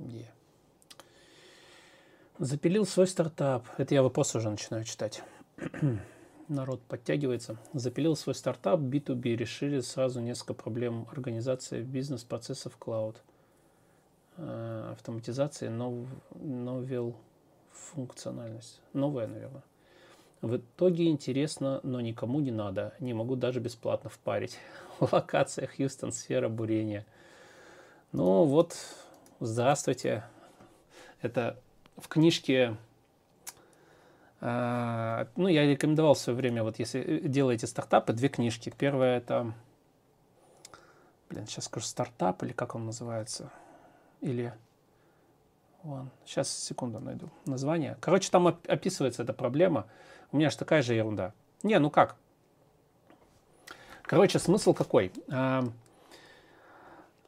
[0.00, 0.26] Yeah.
[2.38, 3.66] Запилил свой стартап.
[3.76, 5.22] Это я вопрос уже начинаю читать.
[6.48, 7.58] Народ подтягивается.
[7.74, 9.36] Запилил свой стартап B2B.
[9.36, 13.22] Решили сразу несколько проблем организации бизнес-процессов клауд.
[14.38, 17.14] Э, автоматизации, нов, новел
[17.72, 18.80] функциональность.
[18.94, 19.62] Новая, наверное.
[20.40, 22.94] В итоге интересно, но никому не надо.
[23.00, 24.58] Не могу даже бесплатно впарить.
[25.00, 27.04] Локация Хьюстон, сфера бурения.
[28.12, 28.74] Ну вот,
[29.40, 30.22] здравствуйте.
[31.22, 31.58] Это
[31.96, 32.76] в книжке,
[34.40, 38.72] э, ну, я рекомендовал в свое время, вот если делаете стартапы, две книжки.
[38.76, 39.52] Первая это,
[41.28, 43.50] блин, сейчас скажу, стартап или как он называется,
[44.20, 44.52] или,
[45.82, 47.96] вон, сейчас, секунду, найду название.
[48.00, 49.86] Короче, там описывается эта проблема.
[50.32, 51.32] У меня же такая же ерунда.
[51.62, 52.16] Не, ну как?
[54.02, 55.12] Короче, смысл какой?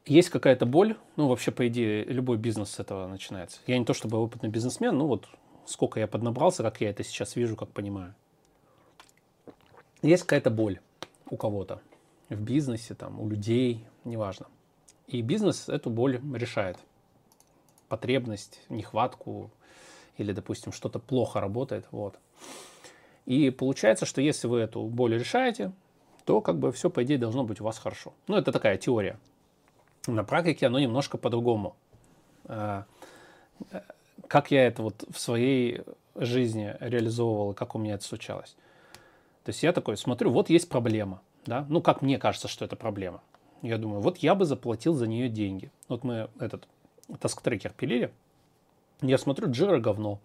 [0.05, 3.61] Есть какая-то боль, ну, вообще, по идее, любой бизнес с этого начинается.
[3.67, 5.29] Я не то чтобы опытный бизнесмен, ну, вот
[5.65, 8.13] сколько я поднабрался, как я это сейчас вижу, как понимаю.
[10.01, 10.81] Есть какая-то боль
[11.29, 11.81] у кого-то
[12.27, 14.47] в бизнесе, там, у людей, неважно.
[15.07, 16.77] И бизнес эту боль решает.
[17.87, 19.51] Потребность, нехватку
[20.17, 22.19] или, допустим, что-то плохо работает, вот.
[23.25, 25.71] И получается, что если вы эту боль решаете,
[26.25, 28.13] то как бы все, по идее, должно быть у вас хорошо.
[28.27, 29.17] Ну, это такая теория.
[30.07, 31.75] На практике оно немножко по-другому.
[32.45, 32.85] А,
[34.27, 35.81] как я это вот в своей
[36.15, 38.55] жизни реализовывал, как у меня это случалось.
[39.43, 42.75] То есть я такой смотрю, вот есть проблема, да, ну как мне кажется, что это
[42.75, 43.21] проблема.
[43.61, 45.71] Я думаю, вот я бы заплатил за нее деньги.
[45.87, 46.67] Вот мы этот
[47.19, 48.11] таск-трекер пилили,
[49.01, 50.19] я смотрю, джира говно.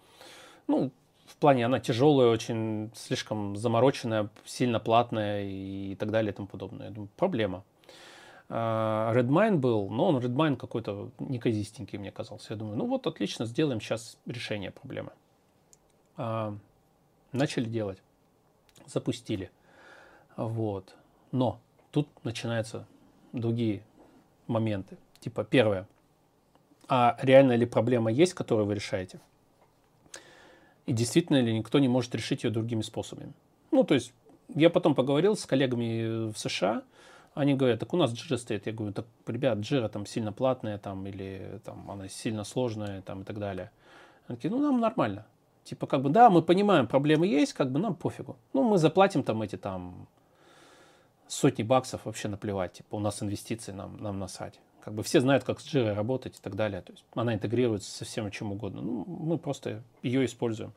[0.67, 0.91] Ну,
[1.27, 6.87] в плане она тяжелая, очень слишком замороченная, сильно платная и так далее и тому подобное.
[6.87, 7.65] Я думаю, проблема.
[8.51, 12.55] А, Redmine был, но он Redmine какой-то неказистенький мне казался.
[12.55, 15.11] Я думаю, ну вот отлично, сделаем сейчас решение проблемы.
[16.17, 16.55] А,
[17.33, 17.99] начали делать,
[18.87, 19.51] запустили.
[20.37, 20.95] Вот.
[21.33, 22.87] Но тут начинаются
[23.33, 23.83] другие
[24.47, 24.97] моменты.
[25.21, 25.87] Типа, первое.
[26.89, 29.21] А реально ли проблема есть, которую вы решаете?
[30.87, 33.33] И действительно ли никто не может решить ее другими способами?
[33.71, 34.15] Ну, то есть,
[34.55, 36.83] я потом поговорил с коллегами в США,
[37.39, 38.67] они говорят, так у нас джира стоит.
[38.67, 43.23] Я говорю, так, ребят, джира там сильно платная, там, или там она сильно сложная, там,
[43.23, 43.71] и так далее.
[44.27, 45.25] Они такие, ну, нам нормально.
[45.63, 48.37] Типа, как бы, да, мы понимаем, проблемы есть, как бы нам пофигу.
[48.53, 50.09] Ну, мы заплатим там эти там
[51.29, 52.73] сотни баксов, вообще наплевать.
[52.73, 54.59] Типа, у нас инвестиции, нам, нам насать.
[54.81, 56.83] Как бы все знают, как с Jira работать и так далее.
[56.83, 58.81] То есть она интегрируется со всем чем угодно.
[58.83, 60.73] Ну, мы просто ее используем.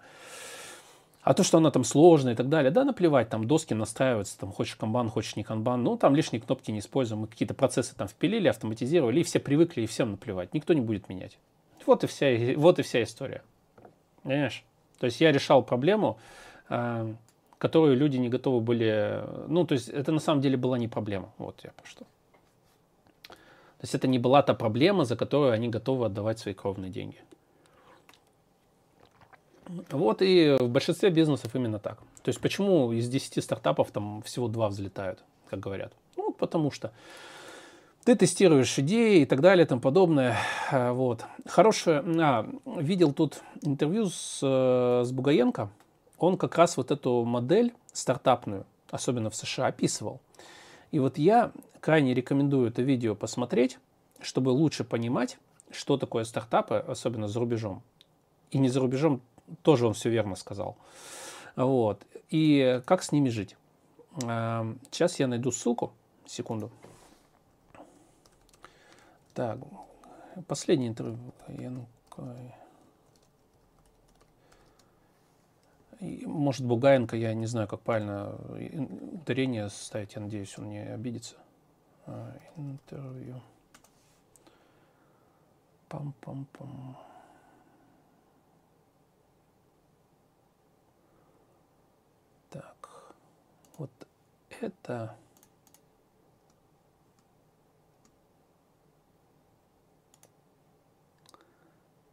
[1.22, 4.52] А то, что она там сложная и так далее, да, наплевать, там доски настраиваются, там
[4.52, 8.08] хочешь канбан, хочешь не канбан, ну там лишние кнопки не используем, мы какие-то процессы там
[8.08, 11.38] впилили, автоматизировали, и все привыкли, и всем наплевать, никто не будет менять.
[11.86, 12.28] Вот и вся,
[12.58, 13.44] вот и вся история.
[14.24, 14.64] Понимаешь?
[15.00, 16.20] То есть я решал проблему,
[16.70, 17.14] э,
[17.60, 21.32] которую люди не готовы были, ну, то есть это на самом деле была не проблема,
[21.38, 22.06] вот я по что.
[23.26, 27.18] То есть это не была та проблема, за которую они готовы отдавать свои кровные деньги.
[29.90, 31.98] Вот и в большинстве бизнесов именно так.
[32.24, 35.94] То есть почему из 10 стартапов там всего два взлетают, как говорят?
[36.18, 36.92] Ну, потому что
[38.04, 40.38] ты тестируешь идеи и так далее и тому подобное.
[40.72, 41.24] А, вот.
[41.46, 42.04] Хорошее.
[42.20, 45.70] А, видел тут интервью с, э, с Бугаенко.
[46.18, 50.20] Он как раз вот эту модель стартапную, особенно в США, описывал.
[50.92, 53.80] И вот я крайне рекомендую это видео посмотреть,
[54.20, 55.38] чтобы лучше понимать,
[55.72, 57.82] что такое стартапы, особенно за рубежом.
[58.52, 59.22] И не за рубежом
[59.62, 60.78] тоже он все верно сказал.
[61.56, 62.06] Вот.
[62.30, 63.56] И как с ними жить?
[64.24, 65.92] Эм, сейчас я найду ссылку.
[66.26, 66.72] Секунду.
[69.34, 69.60] Так,
[70.48, 71.86] последний интервью.
[76.02, 78.36] Может, Бугаенко, я не знаю, как правильно
[79.14, 81.36] ударение ставить, я надеюсь, он не обидится.
[82.08, 83.40] А, интервью.
[85.90, 86.96] Пам-пам-пам.
[93.82, 94.08] Вот
[94.62, 95.16] это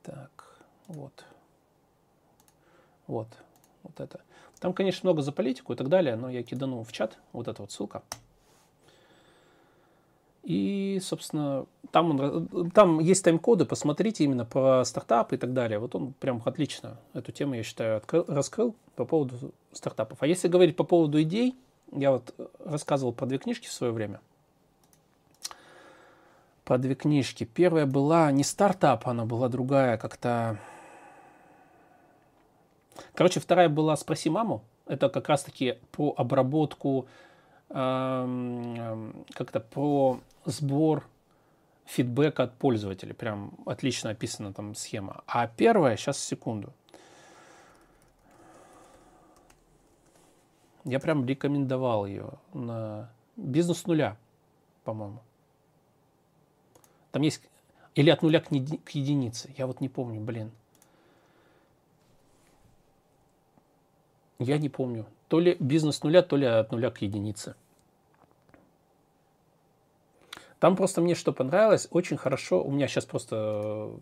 [0.02, 1.26] так вот.
[3.06, 3.28] Вот
[3.82, 4.22] вот это.
[4.60, 7.18] Там конечно много за политику и так далее но я кидану в чат.
[7.32, 8.02] Вот эта вот ссылка
[10.48, 15.78] и, собственно, там, он, там есть тайм-коды, посмотрите именно про стартапы и так далее.
[15.78, 20.22] Вот он прям отлично эту тему, я считаю, открыл, раскрыл по поводу стартапов.
[20.22, 21.54] А если говорить по поводу идей,
[21.92, 22.34] я вот
[22.64, 24.22] рассказывал про две книжки в свое время.
[26.64, 27.44] по две книжки.
[27.44, 30.58] Первая была не стартап, она была другая, как-то...
[33.14, 34.62] Короче, вторая была «Спроси маму».
[34.86, 37.06] Это как раз-таки про обработку,
[37.68, 41.06] эм, как-то про сбор
[41.84, 43.14] фидбэка от пользователей.
[43.14, 45.22] Прям отлично описана там схема.
[45.26, 46.72] А первая, сейчас секунду.
[50.84, 54.16] Я прям рекомендовал ее на бизнес нуля,
[54.84, 55.20] по-моему.
[57.10, 57.42] Там есть
[57.94, 59.52] или от нуля к, не, к единице.
[59.58, 60.52] Я вот не помню, блин.
[64.38, 65.06] Я не помню.
[65.26, 67.56] То ли бизнес нуля, то ли от нуля к единице.
[70.60, 73.98] Там просто мне что понравилось, очень хорошо, у меня сейчас просто э,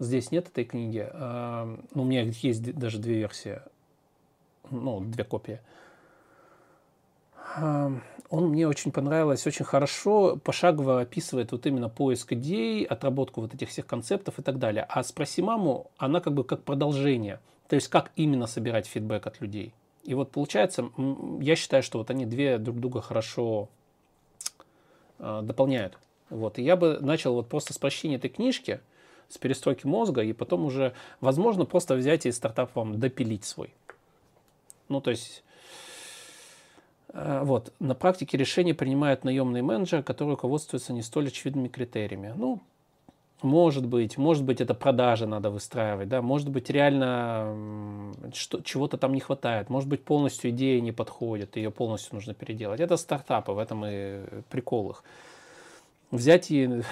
[0.00, 3.60] здесь нет этой книги, а, ну, у меня есть даже две версии,
[4.70, 5.60] ну, две копии.
[7.56, 7.92] А,
[8.30, 13.68] он мне очень понравилось, очень хорошо, пошагово описывает вот именно поиск идей, отработку вот этих
[13.68, 14.84] всех концептов и так далее.
[14.88, 19.40] А «Спроси маму», она как бы как продолжение, то есть как именно собирать фидбэк от
[19.40, 19.72] людей.
[20.02, 20.90] И вот получается,
[21.40, 23.68] я считаю, что вот они две друг друга хорошо
[25.18, 25.98] дополняют.
[26.30, 26.58] Вот.
[26.58, 28.80] И я бы начал вот просто с прочтения этой книжки,
[29.28, 33.72] с перестройки мозга, и потом уже, возможно, просто взять и стартап вам допилить свой.
[34.88, 35.44] Ну, то есть
[37.14, 37.72] Э, вот.
[37.78, 42.34] На практике решения принимают наемные менеджеры, которые руководствуются не столь очевидными критериями.
[42.36, 42.60] Ну,
[43.44, 49.12] может быть, может быть, это продажи надо выстраивать, да, может быть, реально что, чего-то там
[49.12, 52.80] не хватает, может быть, полностью идея не подходит, ее полностью нужно переделать.
[52.80, 55.04] Это стартапы, в этом и прикол их.
[56.10, 56.82] Взять и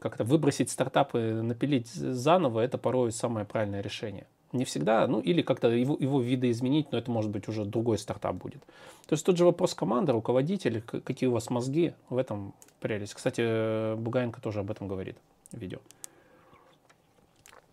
[0.00, 4.26] как-то выбросить стартапы, напилить заново, это порой самое правильное решение.
[4.52, 8.34] Не всегда, ну или как-то его, его видоизменить, но это может быть уже другой стартап
[8.36, 8.62] будет.
[9.06, 13.14] То есть тот же вопрос команды, руководитель, какие у вас мозги, в этом прелесть.
[13.14, 15.16] Кстати, Бугаенко тоже об этом говорит
[15.52, 15.78] видео.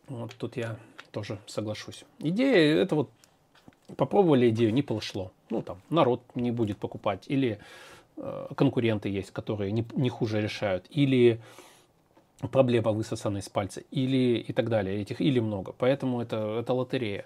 [0.07, 0.77] Вот тут я
[1.11, 2.05] тоже соглашусь.
[2.19, 3.09] Идея, это вот
[3.95, 5.31] попробовали идею, не пошло.
[5.49, 7.25] Ну там народ не будет покупать.
[7.27, 7.59] Или
[8.17, 10.85] э, конкуренты есть, которые не, не хуже решают.
[10.89, 11.39] Или
[12.51, 15.73] проблема высосана из пальца, или и так далее, этих или много.
[15.77, 17.25] Поэтому это, это лотерея.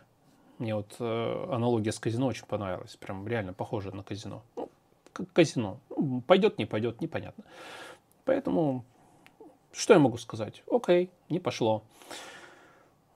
[0.59, 4.41] Мне вот э, аналогия с казино очень понравилась, прям реально похоже на казино.
[4.55, 4.69] Ну,
[5.33, 5.79] казино.
[5.89, 7.43] Ну, пойдет, не пойдет, непонятно.
[8.25, 8.83] Поэтому,
[9.77, 10.63] что я могу сказать?
[10.71, 11.83] Окей, не пошло.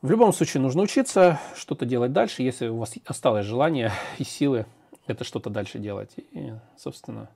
[0.01, 4.65] В любом случае нужно учиться что-то делать дальше, если у вас осталось желание и силы
[5.07, 6.11] это что-то дальше делать.
[6.31, 7.29] И, собственно,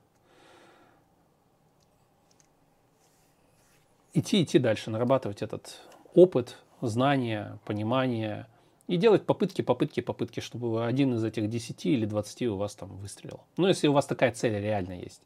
[4.14, 5.80] идти, идти дальше, нарабатывать этот
[6.14, 8.46] опыт, знания, понимание
[8.86, 12.96] и делать попытки, попытки, попытки, чтобы один из этих 10 или 20 у вас там
[12.96, 13.40] выстрелил.
[13.56, 15.22] Ну, если у вас такая цель реально есть.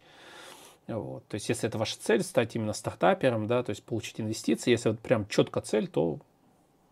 [0.96, 1.26] Вот.
[1.28, 4.90] То есть, если это ваша цель, стать именно стартапером, да, то есть получить инвестиции, если
[4.90, 6.19] вот прям четко цель, то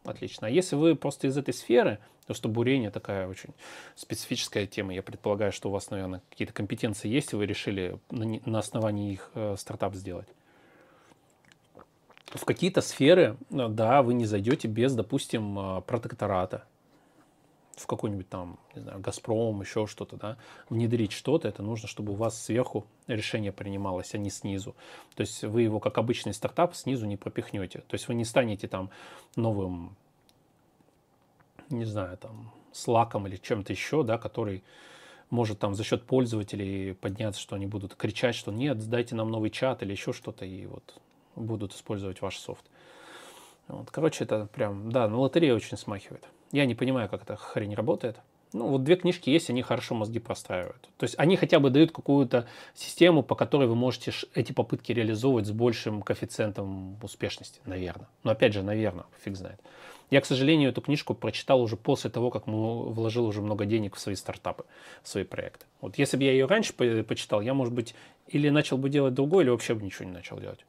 [0.04, 0.46] отлично.
[0.46, 3.50] А если вы просто из этой сферы, то что бурение такая очень
[3.96, 8.58] специфическая тема, я предполагаю, что у вас, наверное, какие-то компетенции есть, и вы решили на,
[8.58, 10.28] основании их э, стартап сделать
[12.34, 16.64] в какие-то сферы, э, да, вы не зайдете без, допустим, э, протектората.
[17.78, 20.36] В какой-нибудь там, не знаю, Газпром, еще что-то, да,
[20.68, 24.74] внедрить что-то, это нужно, чтобы у вас сверху решение принималось, а не снизу.
[25.14, 27.78] То есть вы его, как обычный стартап, снизу не пропихнете.
[27.80, 28.90] То есть вы не станете там
[29.36, 29.96] новым,
[31.70, 34.64] не знаю, там, слаком или чем-то еще, да, который
[35.30, 39.50] может там за счет пользователей подняться, что они будут кричать, что нет, сдайте нам новый
[39.50, 41.00] чат или еще что-то, и вот
[41.36, 42.64] будут использовать ваш софт.
[43.68, 43.90] Вот.
[43.90, 46.26] Короче, это прям, да, на лотерею очень смахивает.
[46.52, 48.16] Я не понимаю, как эта хрень работает.
[48.54, 50.88] Ну, вот две книжки есть, они хорошо мозги простраивают.
[50.96, 55.46] То есть они хотя бы дают какую-то систему, по которой вы можете эти попытки реализовывать
[55.46, 58.08] с большим коэффициентом успешности, наверное.
[58.22, 59.60] Но опять же, наверное, фиг знает.
[60.10, 63.96] Я, к сожалению, эту книжку прочитал уже после того, как мы вложил уже много денег
[63.96, 64.64] в свои стартапы,
[65.02, 65.66] в свои проекты.
[65.82, 67.94] Вот если бы я ее раньше почитал, я, может быть,
[68.28, 70.64] или начал бы делать другое, или вообще бы ничего не начал делать.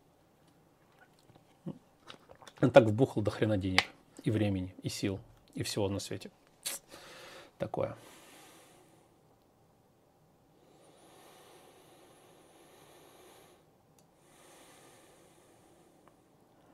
[2.61, 3.83] Он так вбухал до хрена денег
[4.23, 5.19] и времени, и сил,
[5.53, 6.29] и всего на свете.
[7.57, 7.95] Такое.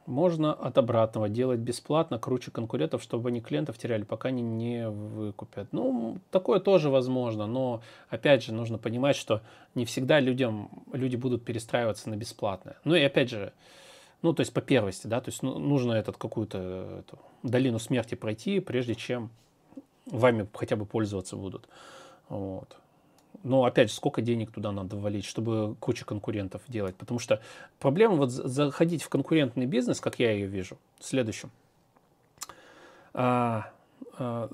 [0.07, 5.67] Можно от обратного делать бесплатно, круче конкурентов, чтобы они клиентов теряли, пока они не выкупят.
[5.71, 9.41] Ну, такое тоже возможно, но опять же нужно понимать, что
[9.73, 12.77] не всегда людям, люди будут перестраиваться на бесплатное.
[12.83, 13.51] Ну и опять же,
[14.21, 18.15] ну, то есть по первости, да, то есть ну, нужно этот какую-то эту, долину смерти
[18.15, 19.29] пройти, прежде чем
[20.05, 21.67] вами хотя бы пользоваться будут.
[22.29, 22.77] Вот.
[23.43, 26.95] Но опять же, сколько денег туда надо ввалить, чтобы кучу конкурентов делать?
[26.95, 27.41] Потому что
[27.79, 31.51] проблема вот заходить в конкурентный бизнес, как я ее вижу, в следующем.
[33.13, 33.71] А,
[34.17, 34.49] а,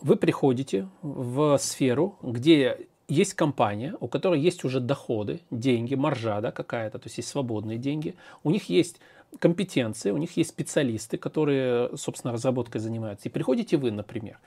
[0.00, 6.50] вы приходите в сферу, где есть компания, у которой есть уже доходы, деньги, маржа да,
[6.50, 9.00] какая-то, то есть есть свободные деньги, у них есть
[9.38, 13.28] компетенции, у них есть специалисты, которые, собственно, разработкой занимаются.
[13.28, 14.38] И приходите вы, например,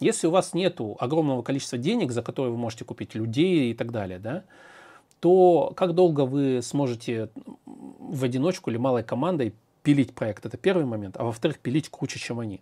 [0.00, 3.92] если у вас нет огромного количества денег, за которые вы можете купить людей и так
[3.92, 4.44] далее, да,
[5.20, 7.30] то как долго вы сможете
[7.64, 10.44] в одиночку или малой командой пилить проект?
[10.44, 11.16] Это первый момент.
[11.16, 12.60] А во-вторых, пилить круче, чем они.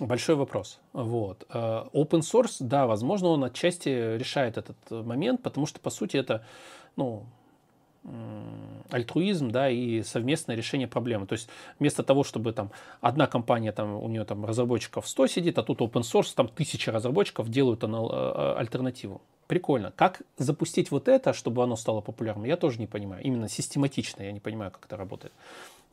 [0.00, 0.80] Большой вопрос.
[0.92, 1.46] Вот.
[1.50, 6.44] Э, open source, да, возможно, он отчасти решает этот момент, потому что, по сути, это
[6.96, 7.24] ну,
[8.88, 11.26] альтруизм, да, и совместное решение проблемы.
[11.26, 15.58] То есть вместо того, чтобы там одна компания, там у нее там разработчиков 100 сидит,
[15.58, 19.20] а тут open source, там тысячи разработчиков делают э, альтернативу.
[19.46, 19.92] Прикольно.
[19.96, 23.22] Как запустить вот это, чтобы оно стало популярным, я тоже не понимаю.
[23.22, 25.32] Именно систематично я не понимаю, как это работает.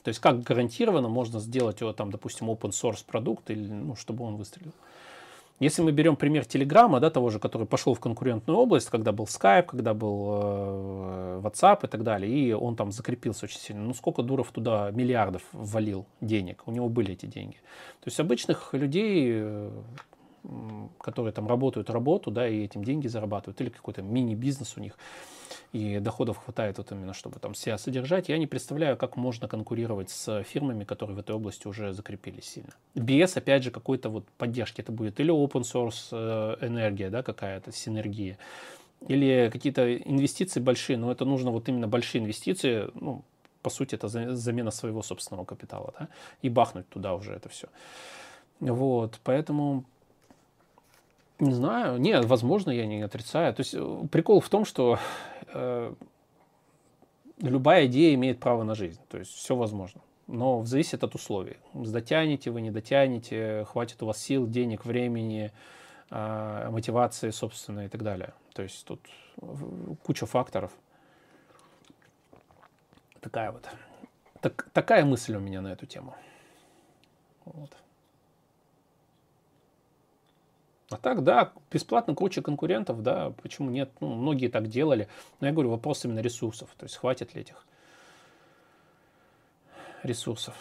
[0.07, 4.23] То есть как гарантированно можно сделать его там, допустим, open source продукт, или, ну, чтобы
[4.23, 4.71] он выстрелил.
[5.59, 9.25] Если мы берем пример Телеграма, да, того же, который пошел в конкурентную область, когда был
[9.25, 13.83] Skype, когда был э, WhatsApp и так далее, и он там закрепился очень сильно.
[13.83, 16.63] Ну, сколько Дуров туда миллиардов ввалил денег?
[16.67, 17.57] У него были эти деньги.
[17.99, 19.71] То есть обычных людей, э,
[21.01, 24.97] которые там работают работу, да, и этим деньги зарабатывают, или какой-то мини-бизнес у них,
[25.73, 30.09] и доходов хватает вот именно, чтобы там себя содержать, я не представляю, как можно конкурировать
[30.09, 32.71] с фирмами, которые в этой области уже закрепились сильно.
[32.95, 34.81] Без, опять же, какой-то вот поддержки.
[34.81, 38.37] Это будет или open source э, энергия, да, какая-то синергия,
[39.07, 43.23] или какие-то инвестиции большие, но это нужно вот именно большие инвестиции, ну,
[43.61, 46.07] по сути, это замена своего собственного капитала, да,
[46.41, 47.67] и бахнуть туда уже это все.
[48.61, 49.83] Вот, поэтому
[51.39, 51.99] не знаю.
[51.99, 53.53] Нет, возможно, я не отрицаю.
[53.53, 54.97] То есть э, прикол в том, что
[57.41, 59.01] любая идея имеет право на жизнь.
[59.09, 60.01] То есть все возможно.
[60.27, 61.57] Но зависит от условий.
[61.73, 65.53] Дотянете вы, не дотянете, хватит у вас сил, денег, времени,
[66.09, 68.33] э, мотивации собственной и так далее.
[68.53, 68.99] То есть тут
[70.03, 70.73] куча факторов.
[73.21, 73.69] Такая вот.
[74.41, 76.15] Так, такая мысль у меня на эту тему.
[77.45, 77.71] Вот.
[80.89, 83.91] А так, да, бесплатно куча конкурентов, да, почему нет?
[83.99, 85.09] Ну, многие так делали.
[85.41, 86.69] Но я говорю, вопрос именно ресурсов.
[86.77, 87.65] То есть хватит ли этих
[90.03, 90.55] ресурсов.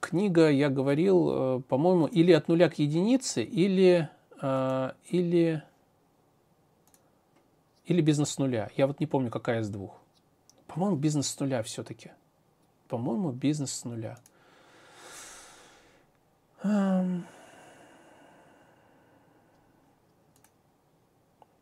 [0.00, 5.62] Книга, я говорил, э, по-моему, или от нуля к единице, или, э, или,
[7.86, 8.70] или бизнес с нуля.
[8.76, 9.98] Я вот не помню, какая из двух.
[10.66, 12.10] По-моему, бизнес с нуля все-таки
[12.92, 14.18] по-моему, бизнес с нуля.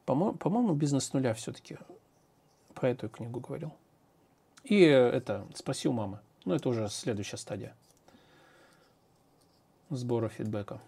[0.04, 1.78] По-моему, по бизнес с нуля все-таки
[2.74, 3.72] про эту книгу говорил.
[4.64, 6.18] И это «Спроси у мамы».
[6.44, 7.76] Ну, это уже следующая стадия
[9.88, 10.80] сбора фидбэка.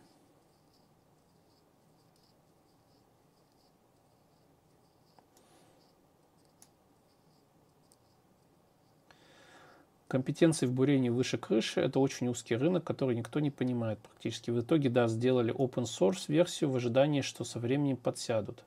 [10.12, 14.50] Компетенции в бурении выше крыши– это очень узкий рынок, который никто не понимает практически.
[14.50, 18.62] В итоге, да, сделали open source версию в ожидании, что со временем подсядут.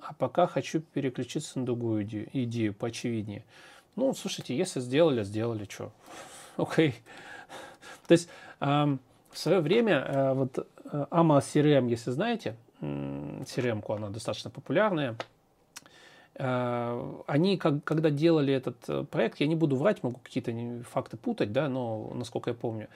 [0.00, 3.42] А пока хочу переключиться на другую идею, идею поочевиднее.
[3.96, 5.92] Ну, слушайте, если сделали, сделали, что?
[6.58, 6.90] Окей.
[6.90, 6.94] Okay.
[8.06, 8.28] То есть
[8.60, 8.66] э,
[9.30, 15.16] в свое время э, вот э, AMA CRM, если знаете, CRM-ку, она достаточно популярная,
[16.42, 20.52] они, как, когда делали этот э, проект, я не буду врать, могу какие-то
[20.90, 22.88] факты путать, да, но насколько я помню,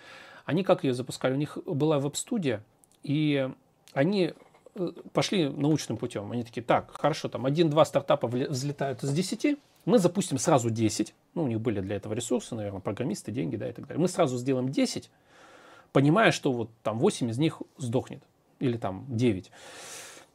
[0.46, 1.34] они как ее запускали?
[1.34, 2.62] У них была веб-студия,
[3.02, 3.50] и
[3.92, 4.32] они
[4.74, 6.32] э, пошли научным путем.
[6.32, 11.44] Они такие, так, хорошо, там один-два стартапа взлетают из 10, мы запустим сразу 10, ну,
[11.44, 14.00] у них были для этого ресурсы, наверное, программисты, деньги, да, и так далее.
[14.00, 15.10] Мы сразу сделаем 10,
[15.92, 18.22] понимая, что вот там 8 из них сдохнет,
[18.60, 19.50] или там 9.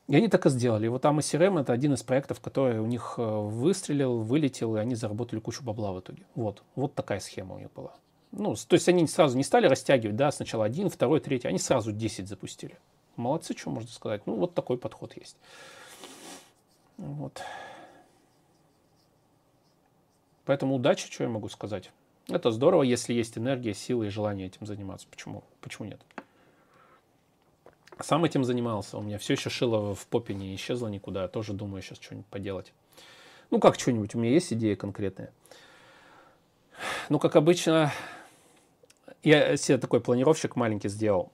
[0.09, 0.87] И они так и сделали.
[0.87, 4.79] И вот там CRM это один из проектов, который у них э, выстрелил, вылетел, и
[4.79, 6.23] они заработали кучу бабла в итоге.
[6.33, 7.93] Вот, вот такая схема у них была.
[8.31, 11.91] Ну, то есть они сразу не стали растягивать, да, сначала один, второй, третий, они сразу
[11.91, 12.79] 10 запустили.
[13.17, 14.25] Молодцы, что можно сказать.
[14.25, 15.37] Ну, вот такой подход есть.
[16.97, 17.43] Вот.
[20.45, 21.91] Поэтому удачи, что я могу сказать.
[22.27, 25.05] Это здорово, если есть энергия, сила и желание этим заниматься.
[25.11, 25.43] Почему?
[25.61, 26.01] Почему нет?
[28.01, 28.97] Сам этим занимался.
[28.97, 31.23] У меня все еще шило в попе не исчезло никуда.
[31.23, 32.73] Я тоже думаю сейчас что-нибудь поделать.
[33.51, 34.15] Ну, как что-нибудь.
[34.15, 35.31] У меня есть идея конкретная.
[37.09, 37.91] Ну, как обычно,
[39.23, 41.31] я себе такой планировщик маленький сделал.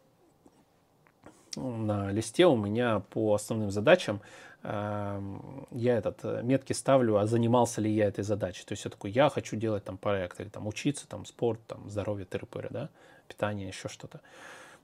[1.56, 4.22] На листе у меня по основным задачам
[4.64, 8.66] эм, я этот э, метки ставлю, а занимался ли я этой задачей.
[8.66, 11.90] То есть я такой, я хочу делать там проект, или там учиться, там спорт, там
[11.90, 12.90] здоровье, тыры да,
[13.28, 14.20] питание, еще что-то.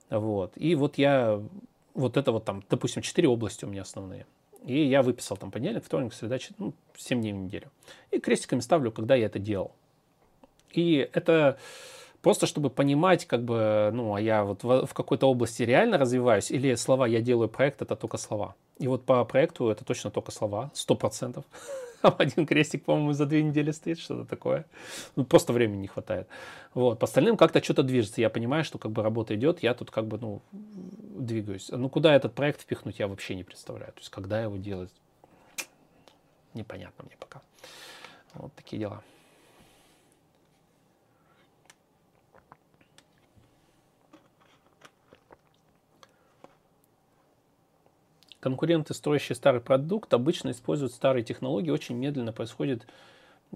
[0.10, 0.54] Вот.
[0.56, 1.42] И вот я,
[1.93, 4.25] вот это вот там, допустим, четыре области у меня основные.
[4.65, 7.71] И я выписал там понедельник, вторник, среда, ну, 7 дней в неделю.
[8.12, 9.71] И крестиками ставлю, когда я это делал.
[10.71, 11.57] И это
[12.21, 16.75] просто чтобы понимать, как бы, ну, а я вот в, какой-то области реально развиваюсь, или
[16.75, 18.55] слова «я делаю проект»— это только слова.
[18.77, 21.43] И вот по проекту это точно только слова, сто процентов.
[22.01, 24.65] Один крестик, по-моему, за две недели стоит, что-то такое.
[25.15, 26.27] Ну, просто времени не хватает.
[26.74, 27.00] Вот.
[27.00, 28.21] По остальным как-то что-то движется.
[28.21, 30.41] Я понимаю, что как бы работа идет, я тут как бы, ну,
[31.25, 31.70] двигаюсь.
[31.70, 33.94] Ну, куда этот проект впихнуть, я вообще не представляю.
[33.94, 34.92] То есть, когда его делать,
[36.54, 37.42] непонятно мне пока.
[38.34, 39.04] Вот такие дела.
[48.40, 52.88] Конкуренты, строящие старый продукт, обычно используют старые технологии, очень медленно происходит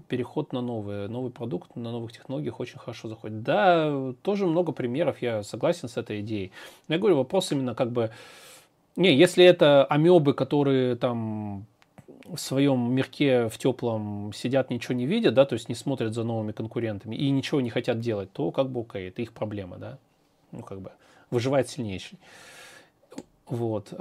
[0.08, 1.08] переход на новые.
[1.08, 3.42] Новый продукт на новых технологиях очень хорошо заходит.
[3.42, 6.52] Да, тоже много примеров, я согласен с этой идеей.
[6.88, 8.10] Но я говорю, вопрос именно как бы...
[8.96, 11.66] Не, если это амебы, которые там
[12.24, 16.24] в своем мирке в теплом сидят, ничего не видят, да, то есть не смотрят за
[16.24, 19.98] новыми конкурентами и ничего не хотят делать, то как бы окей, это их проблема, да.
[20.52, 20.92] Ну, как бы
[21.30, 22.18] выживает сильнейший.
[23.46, 23.92] Вот.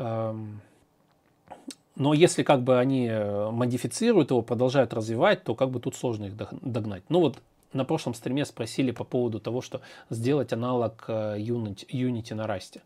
[1.95, 6.25] Но если как бы они э, модифицируют его, продолжают развивать, то как бы тут сложно
[6.25, 7.03] их догнать.
[7.09, 7.39] Ну вот
[7.71, 12.81] на прошлом стриме спросили по поводу того, что сделать аналог э, Unity, Unity на расте.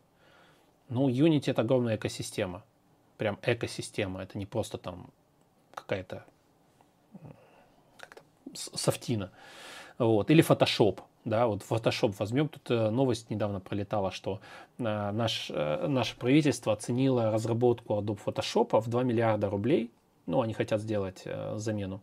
[0.90, 2.64] Ну, Unity это огромная экосистема.
[3.18, 4.24] Прям экосистема.
[4.24, 5.10] Это не просто там
[5.74, 6.26] какая-то
[7.98, 8.22] как
[8.54, 9.32] софтина.
[9.98, 10.30] Вот.
[10.32, 11.02] Или Photoshop.
[11.30, 14.42] Да, вот Photoshop возьмем, тут э, новость недавно пролетала, что
[14.80, 19.92] э, наш, э, наше правительство оценило разработку Adobe Photoshop в 2 миллиарда рублей.
[20.26, 21.24] Ну, они хотят сделать
[21.56, 22.02] замену.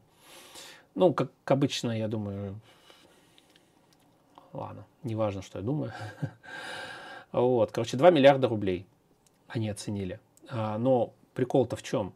[0.94, 2.60] Ну, как обычно, я думаю,
[4.52, 5.92] ладно, неважно, что я думаю.
[7.32, 8.86] Вот, короче, 2 миллиарда рублей
[9.48, 10.20] они оценили.
[10.48, 12.14] А, но прикол-то в чем?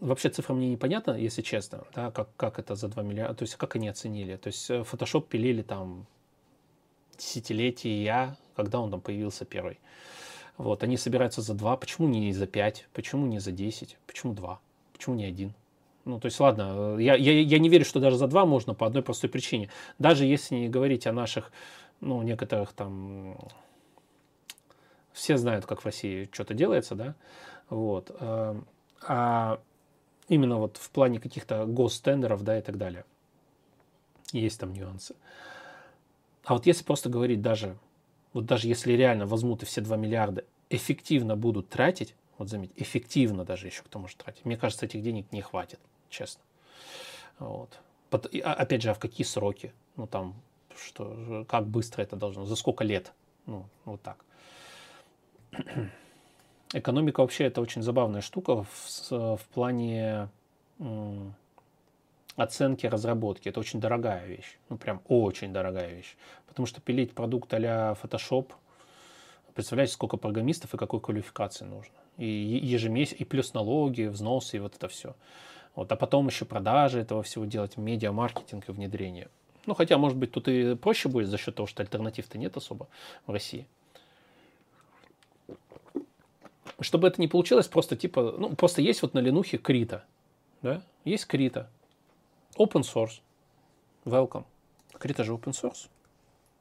[0.00, 3.56] вообще цифра мне непонятна, если честно, да, как, как это за 2 миллиарда, то есть
[3.56, 4.36] как они оценили.
[4.36, 6.06] То есть Photoshop пилили там
[7.20, 9.78] десятилетия, когда он там появился первый.
[10.56, 14.60] Вот, они собираются за 2, почему не за 5, почему не за 10, почему 2,
[14.92, 15.54] почему не один?
[16.04, 18.74] Ну, то есть, ладно, э, я, я, я не верю, что даже за 2 можно
[18.74, 19.70] по одной простой причине.
[19.98, 21.52] Даже если не говорить о наших,
[22.00, 23.36] ну, некоторых там...
[25.12, 27.14] Все знают, как в России что-то делается, да?
[27.68, 28.10] Вот.
[28.20, 28.60] Э,
[29.06, 29.60] а
[30.30, 33.04] Именно вот в плане каких-то гостендеров, да, и так далее.
[34.30, 35.16] Есть там нюансы.
[36.44, 37.76] А вот если просто говорить даже,
[38.32, 43.44] вот даже если реально возьмут и все 2 миллиарда эффективно будут тратить, вот заметь, эффективно
[43.44, 46.42] даже еще кто может тратить, мне кажется, этих денег не хватит, честно.
[47.38, 47.78] Вот.
[48.10, 49.72] А, опять же, а в какие сроки?
[49.96, 50.34] Ну там,
[50.76, 53.12] что, как быстро это должно, за сколько лет?
[53.46, 54.24] Ну, вот так.
[56.72, 60.28] Экономика вообще это очень забавная штука в, в плане
[62.42, 63.48] оценки разработки.
[63.48, 64.58] Это очень дорогая вещь.
[64.68, 66.16] Ну, прям очень дорогая вещь.
[66.46, 68.52] Потому что пилить продукт а Photoshop,
[69.54, 71.94] представляете, сколько программистов и какой квалификации нужно.
[72.16, 75.14] И ежемесячно, и плюс налоги, взносы, и вот это все.
[75.74, 79.28] Вот, а потом еще продажи этого всего делать, медиа, маркетинг и внедрение.
[79.66, 82.88] Ну, хотя, может быть, тут и проще будет за счет того, что альтернатив-то нет особо
[83.26, 83.66] в России.
[86.80, 90.04] Чтобы это не получилось просто типа, ну, просто есть вот на Ленухе Крита,
[90.62, 91.68] да, есть Крита,
[92.56, 93.20] open source,
[94.04, 94.44] welcome.
[94.98, 95.88] Крита же open source.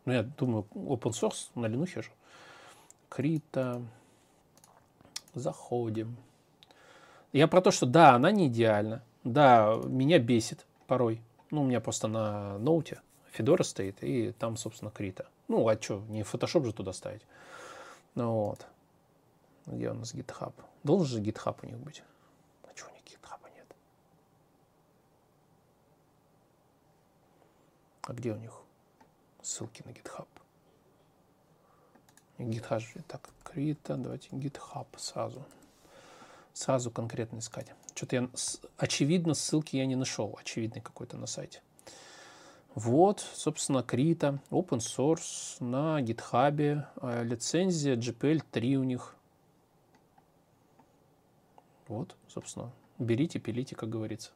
[0.05, 2.11] Ну, я думаю, open source на Ленухе же.
[3.09, 3.81] Крита,
[5.33, 6.15] заходим.
[7.31, 11.21] Я про то, что да, она не идеальна, да, меня бесит порой.
[11.51, 15.27] Ну, у меня просто на ноуте Федора стоит, и там, собственно, Крита.
[15.47, 17.21] Ну, а что, не Photoshop же туда ставить.
[18.15, 18.65] Ну, вот.
[19.65, 20.53] Где у нас GitHub?
[20.83, 22.03] Должен же GitHub у них быть.
[22.63, 23.75] А чего у них GitHub нет?
[28.09, 28.63] А где у них
[29.43, 30.27] ссылки на GitHub?
[32.39, 33.97] GitHub же так открыто.
[33.97, 35.45] Давайте GitHub сразу.
[36.51, 37.71] Сразу конкретно искать.
[37.93, 38.29] Что-то я...
[38.77, 40.35] Очевидно, ссылки я не нашел.
[40.39, 41.61] Очевидный какой-то на сайте.
[42.73, 49.15] Вот, собственно, Крита, open source на GitHub, э, лицензия GPL 3 у них.
[51.87, 54.31] Вот, собственно, берите, пилите, как говорится.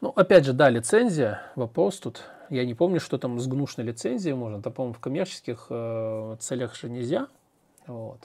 [0.00, 4.34] Ну, опять же, да, лицензия, вопрос тут, Я не помню, что там с гнушной лицензией
[4.34, 4.62] можно.
[4.62, 7.28] Там, по-моему, в коммерческих э, целях же нельзя.
[7.86, 8.20] Вот.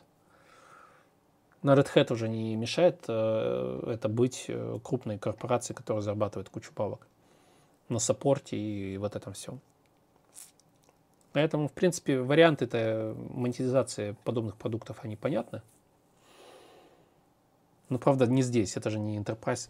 [1.64, 6.72] На Red Hat уже не мешает э, это быть э, крупной корпорацией, которая зарабатывает кучу
[6.76, 7.08] бабок
[7.90, 9.60] на саппорте и вот этом всем.
[11.32, 15.64] Поэтому, в принципе, варианты-то монетизации подобных продуктов, они понятны.
[17.90, 19.70] Но, правда, не здесь, это же не Enterprise.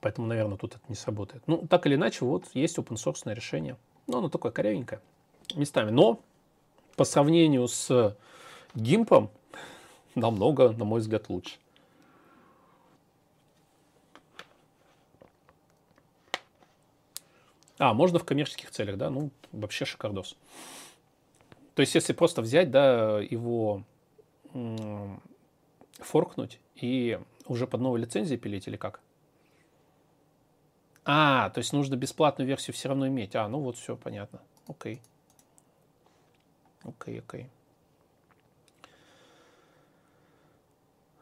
[0.00, 1.42] Поэтому, наверное, тут это не сработает.
[1.46, 3.76] Ну, так или иначе, вот есть open source решение.
[4.06, 5.00] Но оно такое корявенькое
[5.54, 5.90] местами.
[5.90, 6.20] Но
[6.96, 8.16] по сравнению с
[8.74, 9.30] гимпом
[10.14, 11.56] намного, на мой взгляд, лучше.
[17.78, 19.10] А, можно в коммерческих целях, да?
[19.10, 20.36] Ну, вообще шикардос.
[21.74, 23.82] То есть, если просто взять, да, его
[25.98, 29.00] форкнуть и уже под новой лицензией пилить или как?
[31.04, 33.34] А, то есть нужно бесплатную версию все равно иметь.
[33.34, 34.40] А, ну вот все, понятно.
[34.68, 35.00] Окей.
[36.84, 37.48] Окей, окей.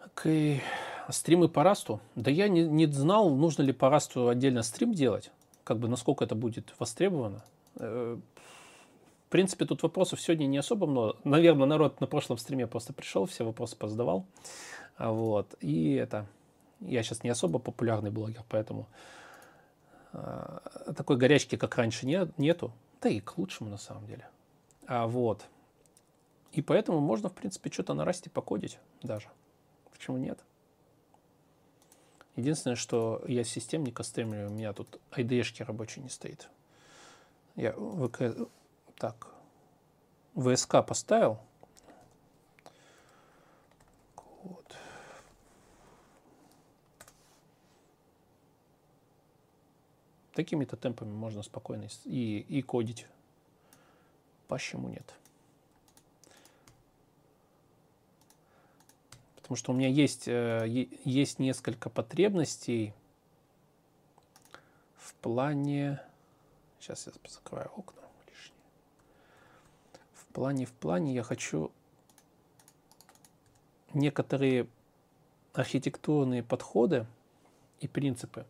[0.01, 0.62] Окей.
[1.09, 2.01] Стримы по расту?
[2.14, 5.31] Да я не, не знал, нужно ли по расту отдельно стрим делать.
[5.64, 7.43] Как бы насколько это будет востребовано.
[7.77, 8.19] Э,
[9.27, 11.16] в принципе, тут вопросов сегодня не особо много.
[11.25, 14.27] Наверное, народ на прошлом стриме просто пришел, все вопросы позадавал.
[14.99, 15.55] Вот.
[15.61, 16.27] И это...
[16.81, 18.87] Я сейчас не особо популярный блогер, поэтому
[20.12, 22.73] такой горячки, как раньше, нет, нету.
[23.01, 24.29] Да и к лучшему, на самом деле.
[24.87, 25.44] А вот.
[26.53, 29.29] И поэтому можно, в принципе, что-то на покодить даже.
[29.92, 30.38] Почему нет?
[32.37, 36.49] Единственное, что я системника стримлю, у меня тут IDE-шки рабочей не стоит.
[37.55, 38.49] Я ВК...
[38.96, 39.29] Так.
[40.35, 41.38] ВСК поставил.
[50.40, 53.07] Такими-то темпами можно спокойно и, и кодить.
[54.48, 55.14] Почему нет?
[59.37, 60.66] Потому что у меня есть, э,
[61.05, 62.94] есть несколько потребностей
[64.96, 66.00] в плане...
[66.79, 68.64] Сейчас я закрываю окна лишние.
[70.14, 71.70] В плане, в плане я хочу
[73.92, 74.66] некоторые
[75.53, 77.05] архитектурные подходы
[77.81, 78.46] и принципы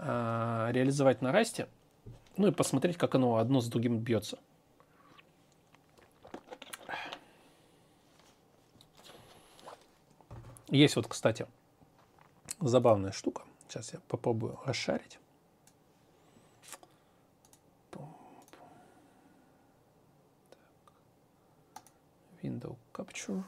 [0.00, 1.68] реализовать на расте,
[2.36, 4.38] ну и посмотреть, как оно одно с другим бьется.
[10.68, 11.46] Есть вот, кстати,
[12.60, 13.42] забавная штука.
[13.68, 15.18] Сейчас я попробую расшарить.
[22.42, 23.44] Window Capture.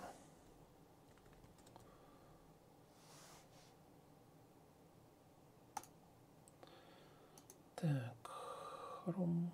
[7.82, 8.30] Так,
[9.04, 9.50] Chrome.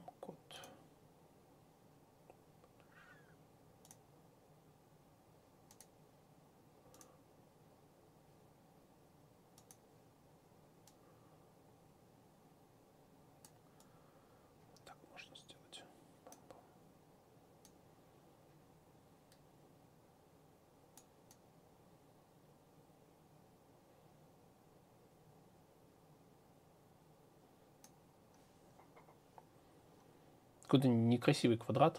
[30.69, 31.99] Какой-то некрасивый квадрат.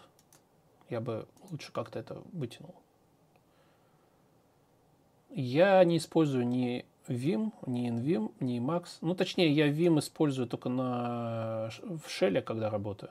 [0.88, 2.76] Я бы лучше как-то это вытянул.
[5.30, 8.98] Я не использую ни Vim, ни NVim, ни Max.
[9.00, 13.10] Ну, точнее, я Vim использую только на, в шеле, когда работаю.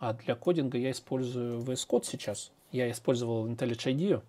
[0.00, 2.50] А для кодинга я использую VS Code сейчас.
[2.72, 4.22] Я использовал IntelliJ IDEA.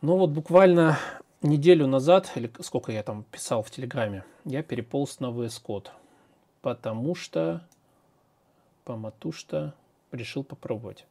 [0.00, 0.98] Но вот буквально
[1.42, 5.88] неделю назад, или сколько я там писал в Телеграме, я переполз на VS Code.
[6.62, 7.62] Потому что
[8.86, 9.74] потому что
[10.12, 11.06] решил попробовать.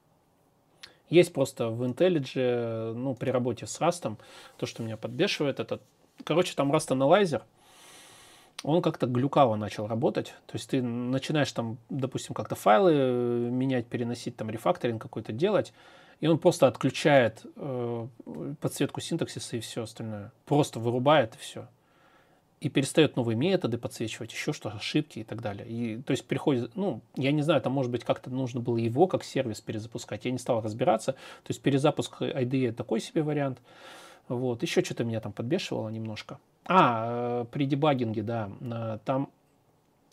[1.09, 4.17] Есть просто в IntelliJ, ну, при работе с Rust,
[4.57, 5.79] то, что меня подбешивает, это,
[6.23, 7.43] короче, там Rust Analyzer,
[8.63, 10.33] он как-то глюкаво начал работать.
[10.47, 12.93] То есть ты начинаешь там, допустим, как-то файлы
[13.51, 15.73] менять, переносить, там рефакторинг какой-то делать,
[16.21, 18.07] и он просто отключает э,
[18.61, 20.31] подсветку синтаксиса и все остальное.
[20.45, 21.67] Просто вырубает и все
[22.61, 25.67] и перестает новые методы подсвечивать, еще что, ошибки и так далее.
[25.67, 29.07] И, то есть приходит, ну, я не знаю, там, может быть, как-то нужно было его
[29.07, 30.25] как сервис перезапускать.
[30.25, 31.13] Я не стал разбираться.
[31.13, 33.59] То есть перезапуск IDE такой себе вариант.
[34.27, 34.63] Вот.
[34.63, 36.39] Еще что-то меня там подбешивало немножко.
[36.65, 39.29] А, э, при дебагинге, да, э, там,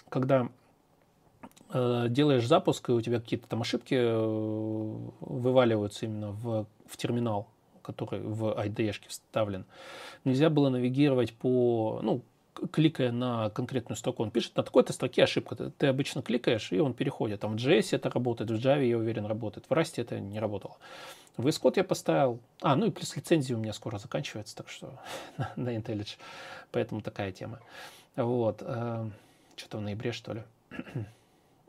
[0.09, 0.49] когда
[1.73, 3.95] э, делаешь запуск, и у тебя какие-то там ошибки
[5.25, 7.49] вываливаются именно в, в терминал,
[7.81, 9.65] который в IDE вставлен,
[10.25, 12.23] нельзя было навигировать по, ну,
[12.71, 15.55] кликая на конкретную строку, он пишет, на такой-то строке ошибка.
[15.57, 17.41] Ты, обычно кликаешь, и он переходит.
[17.41, 19.67] Там в JS это работает, в Java, я уверен, работает.
[19.69, 20.77] В Rust это не работало.
[21.37, 22.41] В VS я поставил...
[22.61, 24.99] А, ну и плюс лицензия у меня скоро заканчивается, так что
[25.57, 26.17] на IntelliJ.
[26.71, 27.61] Поэтому такая тема.
[28.17, 28.59] Вот.
[28.61, 29.09] Э,
[29.57, 30.43] что-то в ноябре, что ли.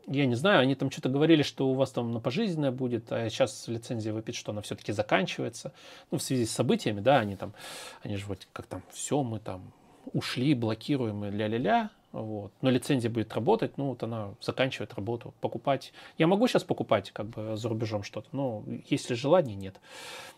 [0.06, 3.30] Я не знаю, они там что-то говорили, что у вас там на пожизненное будет, а
[3.30, 5.72] сейчас лицензия выпит, что она все-таки заканчивается.
[6.10, 7.54] Ну, в связи с событиями, да, они там,
[8.02, 9.72] они же вот как там, все, мы там
[10.12, 12.52] ушли, блокируем и ля-ля-ля, вот.
[12.62, 15.34] Но лицензия будет работать, ну вот она заканчивает работу.
[15.40, 15.92] Покупать.
[16.16, 19.80] Я могу сейчас покупать как бы за рубежом что-то, но если желания нет.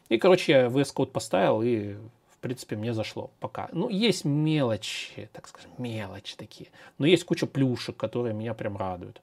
[0.08, 1.96] И, короче, я VS Code поставил, и,
[2.30, 3.68] в принципе, мне зашло пока.
[3.72, 6.70] Ну, есть мелочи, так скажем, мелочи такие.
[6.96, 9.20] Но есть куча плюшек, которые меня прям радуют.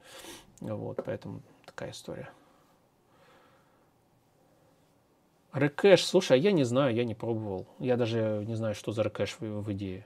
[0.60, 2.30] Вот, поэтому такая история.
[5.54, 7.66] Рэкэш, слушай, а я не знаю, я не пробовал.
[7.80, 10.06] Я даже не знаю, что за рэкэш в, в идее.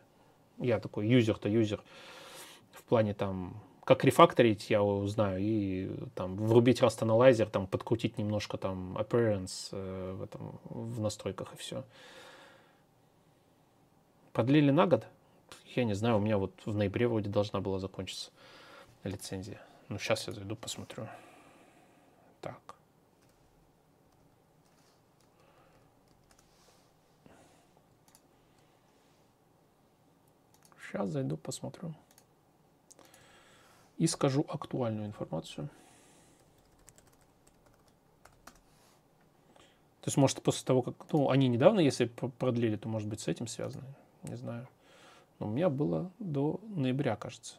[0.59, 1.81] Я такой юзер-то юзер.
[2.71, 8.57] В плане там, как рефакторить, я узнаю, и там врубить Rust Analyzer, там подкрутить немножко
[8.57, 11.83] там appearance э, в, этом, в настройках и все.
[14.33, 15.07] Продлили на год?
[15.75, 18.31] Я не знаю, у меня вот в ноябре вроде должна была закончиться
[19.03, 19.61] лицензия.
[19.89, 21.07] Ну, сейчас я зайду, посмотрю.
[22.41, 22.76] Так.
[30.87, 31.93] Сейчас зайду, посмотрю.
[33.97, 35.69] И скажу актуальную информацию.
[40.01, 40.95] То есть, может, после того, как...
[41.11, 43.87] Ну, они недавно, если продлили, то, может быть, с этим связано.
[44.23, 44.67] Не знаю.
[45.39, 47.55] Но у меня было до ноября, кажется.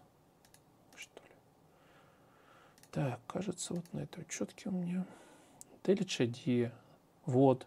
[2.91, 5.05] Так, кажется, вот на этой учетке у меня
[5.85, 6.73] ID.
[7.27, 7.67] Вот.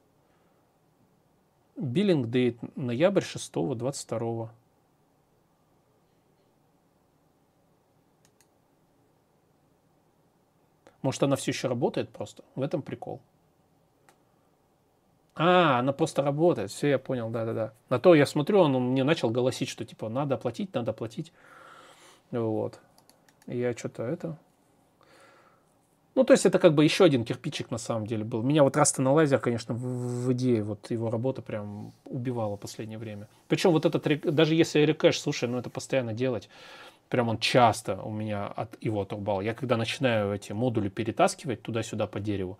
[1.75, 4.51] Биллинг дейт ноябрь 6 22
[11.01, 12.43] Может, она все еще работает просто?
[12.55, 13.21] В этом прикол.
[15.35, 16.71] А, она просто работает.
[16.71, 17.73] Все, я понял, да-да-да.
[17.89, 21.31] На то я смотрю, он мне начал голосить, что типа надо платить, надо платить.
[22.31, 22.79] Вот.
[23.47, 24.37] Я что-то это
[26.13, 28.41] ну, то есть это как бы еще один кирпичик на самом деле был.
[28.41, 32.99] Меня вот Rust Analyzer, конечно, в, в идее вот его работа прям убивала в последнее
[32.99, 33.29] время.
[33.47, 34.03] Причем вот этот,
[34.35, 36.49] даже если рекэш, слушай, ну это постоянно делать,
[37.11, 39.41] прям он часто у меня от его отрубал.
[39.41, 42.57] Я когда начинаю эти модули перетаскивать туда-сюда по дереву,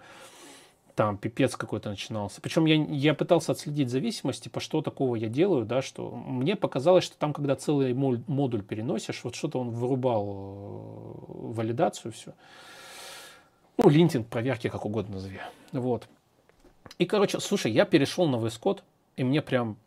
[0.93, 2.41] там пипец какой-то начинался.
[2.41, 7.05] Причем я, я пытался отследить зависимости, по что такого я делаю, да, что мне показалось,
[7.05, 12.33] что там, когда целый модуль переносишь, вот что-то он вырубал э, валидацию все
[13.77, 15.39] ну, линтинг, проверки, как угодно назови.
[15.71, 16.07] Вот.
[16.97, 18.81] И, короче, слушай, я перешел на VS Code,
[19.15, 19.77] и мне прям,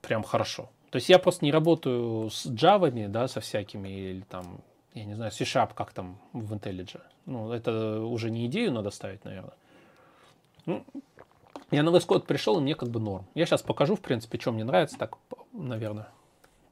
[0.00, 0.70] прям хорошо.
[0.90, 4.60] То есть я просто не работаю с Java, да, со всякими, или там,
[4.94, 7.00] я не знаю, C-Sharp, как там в IntelliJ.
[7.26, 9.54] Ну, это уже не идею надо ставить, наверное.
[10.64, 10.84] Ну,
[11.70, 13.26] я на VS Code пришел, и мне как бы норм.
[13.34, 15.16] Я сейчас покажу, в принципе, что мне нравится, так,
[15.52, 16.08] наверное,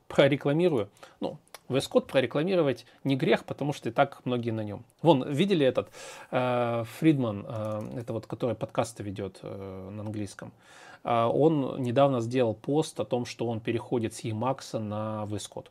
[0.09, 0.89] прорекламирую.
[1.21, 4.85] Ну, VS Code прорекламировать не грех, потому что и так многие на нем.
[5.03, 5.89] Вон, видели этот
[6.31, 10.53] э, Фридман, э, это вот, который подкасты ведет э, на английском.
[11.05, 15.69] Э, он недавно сделал пост о том, что он переходит с Emacs на VS Code.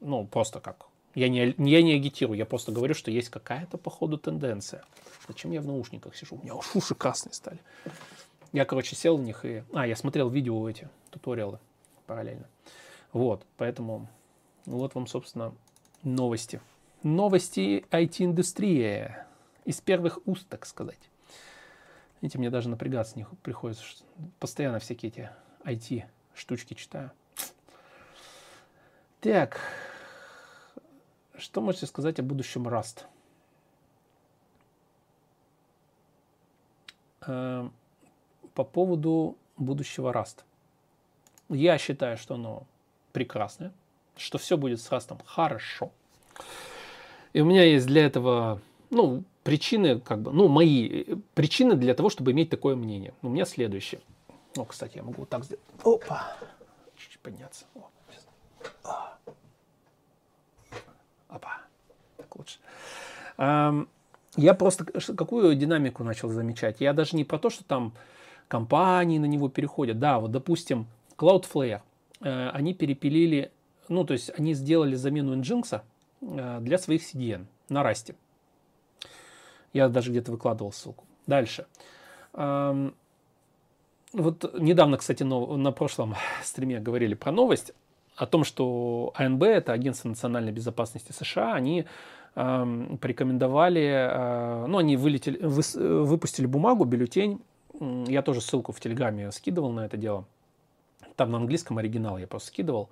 [0.00, 0.86] Ну, просто как.
[1.14, 4.84] Я не, я не агитирую, я просто говорю, что есть какая-то, походу, тенденция.
[5.26, 6.36] Зачем я в наушниках сижу?
[6.36, 7.58] У меня уж уши красные стали.
[8.52, 9.64] Я, короче, сел в них и...
[9.72, 11.58] А, я смотрел видео эти, туториалы
[12.06, 12.46] параллельно.
[13.12, 14.08] Вот, поэтому
[14.66, 15.52] вот вам, собственно,
[16.02, 16.60] новости.
[17.02, 19.14] Новости IT-индустрии.
[19.64, 21.09] Из первых уст, так сказать.
[22.20, 23.84] Видите, мне даже напрягаться не приходится.
[24.38, 25.30] Постоянно всякие эти
[25.64, 27.10] IT-штучки читаю.
[29.20, 29.60] Так,
[31.36, 33.04] что можете сказать о будущем Rust?
[37.26, 37.72] Эм,
[38.54, 40.44] по поводу будущего Rust.
[41.48, 42.66] Я считаю, что оно
[43.12, 43.72] прекрасное
[44.20, 45.90] что все будет с растом хорошо.
[47.32, 52.08] И у меня есть для этого, ну, причины, как бы, ну, мои причины для того,
[52.08, 53.14] чтобы иметь такое мнение.
[53.20, 54.00] У меня следующее.
[54.56, 55.64] О, кстати, я могу вот так сделать.
[55.82, 56.36] Опа.
[56.96, 57.64] Чуть-чуть подняться.
[57.74, 57.90] О,
[58.84, 59.18] а.
[61.28, 61.58] Опа.
[62.16, 62.58] Так лучше.
[64.36, 64.84] Я просто
[65.14, 66.80] какую динамику начал замечать?
[66.80, 67.92] Я даже не про то, что там
[68.46, 69.98] компании на него переходят.
[69.98, 70.86] Да, вот, допустим,
[71.16, 71.80] Cloudflare.
[72.20, 73.50] Э, они перепилили
[73.90, 75.82] ну, то есть они сделали замену Nginx
[76.22, 78.14] э, для своих CDN на Расте.
[79.72, 81.04] Я даже где-то выкладывал ссылку.
[81.26, 81.66] Дальше.
[82.32, 82.94] Вот
[84.58, 87.72] недавно, кстати, на прошлом стриме говорили про новость.
[88.16, 91.86] о том, что АНБ, это Агентство национальной безопасности США, они
[92.34, 95.62] порекомендовали, э, ну, они вылетели, вы,
[96.04, 97.40] выпустили бумагу, бюллетень,
[98.06, 100.24] я тоже ссылку в Телеграме скидывал на это дело,
[101.16, 102.88] там на английском оригинал я просто скидывал,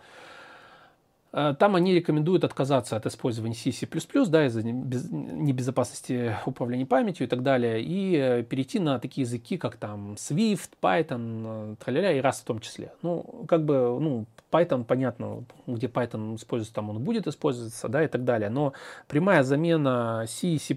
[1.31, 3.87] там они рекомендуют отказаться от использования C, C++,
[4.29, 9.77] да, из-за небезопасности управления памятью и так далее, и э, перейти на такие языки, как
[9.77, 12.93] там Swift, Python, траля и Rust в том числе.
[13.03, 18.09] Ну, как бы, ну, Python, понятно, где Python используется, там он будет использоваться, да, и
[18.09, 18.49] так далее.
[18.49, 18.73] Но
[19.07, 20.75] прямая замена C и C++,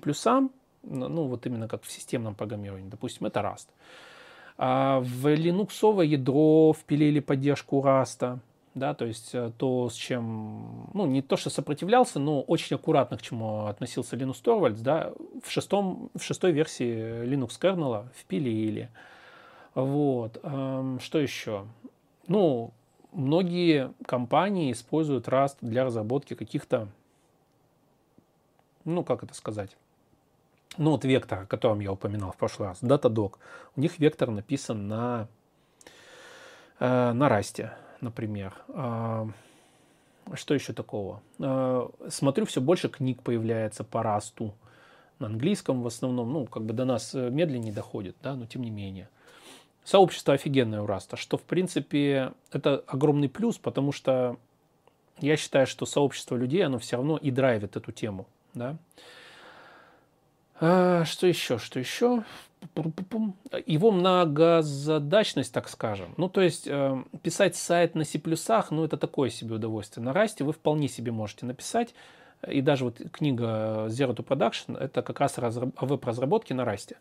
[0.83, 3.67] ну, вот именно как в системном программировании, допустим, это Rust.
[4.57, 8.39] А в Linux ядро впилили поддержку Rust,
[8.73, 13.17] да, то есть э, то, с чем, ну, не то, что сопротивлялся, но очень аккуратно
[13.17, 15.11] к чему относился Linus Torvalds, да,
[15.43, 18.89] в, шестом, в шестой версии Linux kernel впилили.
[19.75, 21.65] Вот, эм, что еще?
[22.27, 22.71] Ну,
[23.11, 26.87] многие компании используют Rust для разработки каких-то,
[28.85, 29.75] ну, как это сказать,
[30.77, 33.33] ну, вот вектор, о котором я упоминал в прошлый раз, Datadog,
[33.75, 35.27] у них вектор написан на,
[36.79, 37.69] э, на Rust
[38.01, 38.53] например.
[38.69, 39.27] А,
[40.33, 41.21] что еще такого?
[41.39, 44.53] А, смотрю, все больше книг появляется по расту.
[45.19, 48.63] На английском в основном, ну, как бы до нас э, медленнее доходит, да, но тем
[48.63, 49.07] не менее.
[49.83, 54.37] Сообщество офигенное у Раста, что, в принципе, это огромный плюс, потому что
[55.19, 58.77] я считаю, что сообщество людей, оно все равно и драйвит эту тему, да.
[60.61, 62.23] А, что еще, что еще?
[63.65, 66.13] его многозадачность, так скажем.
[66.17, 68.21] Ну, то есть э, писать сайт на C++,
[68.69, 70.05] ну, это такое себе удовольствие.
[70.05, 71.95] На Rust вы вполне себе можете написать.
[72.47, 76.95] И даже вот книга Zero to Production, это как раз разраб- веб-разработки на Rust.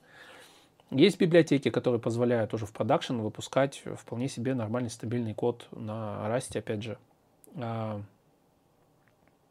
[0.91, 6.59] Есть библиотеки, которые позволяют уже в продакшн выпускать вполне себе нормальный стабильный код на Rust,
[6.59, 6.99] опять же.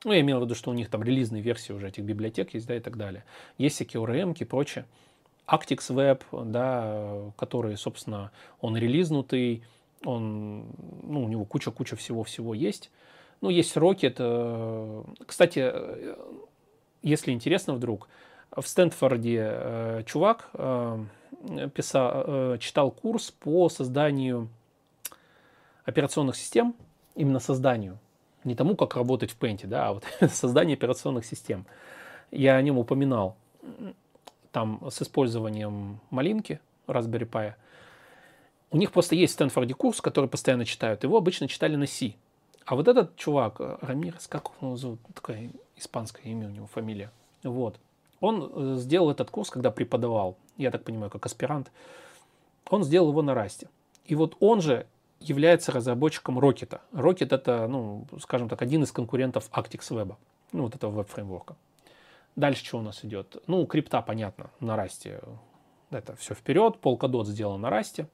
[0.05, 2.67] Ну, я имел в виду, что у них там релизные версии уже этих библиотек есть,
[2.67, 3.25] да, и так далее.
[3.57, 4.85] Есть всякие ORM и прочее.
[5.45, 8.31] Actix Web, да, который, собственно,
[8.61, 9.63] он релизнутый,
[10.05, 10.67] он,
[11.03, 12.91] ну, у него куча-куча всего-всего есть.
[13.41, 14.15] Ну, есть Rocket.
[14.19, 15.71] Э, кстати,
[17.01, 18.07] если интересно вдруг,
[18.55, 21.05] в Стэнфорде э, чувак э,
[21.73, 24.49] писал, читал курс по созданию
[25.85, 26.75] операционных систем,
[27.15, 27.97] именно созданию,
[28.43, 31.65] не тому, как работать в Paint, да, а вот создание операционных систем.
[32.31, 33.35] Я о нем упоминал
[34.51, 37.53] там с использованием малинки, Raspberry Pi.
[38.71, 41.03] У них просто есть в Стэнфорде курс, который постоянно читают.
[41.03, 42.13] Его обычно читали на C.
[42.65, 44.99] А вот этот чувак, Рамирес, как его зовут?
[45.15, 47.11] Такое испанское имя у него, фамилия.
[47.43, 47.79] Вот.
[48.19, 51.71] Он э, сделал этот курс, когда преподавал, я так понимаю, как аспирант.
[52.69, 53.69] Он сделал его на расте.
[54.05, 54.85] И вот он же
[55.19, 56.79] является разработчиком Rocket.
[56.91, 60.15] Rocket это, ну, скажем так, один из конкурентов Actix Web,
[60.51, 61.55] ну, вот этого веб-фреймворка.
[62.35, 63.41] Дальше что у нас идет?
[63.47, 65.21] Ну, крипта, понятно, на расте.
[65.89, 66.77] Это все вперед.
[66.81, 68.07] Polkadot сделан на расте.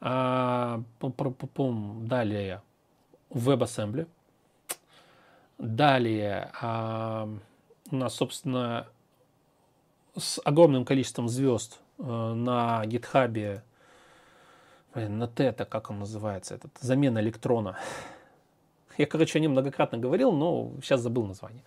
[0.00, 2.62] А, далее
[3.30, 4.08] WebAssembly.
[5.58, 7.28] Далее а,
[7.90, 8.88] у нас, собственно,
[10.16, 13.62] с огромным количеством звезд а, на GitHub,
[14.94, 17.78] на тета, как он называется, этот, замена электрона.
[18.98, 21.62] Я, короче, о нем многократно говорил, но сейчас забыл название.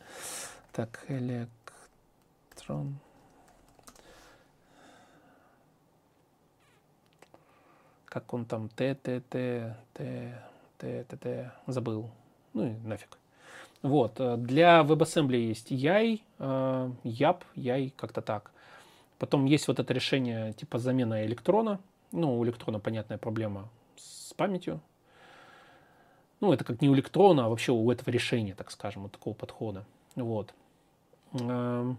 [0.72, 3.00] Так, электрон.
[8.06, 10.42] Как он там, Т, Т, Т, Т,
[10.78, 12.10] Т, Т, Т, забыл.
[12.54, 13.18] Ну и нафиг.
[13.82, 16.24] Вот, э, для WebAssembly есть яй,
[17.04, 18.52] яп, яй, как-то так.
[19.20, 21.80] Потом есть вот это решение типа замена электрона.
[22.12, 24.82] Ну, у электрона понятная проблема с памятью.
[26.39, 29.34] Ну, это как не у электрона, а вообще у этого решения, так скажем, вот такого
[29.34, 29.86] подхода.
[30.15, 30.54] Вот.
[31.34, 31.98] Эм,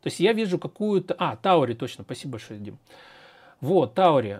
[0.00, 1.14] то есть я вижу какую-то...
[1.18, 2.78] А, Таури, точно, спасибо большое, Дим.
[3.60, 4.38] Вот, Таури.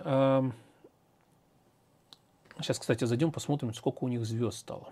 [2.57, 4.89] Сейчас, эм, кстати, зайдем, посмотрим, сколько у них звезд стало.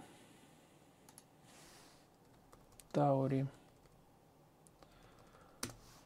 [2.91, 3.47] Таури.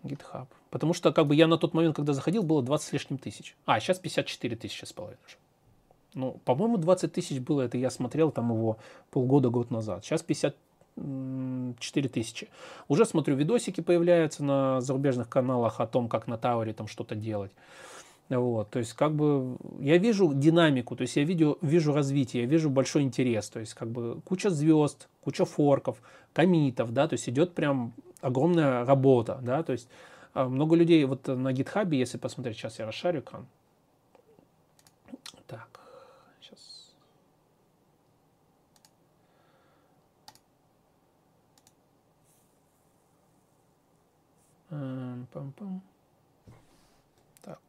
[0.03, 0.47] GitHub.
[0.74, 3.55] Потому что как бы я на тот момент, когда заходил, было 20 с лишним тысяч.
[3.67, 5.36] А, сейчас 54 тысячи с половиной уже.
[6.15, 8.78] Ну, по-моему, 20 тысяч было, это я смотрел там его
[9.11, 10.03] полгода-год назад.
[10.03, 10.55] Сейчас 50
[11.80, 12.49] 4000.
[12.88, 17.51] Уже смотрю, видосики появляются на зарубежных каналах о том, как на Тауре там что-то делать.
[18.30, 22.49] Вот, то есть, как бы, я вижу динамику, то есть, я вижу, вижу развитие, я
[22.49, 26.01] вижу большой интерес, то есть, как бы, куча звезд, куча форков,
[26.34, 29.88] комитов, да, то есть, идет прям огромная работа, да, то есть,
[30.34, 33.45] а, много людей вот э, на гитхабе, если посмотреть, сейчас я расшарю экран.
[35.45, 35.79] Так,
[36.41, 36.91] сейчас.
[44.71, 45.81] Э, пам-пам.
[47.43, 47.59] Так.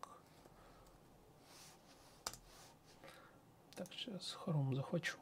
[3.77, 5.17] Так, сейчас хром захвачу.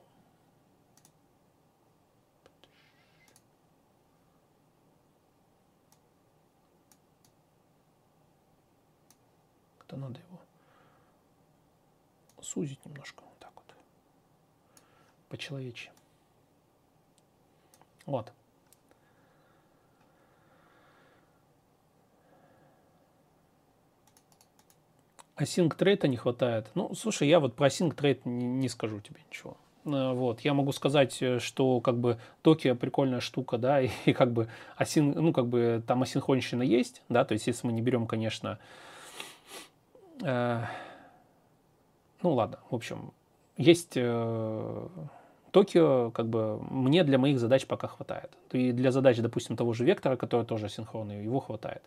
[9.93, 10.41] Как-то надо его
[12.41, 13.23] сузить немножко.
[13.23, 13.77] Вот так вот.
[15.29, 15.91] По-человечьи.
[18.07, 18.33] Вот.
[25.37, 26.71] Async трейта не хватает.
[26.75, 29.59] Ну, слушай, я вот про трейд не, не скажу тебе ничего.
[29.85, 34.15] Э, вот, я могу сказать, э, что как бы Токио прикольная штука, да, и, и
[34.15, 37.83] как бы асин, ну как бы там асинхронщина есть, да, то есть если мы не
[37.83, 38.92] берем, конечно, э,
[40.23, 40.67] ну
[42.23, 43.13] ладно, в общем,
[43.57, 44.89] есть э,
[45.51, 48.31] Токио, как бы мне для моих задач пока хватает.
[48.53, 51.83] И для задач, допустим, того же вектора, который тоже асинхронный, его хватает.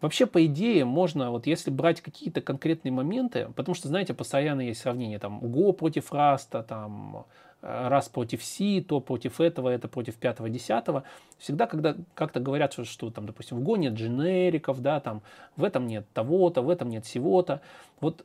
[0.00, 4.80] Вообще, по идее, можно, вот если брать какие-то конкретные моменты, потому что, знаете, постоянно есть
[4.80, 7.24] сравнение, там, Go против Раста, там,
[7.62, 11.04] раз против C, то против этого, это против пятого, десятого.
[11.38, 15.22] Всегда, когда как-то говорят, что, что там, допустим, в Go нет дженериков, да, там,
[15.56, 17.60] в этом нет того-то, в этом нет всего-то.
[18.00, 18.24] Вот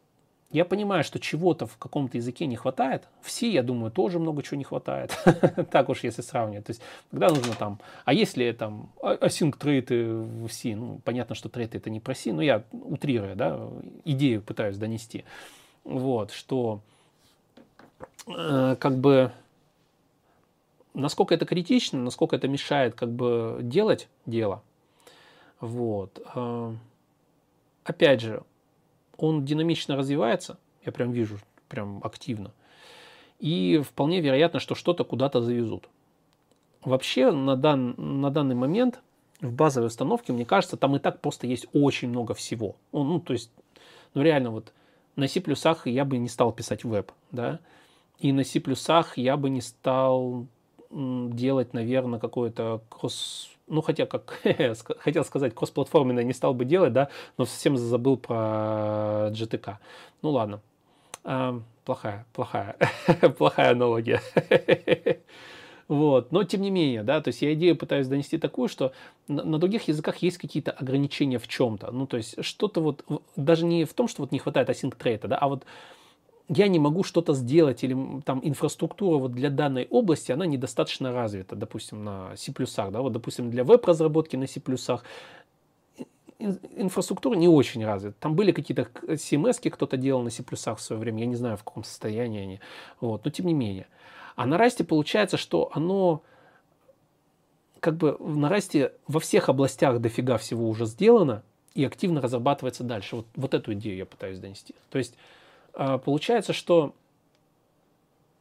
[0.49, 3.07] я понимаю, что чего-то в каком-то языке не хватает.
[3.21, 5.17] В C, я думаю, тоже много чего не хватает.
[5.71, 6.65] так уж, если сравнивать.
[6.65, 6.81] То есть,
[7.11, 7.79] когда нужно там...
[8.05, 12.31] А если там async трейты в C, ну, понятно, что трейты это не про C,
[12.31, 13.59] но я утрирую, да,
[14.05, 15.25] идею пытаюсь донести.
[15.83, 16.96] Вот, что э,
[18.25, 19.31] как бы
[20.97, 24.61] насколько это критично, насколько это мешает как бы делать дело.
[25.59, 26.21] Вот.
[26.35, 26.73] Э,
[27.83, 28.43] опять же,
[29.17, 31.37] он динамично развивается, я прям вижу,
[31.69, 32.51] прям активно.
[33.39, 35.87] И вполне вероятно, что что-то куда-то завезут.
[36.83, 39.01] Вообще на, дан, на данный момент
[39.41, 42.75] в базовой установке, мне кажется, там и так просто есть очень много всего.
[42.91, 43.51] Ну, то есть,
[44.13, 44.73] ну реально вот
[45.15, 45.43] на C++
[45.85, 47.59] я бы не стал писать веб, да,
[48.19, 48.61] и на C++
[49.15, 50.47] я бы не стал
[50.89, 54.39] делать, наверное, какое-то кросс ну, хотя, как
[54.99, 59.75] хотел сказать, кроссплатформенное не стал бы делать, да, но совсем забыл про GTK.
[60.21, 60.61] Ну, ладно.
[61.23, 62.77] А, плохая, плохая,
[63.37, 64.21] плохая аналогия.
[65.87, 66.33] Вот.
[66.33, 68.91] Но тем не менее, да, то есть я идею пытаюсь донести такую, что
[69.29, 71.91] на, на других языках есть какие-то ограничения в чем-то.
[71.91, 73.05] Ну, то есть что-то вот,
[73.37, 75.63] даже не в том, что вот не хватает async трейта, да, а вот
[76.49, 81.55] я не могу что-то сделать, или там инфраструктура вот для данной области, она недостаточно развита,
[81.55, 82.53] допустим, на C++,
[82.89, 84.61] да, вот, допустим, для веб-разработки на C++,
[86.39, 88.15] инфраструктура не очень развита.
[88.19, 91.63] Там были какие-то CMS, кто-то делал на C++ в свое время, я не знаю, в
[91.63, 92.59] каком состоянии они,
[93.01, 93.87] вот, но тем не менее.
[94.35, 96.21] А на Расте получается, что оно
[97.79, 101.43] как бы на Расте во всех областях дофига всего уже сделано
[101.73, 103.17] и активно разрабатывается дальше.
[103.17, 104.75] Вот, вот эту идею я пытаюсь донести.
[104.89, 105.15] То есть
[105.77, 106.95] получается, что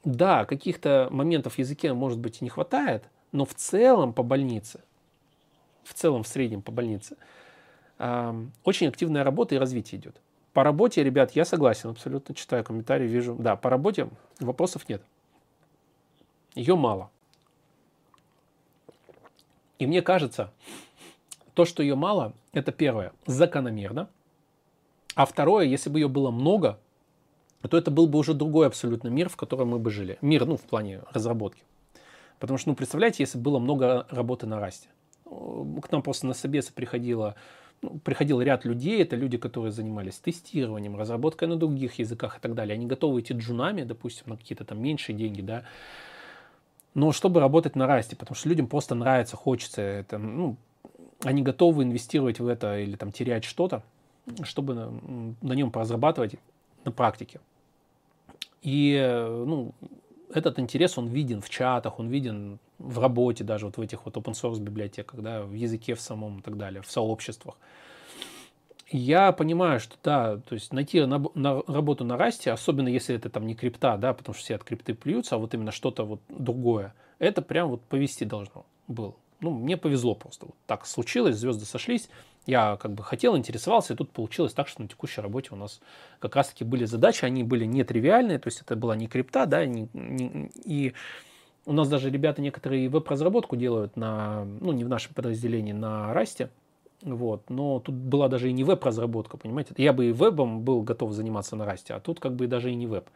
[0.05, 4.81] да, каких-то моментов в языке, может быть, и не хватает, но в целом по больнице,
[5.85, 7.17] в целом в среднем по больнице,
[7.99, 10.17] очень активная работа и развитие идет.
[10.53, 13.35] По работе, ребят, я согласен, абсолютно читаю комментарии, вижу.
[13.35, 14.09] Да, по работе
[14.41, 15.03] вопросов нет.
[16.55, 17.11] Ее мало.
[19.79, 20.51] И мне кажется,
[21.53, 24.09] то, что ее мало, это первое, закономерно.
[25.15, 26.79] А второе, если бы ее было много,
[27.63, 30.19] то это был бы уже другой абсолютно мир, в котором мы бы жили.
[30.21, 31.63] Мир, ну, в плане разработки.
[32.39, 34.89] Потому что, ну, представляете, если было много работы на расте.
[35.25, 37.35] К нам просто на собесы приходило,
[37.83, 42.55] ну, приходил ряд людей, это люди, которые занимались тестированием, разработкой на других языках и так
[42.55, 42.75] далее.
[42.75, 45.65] Они готовы идти джунами, допустим, на какие-то там меньшие деньги, да,
[46.97, 50.57] но чтобы работать на расте, потому что людям просто нравится, хочется это, ну,
[51.25, 53.83] они готовы инвестировать в это или там терять что-то,
[54.45, 54.91] чтобы на,
[55.43, 56.37] на нем поразрабатывать
[56.87, 57.41] на практике.
[58.63, 59.73] И ну,
[60.33, 64.17] этот интерес, он виден в чатах, он виден в работе даже, вот в этих вот
[64.17, 67.57] open source библиотеках, да, в языке в самом и так далее, в сообществах.
[68.89, 73.29] Я понимаю, что да, то есть найти на, на работу на расте, особенно если это
[73.31, 76.21] там не крипта, да, потому что все от крипты плюются, а вот именно что-то вот
[76.29, 79.15] другое, это прям вот повести должно было.
[79.41, 80.47] Ну, мне повезло просто.
[80.47, 82.09] Вот так случилось, звезды сошлись.
[82.47, 85.81] Я как бы хотел, интересовался, и тут получилось так, что на текущей работе у нас
[86.21, 89.89] как раз-таки были задачи, они были нетривиальные, то есть это была не крипта, да, не,
[89.93, 90.95] не, и
[91.67, 96.51] у нас даже ребята некоторые веб-разработку делают на, ну, не в нашем подразделении, на расте,
[97.03, 101.13] вот, но тут была даже и не веб-разработка, понимаете, я бы и вебом был готов
[101.13, 103.09] заниматься на расте, а тут как бы даже и не веб,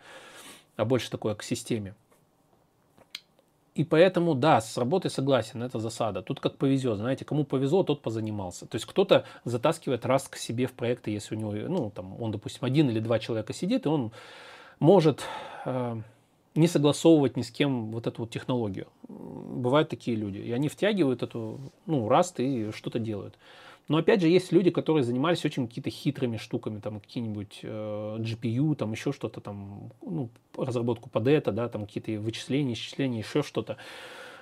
[0.74, 1.94] а больше такое к системе.
[3.74, 6.22] И поэтому, да, с работой согласен, это засада.
[6.22, 8.66] Тут как повезет, знаете, кому повезло, тот позанимался.
[8.66, 12.32] То есть кто-то затаскивает раз к себе в проекты, если у него, ну, там, он,
[12.32, 14.10] допустим, один или два человека сидит, и он
[14.80, 15.22] может
[15.64, 16.00] э,
[16.54, 18.88] не согласовывать ни с кем вот эту вот технологию.
[19.08, 23.38] Бывают такие люди, и они втягивают эту, ну, раст и что-то делают.
[23.90, 28.76] Но опять же, есть люди, которые занимались очень какие-то хитрыми штуками, там какие-нибудь э, GPU,
[28.76, 33.78] там еще что-то, там, ну, разработку под это, да, там какие-то вычисления, исчисления, еще что-то.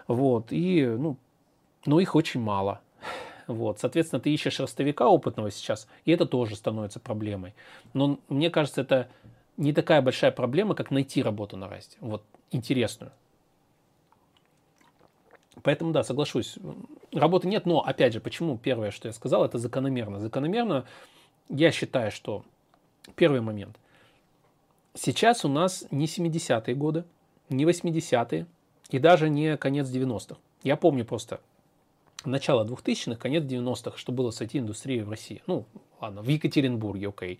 [0.06, 1.16] Вот, и, ну,
[1.86, 2.82] но их очень мало.
[3.46, 7.54] Вот, соответственно, ты ищешь ростовика опытного сейчас, и это тоже становится проблемой.
[7.94, 9.08] Но мне кажется, это
[9.56, 13.12] не такая большая проблема, как найти работу на расте, вот, интересную.
[15.62, 16.56] Поэтому, да, соглашусь,
[17.12, 20.20] работы нет, но, опять же, почему первое, что я сказал, это закономерно.
[20.20, 20.84] Закономерно,
[21.48, 22.44] я считаю, что
[23.16, 23.76] первый момент.
[24.94, 27.04] Сейчас у нас не 70-е годы,
[27.48, 28.46] не 80-е
[28.90, 30.36] и даже не конец 90-х.
[30.62, 31.40] Я помню просто
[32.24, 35.42] начало 2000-х, конец 90-х, что было с IT-индустрией в России.
[35.46, 35.66] Ну,
[36.00, 37.38] ладно, в Екатеринбурге, окей.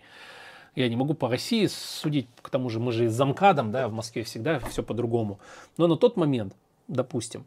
[0.75, 3.93] Я не могу по России судить, к тому же мы же с замкадом, да, в
[3.93, 5.39] Москве всегда все по-другому.
[5.77, 6.55] Но на тот момент,
[6.87, 7.45] допустим,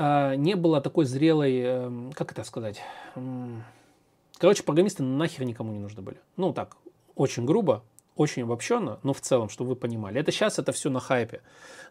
[0.00, 2.80] не было такой зрелой, эм, как это сказать,
[4.38, 6.18] короче, программисты нахер никому не нужны были.
[6.36, 6.76] Ну, так,
[7.14, 7.82] очень грубо,
[8.16, 10.20] очень обобщенно, но в целом, чтобы вы понимали.
[10.20, 11.40] Это сейчас это все на хайпе.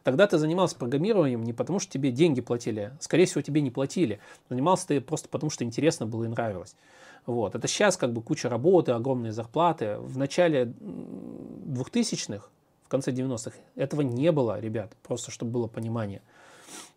[0.04, 4.20] Тогда ты занимался программированием не потому, что тебе деньги платили, скорее всего, тебе не платили.
[4.50, 6.76] Занимался ты просто потому, что интересно было и нравилось.
[7.26, 7.56] Вот.
[7.56, 9.98] Это сейчас как бы куча работы, огромные зарплаты.
[10.00, 12.48] В начале 2000-х,
[12.84, 16.22] в конце 90-х этого не было, ребят, просто чтобы было понимание.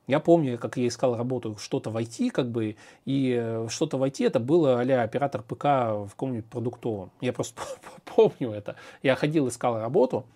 [0.08, 4.02] Я помню, как я искал работу, что-то в IT, как бы, и э, что-то в
[4.02, 7.12] IT это было а оператор ПК в каком-нибудь продуктовом.
[7.20, 7.62] Я просто
[8.04, 8.74] помню это.
[9.02, 10.26] Я ходил, искал работу,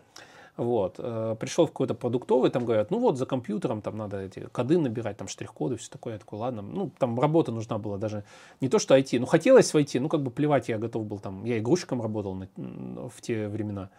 [0.56, 4.48] вот, э, пришел в какой-то продуктовый, там говорят, ну вот за компьютером там надо эти
[4.52, 6.14] коды набирать, там штрих-коды, все такое.
[6.14, 8.24] Я такой, ладно, ну там работа нужна была даже,
[8.60, 11.44] не то что IT, ну хотелось войти, ну как бы плевать, я готов был там,
[11.44, 13.90] я игрушком работал на, в те времена.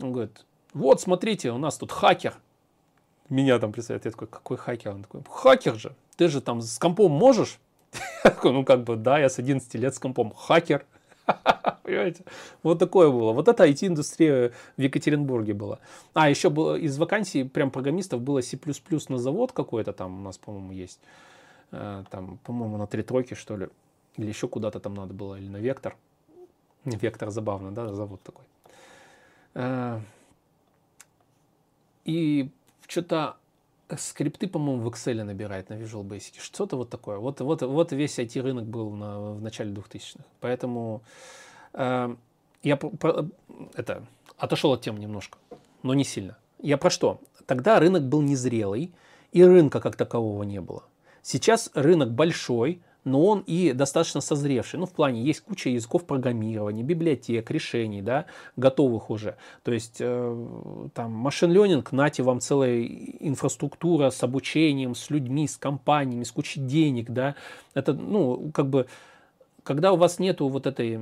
[0.00, 2.34] Он говорит, вот смотрите, у нас тут хакер,
[3.28, 4.92] меня там представляют, я такой, какой хакер?
[4.92, 7.58] Он такой, хакер же, ты же там с компом можешь?
[8.24, 10.32] Я такой, ну как бы, да, я с 11 лет с компом.
[10.34, 10.84] Хакер.
[11.82, 12.24] Понимаете?
[12.62, 13.32] Вот такое было.
[13.32, 15.78] Вот это IT-индустрия в Екатеринбурге была.
[16.14, 18.58] А, еще было из вакансий прям программистов было C++
[19.08, 21.00] на завод какой-то там у нас, по-моему, есть.
[21.72, 23.68] Э, там, по-моему, на три тройки, что ли.
[24.16, 25.96] Или еще куда-то там надо было, или на Вектор.
[26.84, 28.44] Вектор забавно, да, завод такой.
[29.54, 30.00] Э,
[32.04, 32.50] и
[32.86, 33.36] что-то
[33.96, 36.40] скрипты, по-моему, в Excel набирает на Visual Basic.
[36.40, 37.18] Что-то вот такое.
[37.18, 40.24] Вот, вот, вот весь IT-рынок был на, в начале 2000-х.
[40.40, 41.02] Поэтому
[41.72, 42.16] э,
[42.62, 43.28] я про,
[43.74, 44.04] это,
[44.36, 45.38] отошел от темы немножко,
[45.82, 46.36] но не сильно.
[46.60, 47.20] Я про что?
[47.46, 48.92] Тогда рынок был незрелый,
[49.32, 50.82] и рынка как такового не было.
[51.22, 54.80] Сейчас рынок большой, но он и достаточно созревший.
[54.80, 58.26] Ну, в плане есть куча языков программирования, библиотек, решений, да,
[58.56, 59.36] готовых уже.
[59.62, 65.56] То есть, э, там, машин ленинг, нате вам целая инфраструктура с обучением, с людьми, с
[65.56, 67.36] компаниями, с кучей денег, да.
[67.74, 68.86] Это, ну, как бы,
[69.62, 70.98] когда у вас нету вот этой,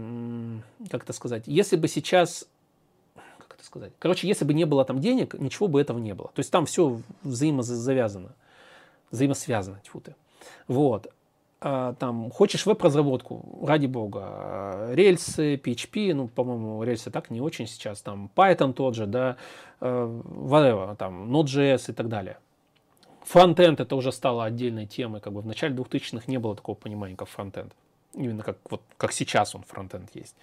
[0.91, 2.47] как это сказать, если бы сейчас
[3.39, 3.93] как это сказать?
[3.99, 6.29] Короче, если бы не было там денег, ничего бы этого не было.
[6.35, 8.35] То есть там все взаимозавязано,
[9.11, 10.15] взаимосвязано, тьфу ты.
[10.69, 11.11] Вот.
[11.67, 18.03] А, там, хочешь веб-разработку, ради бога, рельсы, PHP, ну, по-моему, рельсы так не очень сейчас,
[18.03, 19.39] там, Python тот же, да,
[19.81, 22.37] э, whatever, там, Node.js и так далее.
[23.23, 27.17] Фронтенд это уже стало отдельной темой, как бы в начале 2000-х не было такого понимания,
[27.17, 27.73] как фронтенд.
[28.13, 30.37] Именно как, вот, как сейчас он фронтенд есть.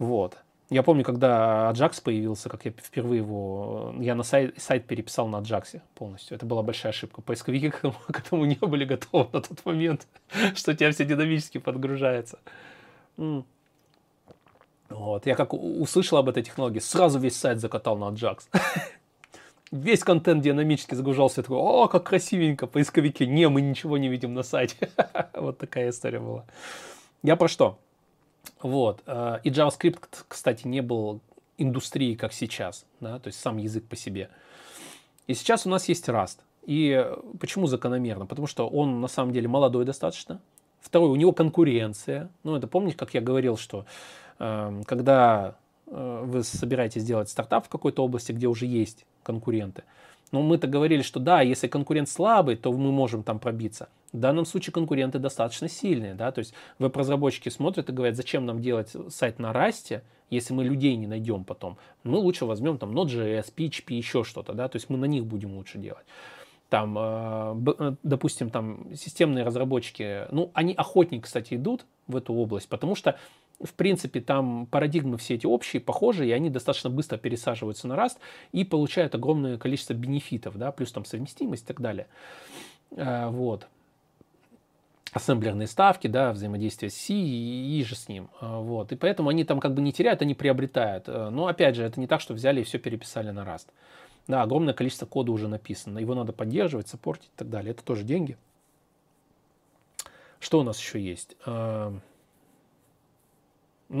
[0.00, 0.36] Вот.
[0.68, 3.94] Я помню, когда Ajax появился, как я впервые его...
[4.00, 6.36] Я на сайт, сайт переписал на Ajax полностью.
[6.36, 7.22] Это была большая ошибка.
[7.22, 10.08] Поисковики к этому, не были готовы на тот момент,
[10.56, 12.40] что у тебя все динамически подгружается.
[14.88, 15.26] Вот.
[15.26, 18.48] Я как услышал об этой технологии, сразу весь сайт закатал на Ajax.
[19.72, 21.40] Весь контент динамически загружался.
[21.40, 23.26] Я такой, о, как красивенько, поисковики.
[23.26, 24.90] Не, мы ничего не видим на сайте.
[25.34, 26.44] Вот такая история была.
[27.24, 27.76] Я про что?
[28.60, 29.02] Вот.
[29.06, 31.20] Э, и JavaScript, кстати, не был
[31.58, 34.28] индустрией, как сейчас, да, то есть сам язык по себе.
[35.26, 36.38] И сейчас у нас есть Rust.
[36.64, 37.06] И
[37.40, 38.26] почему закономерно?
[38.26, 40.40] Потому что он на самом деле молодой достаточно.
[40.80, 42.28] Второе, у него конкуренция.
[42.44, 43.86] Ну, это помните, как я говорил, что
[44.38, 49.84] э, когда э, вы собираетесь сделать стартап в какой-то области, где уже есть конкуренты,
[50.32, 53.88] но мы-то говорили, что да, если конкурент слабый, то мы можем там пробиться.
[54.16, 56.14] В данном случае конкуренты достаточно сильные.
[56.14, 56.32] Да?
[56.32, 60.96] То есть веб-разработчики смотрят и говорят, зачем нам делать сайт на расте, если мы людей
[60.96, 61.76] не найдем потом.
[62.02, 64.54] Мы лучше возьмем там Node.js, PHP, еще что-то.
[64.54, 64.68] Да?
[64.68, 66.06] То есть мы на них будем лучше делать.
[66.68, 72.96] там, э, допустим, там системные разработчики, ну, они охотнее, кстати, идут в эту область, потому
[72.96, 73.18] что
[73.62, 78.16] в принципе, там парадигмы все эти общие, похожие, и они достаточно быстро пересаживаются на Rust
[78.52, 82.06] и получают огромное количество бенефитов, да, плюс там совместимость и так далее.
[82.90, 83.68] Э, вот.
[85.16, 88.28] Ассемблерные ставки, да, взаимодействие с C и, и же с ним.
[88.38, 88.92] Э, вот.
[88.92, 91.08] И поэтому они там как бы не теряют, они приобретают.
[91.08, 93.68] Э, но опять же, это не так, что взяли и все переписали на Rust.
[94.26, 95.98] Да, огромное количество кода уже написано.
[96.00, 97.70] Его надо поддерживать, саппортить и так далее.
[97.70, 98.36] Это тоже деньги.
[100.38, 101.34] Что у нас еще есть?
[101.46, 102.00] Ну,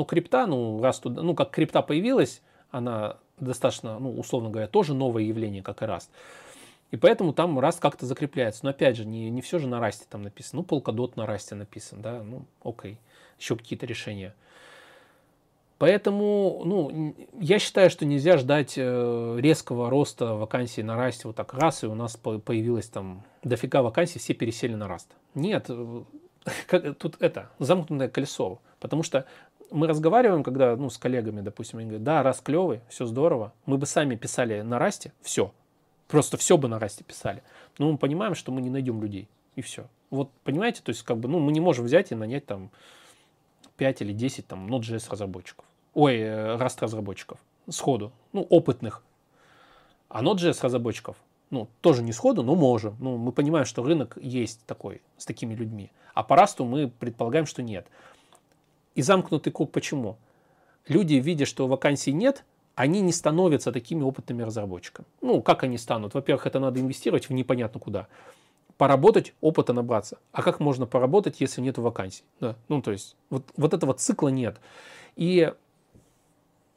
[0.04, 5.22] крипта, ну, раз туда, ну, как крипта появилась, она достаточно, ну, условно говоря, тоже новое
[5.22, 6.08] явление, как и Rust.
[6.90, 8.60] И поэтому там Rust как-то закрепляется.
[8.64, 10.62] Но опять же, не, не все же на Rust там написано.
[10.62, 12.98] Ну, Polkadot на Rust написан, да, ну, окей.
[13.38, 14.34] Еще какие-то решения.
[15.78, 21.52] Поэтому, ну, я считаю, что нельзя ждать э, резкого роста вакансий на Rust вот так
[21.52, 25.08] раз, и у нас появилось там дофига вакансий, все пересели на Rust.
[25.34, 26.02] Нет, э,
[26.66, 28.60] как, тут это, замкнутое колесо.
[28.80, 29.26] Потому что
[29.70, 33.76] мы разговариваем, когда, ну, с коллегами, допустим, они говорят, да, раз клевый, все здорово, мы
[33.76, 35.52] бы сами писали на расте, все,
[36.08, 37.42] просто все бы на расте писали.
[37.78, 39.86] Но мы понимаем, что мы не найдем людей, и все.
[40.10, 42.70] Вот, понимаете, то есть, как бы, ну, мы не можем взять и нанять там
[43.76, 47.38] 5 или 10 там Node.js разработчиков, ой, Rust разработчиков
[47.68, 49.02] сходу, ну, опытных.
[50.08, 51.16] А Node.js разработчиков,
[51.50, 52.96] ну, тоже не сходу, но можем.
[53.00, 55.90] Ну, мы понимаем, что рынок есть такой, с такими людьми.
[56.14, 57.86] А по Rust мы предполагаем, что нет.
[58.94, 60.16] И замкнутый круг почему?
[60.88, 62.44] Люди, видя, что вакансий нет,
[62.76, 65.08] они не становятся такими опытными разработчиками.
[65.22, 66.12] Ну, как они станут?
[66.12, 68.06] Во-первых, это надо инвестировать в непонятно куда.
[68.76, 70.18] Поработать, опыта набраться.
[70.32, 72.24] А как можно поработать, если нет вакансий?
[72.38, 72.54] Да.
[72.68, 74.60] Ну, то есть, вот, вот этого цикла нет.
[75.16, 75.50] И,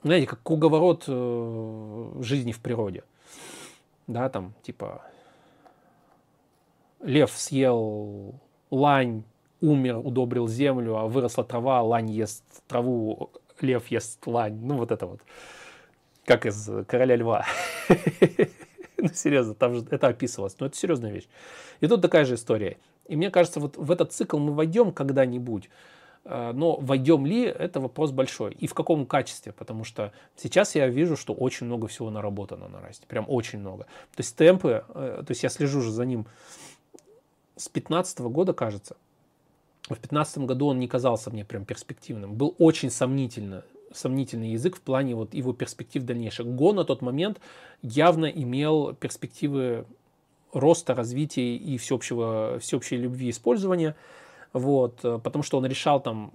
[0.04, 3.04] знаете, как круговорот э, жизни в природе.
[4.08, 5.02] Да, там, типа,
[7.02, 8.36] лев съел
[8.72, 9.24] лань,
[9.60, 14.62] умер, удобрил землю, а выросла трава, лань ест траву, лев ест лань.
[14.64, 15.20] Ну, вот это вот.
[16.30, 17.45] Как из «Короля льва».
[19.01, 20.59] Ну, серьезно, там же это описывалось.
[20.59, 21.27] Но это серьезная вещь.
[21.80, 22.77] И тут такая же история.
[23.07, 25.69] И мне кажется, вот в этот цикл мы войдем когда-нибудь.
[26.25, 28.51] Э, но войдем ли, это вопрос большой.
[28.51, 29.53] И в каком качестве?
[29.53, 33.07] Потому что сейчас я вижу, что очень много всего наработано на расте.
[33.07, 33.86] Прям очень много.
[33.86, 36.27] То есть темпы, э, то есть я слежу же за ним
[37.55, 38.97] с 15 года, кажется
[39.89, 42.36] в 2015 году он не казался мне прям перспективным.
[42.36, 46.47] Был очень сомнительно, сомнительный язык в плане вот его перспектив дальнейших.
[46.47, 47.39] Го на тот момент
[47.81, 49.85] явно имел перспективы
[50.53, 53.95] роста, развития и всеобщего, всеобщей любви использования.
[54.53, 56.33] Вот, потому что он решал там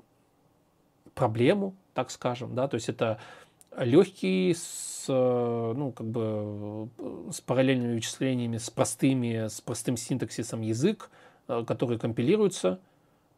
[1.15, 3.19] проблему, так скажем, да, то есть это
[3.77, 6.89] легкий с, ну, как бы
[7.33, 11.11] с параллельными вычислениями, с простыми, с простым синтаксисом язык,
[11.47, 12.79] который компилируется,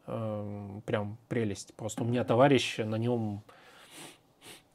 [0.09, 1.75] Эм, прям прелесть.
[1.75, 3.43] Просто у меня товарищ на нем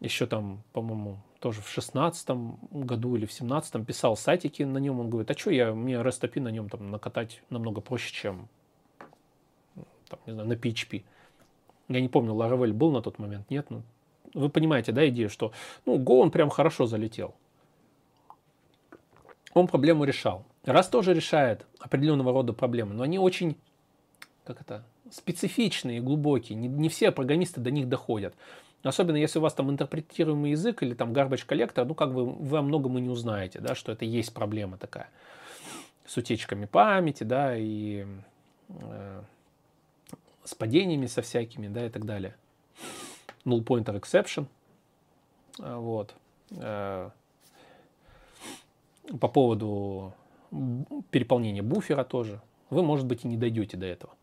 [0.01, 4.99] еще там, по-моему, тоже в шестнадцатом году или в семнадцатом писал сайтики на нем.
[4.99, 8.49] Он говорит, а что я, мне REST на нем там накатать намного проще, чем
[10.09, 11.03] там, не знаю, на PHP.
[11.87, 13.69] Я не помню, Laravel был на тот момент, нет?
[13.69, 13.83] Ну,
[14.33, 15.51] вы понимаете, да, идею, что
[15.85, 17.33] ну, Go он прям хорошо залетел.
[19.53, 20.45] Он проблему решал.
[20.63, 23.57] Раз тоже решает определенного рода проблемы, но они очень,
[24.45, 26.57] как это, специфичные глубокие.
[26.57, 28.33] Не, не все программисты до них доходят.
[28.83, 32.57] Особенно если у вас там интерпретируемый язык или там garbage коллектор, ну как бы вы
[32.57, 35.09] о многом и не узнаете, да, что это есть проблема такая
[36.05, 38.05] с утечками памяти, да, и
[38.67, 39.21] э,
[40.43, 42.35] с падениями со всякими, да, и так далее.
[43.45, 44.47] Null pointer exception.
[45.59, 46.13] А, вот.
[46.51, 47.11] Э,
[49.19, 50.13] по поводу
[51.11, 52.41] переполнения буфера тоже.
[52.69, 54.13] Вы, может быть, и не дойдете до этого.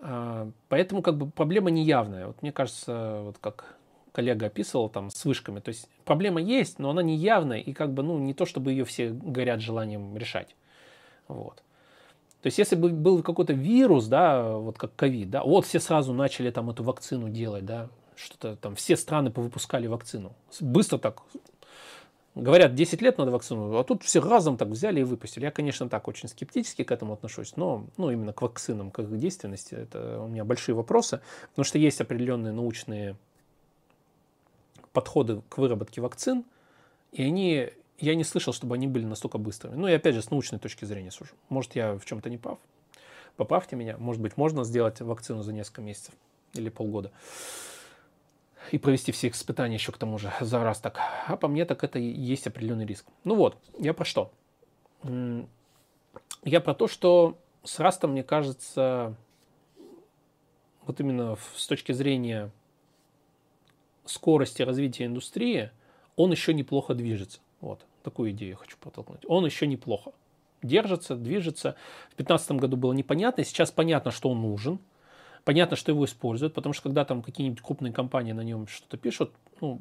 [0.00, 2.28] А, поэтому как бы проблема неявная.
[2.28, 3.76] Вот мне кажется, вот как
[4.12, 8.02] коллега описывал там с вышками, то есть проблема есть, но она неявная и как бы
[8.02, 10.56] ну не то чтобы ее все горят желанием решать.
[11.28, 11.62] Вот.
[12.42, 16.12] То есть если бы был какой-то вирус, да, вот как ковид, да, вот все сразу
[16.14, 20.32] начали там эту вакцину делать, да, что-то там все страны повыпускали вакцину.
[20.60, 21.22] Быстро так
[22.36, 25.44] Говорят, 10 лет надо вакцину, а тут все разом так взяли и выпустили.
[25.44, 29.18] Я, конечно, так очень скептически к этому отношусь, но ну, именно к вакцинам, к их
[29.18, 31.20] действенности, это у меня большие вопросы,
[31.50, 33.16] потому что есть определенные научные
[34.92, 36.44] подходы к выработке вакцин,
[37.10, 39.74] и они, я не слышал, чтобы они были настолько быстрыми.
[39.74, 41.32] Ну и опять же, с научной точки зрения сужу.
[41.48, 42.58] Может, я в чем-то не прав.
[43.36, 43.96] Поправьте меня.
[43.98, 46.14] Может быть, можно сделать вакцину за несколько месяцев
[46.54, 47.10] или полгода
[48.72, 50.98] и провести все испытания еще к тому же за раз так.
[51.26, 53.06] А по мне так это и есть определенный риск.
[53.24, 54.32] Ну вот, я про что?
[56.44, 59.14] Я про то, что с Растом, мне кажется,
[60.86, 62.50] вот именно с точки зрения
[64.04, 65.70] скорости развития индустрии,
[66.16, 67.40] он еще неплохо движется.
[67.60, 69.22] Вот, такую идею хочу протолкнуть.
[69.26, 70.12] Он еще неплохо
[70.62, 71.76] держится, движется.
[72.12, 74.78] В 2015 году было непонятно, сейчас понятно, что он нужен.
[75.44, 79.32] Понятно, что его используют, потому что когда там какие-нибудь крупные компании на нем что-то пишут,
[79.60, 79.80] ну,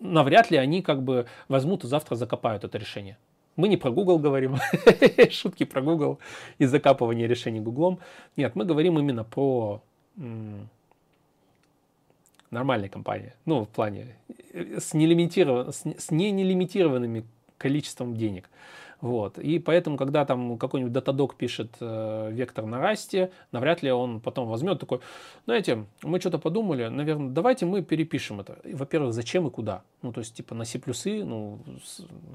[0.00, 3.16] навряд ли они как бы возьмут и завтра закопают это решение.
[3.56, 4.56] Мы не про Google говорим,
[5.30, 6.18] шутки про Google
[6.58, 8.00] и закапывание решений Google.
[8.36, 9.82] Нет, мы говорим именно про
[12.50, 13.32] нормальные компании.
[13.44, 14.16] Ну, в плане
[14.52, 15.74] э, с, нелимитиров...
[15.74, 17.24] с не нелимитированными
[17.58, 18.48] количеством денег.
[19.02, 19.36] Вот.
[19.36, 24.48] И поэтому, когда там какой-нибудь датадок пишет э, вектор на расте, навряд ли он потом
[24.48, 25.00] возьмет такой,
[25.44, 28.58] знаете, мы что-то подумали, наверное, давайте мы перепишем это.
[28.62, 29.82] Во-первых, зачем и куда?
[30.02, 30.80] Ну, то есть, типа, на C++,
[31.24, 31.58] ну,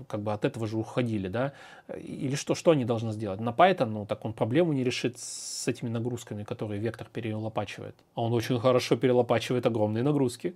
[0.10, 1.54] как бы от этого же уходили, да?
[1.98, 3.40] Или что, что они должны сделать?
[3.40, 7.96] На Python, ну, так он проблему не решит с этими нагрузками, которые вектор перелопачивает.
[8.14, 10.54] А он очень хорошо перелопачивает огромные нагрузки.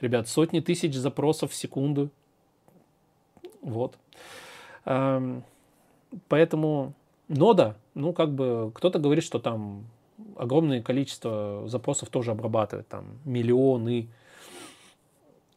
[0.00, 2.08] Ребят, сотни тысяч запросов в секунду.
[3.62, 3.98] Вот.
[4.84, 6.94] Поэтому
[7.28, 9.86] нода, ну, как бы, кто-то говорит, что там
[10.36, 14.08] огромное количество запросов тоже обрабатывает, там, миллионы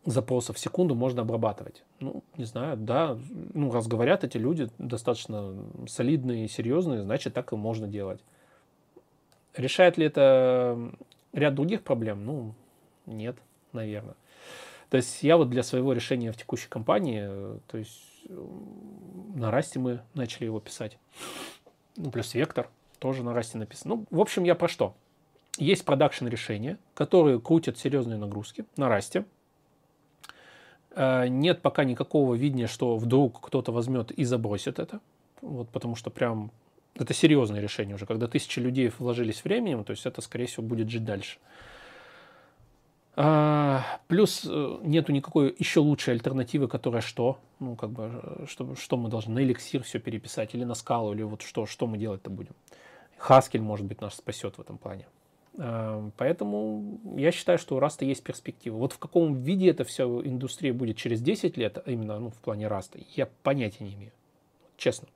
[0.05, 1.83] запросов в секунду можно обрабатывать.
[1.99, 3.17] Ну, не знаю, да,
[3.53, 5.55] ну, раз говорят эти люди достаточно
[5.87, 8.21] солидные и серьезные, значит, так и можно делать.
[9.55, 10.91] Решает ли это
[11.31, 12.25] ряд других проблем?
[12.25, 12.53] Ну,
[13.05, 13.37] нет,
[13.71, 14.15] наверное.
[14.89, 20.01] То есть я вот для своего решения в текущей компании, то есть на расте мы
[20.13, 20.97] начали его писать.
[21.95, 22.69] Ну, плюс вектор
[22.99, 23.89] тоже на расте написан.
[23.89, 24.95] Ну, в общем, я про что?
[25.57, 29.25] Есть продакшн решения, которые крутят серьезные нагрузки на расте.
[30.91, 34.99] Э, нет пока никакого видения, что вдруг кто-то возьмет и забросит это.
[35.41, 36.51] Вот, потому что прям
[36.95, 38.05] это серьезное решение уже.
[38.05, 41.37] Когда тысячи людей вложились временем, то есть это, скорее всего, будет жить дальше.
[43.15, 47.37] Плюс э, нету никакой еще лучшей альтернативы, которая что?
[47.59, 51.13] Ну, как бы, э, что, что мы должны на эликсир все переписать, или на скалу,
[51.13, 52.55] или вот что, что мы делать-то будем.
[53.17, 55.05] Haskell, может быть, нас спасет в этом плане.
[55.59, 58.77] А, поэтому я считаю, что у Раста есть перспектива.
[58.77, 62.67] Вот в каком виде эта вся индустрия будет через 10 лет, именно ну, в плане
[62.67, 64.11] Раста, я понятия не имею.
[64.75, 65.07] Честно.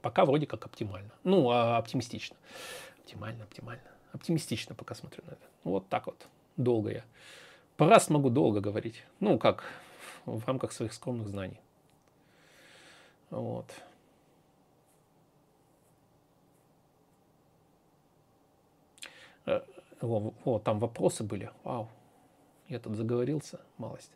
[0.00, 1.10] Пока вроде как оптимально.
[1.22, 2.36] Ну, а оптимистично.
[3.00, 3.82] Оптимально, оптимально.
[4.12, 5.46] Оптимистично пока смотрю на это.
[5.64, 6.26] Вот так вот
[6.56, 7.04] долго я.
[7.76, 9.04] По раз могу долго говорить.
[9.20, 9.64] Ну, как
[10.26, 11.60] в рамках своих скромных знаний.
[13.30, 13.66] Вот.
[19.46, 21.50] О, э, о, там вопросы были.
[21.64, 21.88] Вау.
[22.68, 23.60] Я тут заговорился.
[23.76, 24.12] Малость.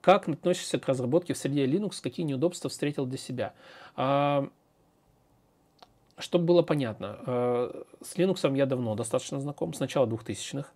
[0.00, 2.00] Как относишься к разработке в среде Linux?
[2.02, 3.54] Какие неудобства встретил для себя?
[3.96, 4.48] А,
[6.18, 10.68] чтобы было понятно, э, с Linux я давно достаточно знаком, с начала 2000-х,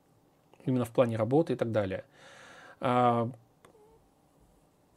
[0.64, 2.04] именно в плане работы и так далее.
[2.80, 3.28] А,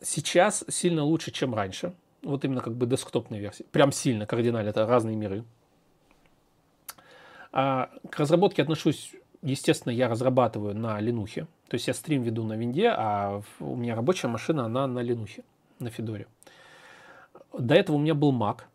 [0.01, 1.93] сейчас сильно лучше, чем раньше.
[2.21, 3.63] Вот именно как бы десктопной версии.
[3.71, 4.69] Прям сильно, кардинально.
[4.69, 5.43] Это разные миры.
[7.51, 11.47] А к разработке отношусь, естественно, я разрабатываю на Linux.
[11.67, 15.43] То есть я стрим веду на винде, а у меня рабочая машина, она на Linux,
[15.79, 16.27] на Федоре.
[17.57, 18.61] До этого у меня был Mac–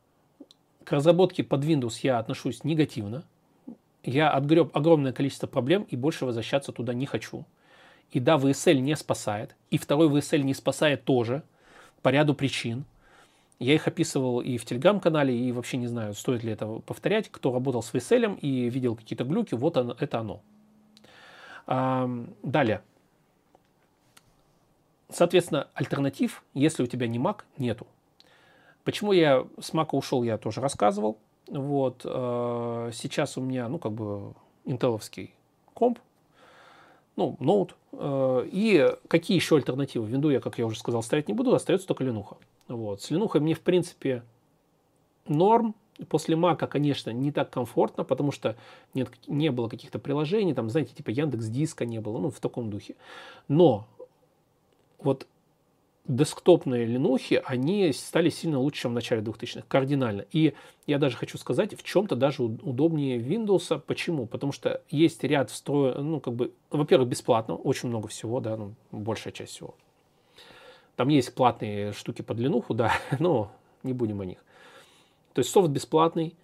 [0.91, 3.23] к разработке под Windows я отношусь негативно.
[4.03, 7.45] Я отгреб огромное количество проблем и больше возвращаться туда не хочу.
[8.11, 9.55] И да, VSL не спасает.
[9.71, 11.45] И второй VSL не спасает тоже
[12.03, 12.87] по ряду причин.
[13.61, 17.29] Я их описывал и в телеграм-канале, и вообще не знаю, стоит ли это повторять.
[17.31, 20.43] Кто работал с VSL и видел какие-то глюки, вот оно, это оно.
[21.69, 22.11] А,
[22.43, 22.83] далее.
[25.09, 27.87] Соответственно, альтернатив, если у тебя не Mac, нету.
[28.85, 31.19] Почему я с Мака ушел, я тоже рассказывал.
[31.49, 35.35] Вот, э, сейчас у меня, ну, как бы, интеловский
[35.75, 35.99] комп,
[37.17, 37.75] ну, ноут.
[37.93, 40.07] Э, и какие еще альтернативы?
[40.07, 42.37] Винду я, как я уже сказал, ставить не буду, остается только Ленуха.
[42.69, 43.03] Вот.
[43.03, 44.23] С Ленухой мне, в принципе,
[45.27, 45.75] норм.
[46.09, 48.57] После Мака, конечно, не так комфортно, потому что
[48.95, 52.71] нет, не было каких-то приложений, там, знаете, типа Яндекс Диска не было, ну, в таком
[52.71, 52.95] духе.
[53.47, 53.87] Но
[54.99, 55.27] вот
[56.11, 60.27] десктопные линухи, они стали сильно лучше, чем в начале 2000-х, кардинально.
[60.33, 60.55] И
[60.87, 63.81] я даже хочу сказать, в чем-то даже удобнее Windows.
[63.87, 64.27] Почему?
[64.27, 68.75] Потому что есть ряд встроенных, ну, как бы, во-первых, бесплатно, очень много всего, да, ну,
[68.91, 69.75] большая часть всего.
[70.97, 73.53] Там есть платные штуки под линуху, да, но
[73.83, 74.45] не будем о них.
[75.33, 76.35] То есть софт бесплатный,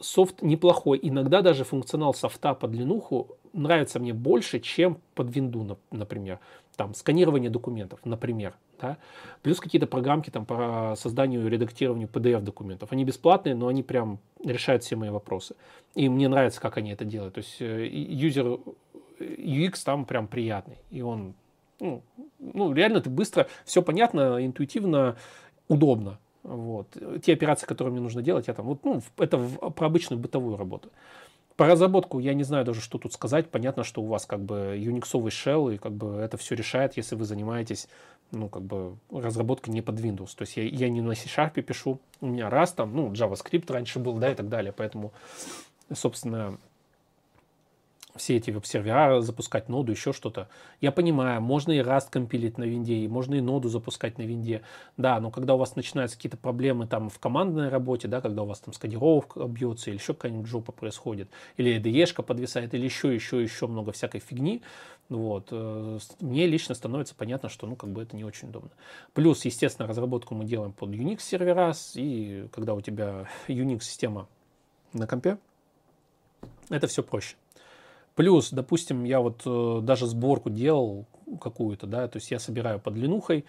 [0.00, 0.98] софт неплохой.
[1.00, 6.40] Иногда даже функционал софта под линуху нравится мне больше, чем под винду, например.
[6.76, 8.54] Там сканирование документов, например.
[8.80, 8.96] Да?
[9.42, 12.92] Плюс какие-то программки там по созданию и редактированию PDF-документов.
[12.92, 15.54] Они бесплатные, но они прям решают все мои вопросы.
[15.94, 17.34] И мне нравится, как они это делают.
[17.34, 18.58] То есть э, юзер
[19.20, 20.78] UX там прям приятный.
[20.90, 21.34] И он,
[21.80, 22.02] ну,
[22.38, 25.16] ну реально ты быстро, все понятно, интуитивно,
[25.68, 26.18] удобно.
[26.42, 26.88] Вот.
[27.24, 30.56] Те операции, которые мне нужно делать, я там, вот, ну, это в, про обычную бытовую
[30.56, 30.90] работу.
[31.56, 33.50] По разработку я не знаю даже, что тут сказать.
[33.50, 37.14] Понятно, что у вас как бы юниксовый shell, и как бы это все решает, если
[37.14, 37.88] вы занимаетесь,
[38.30, 40.30] ну, как бы разработкой не под Windows.
[40.36, 43.98] То есть я, я не на C-Sharp пишу, у меня раз там, ну, JavaScript раньше
[43.98, 44.72] был, да, и так далее.
[44.72, 45.12] Поэтому,
[45.92, 46.58] собственно,
[48.16, 50.48] все эти веб-сервера запускать, ноду, еще что-то.
[50.80, 54.62] Я понимаю, можно и Rust компилить на винде, и можно и ноду запускать на винде.
[54.96, 58.46] Да, но когда у вас начинаются какие-то проблемы там в командной работе, да, когда у
[58.46, 63.42] вас там сканировка бьется, или еще какая-нибудь жопа происходит, или IDE-шка подвисает, или еще, еще,
[63.42, 64.62] еще много всякой фигни,
[65.08, 68.70] вот, э, мне лично становится понятно, что, ну, как бы это не очень удобно.
[69.14, 74.28] Плюс, естественно, разработку мы делаем под Unix сервера, и когда у тебя Unix-система
[74.92, 75.38] на компе,
[76.68, 77.36] это все проще.
[78.14, 81.06] Плюс, допустим, я вот э, даже сборку делал
[81.40, 83.44] какую-то, да, то есть я собираю под линухой,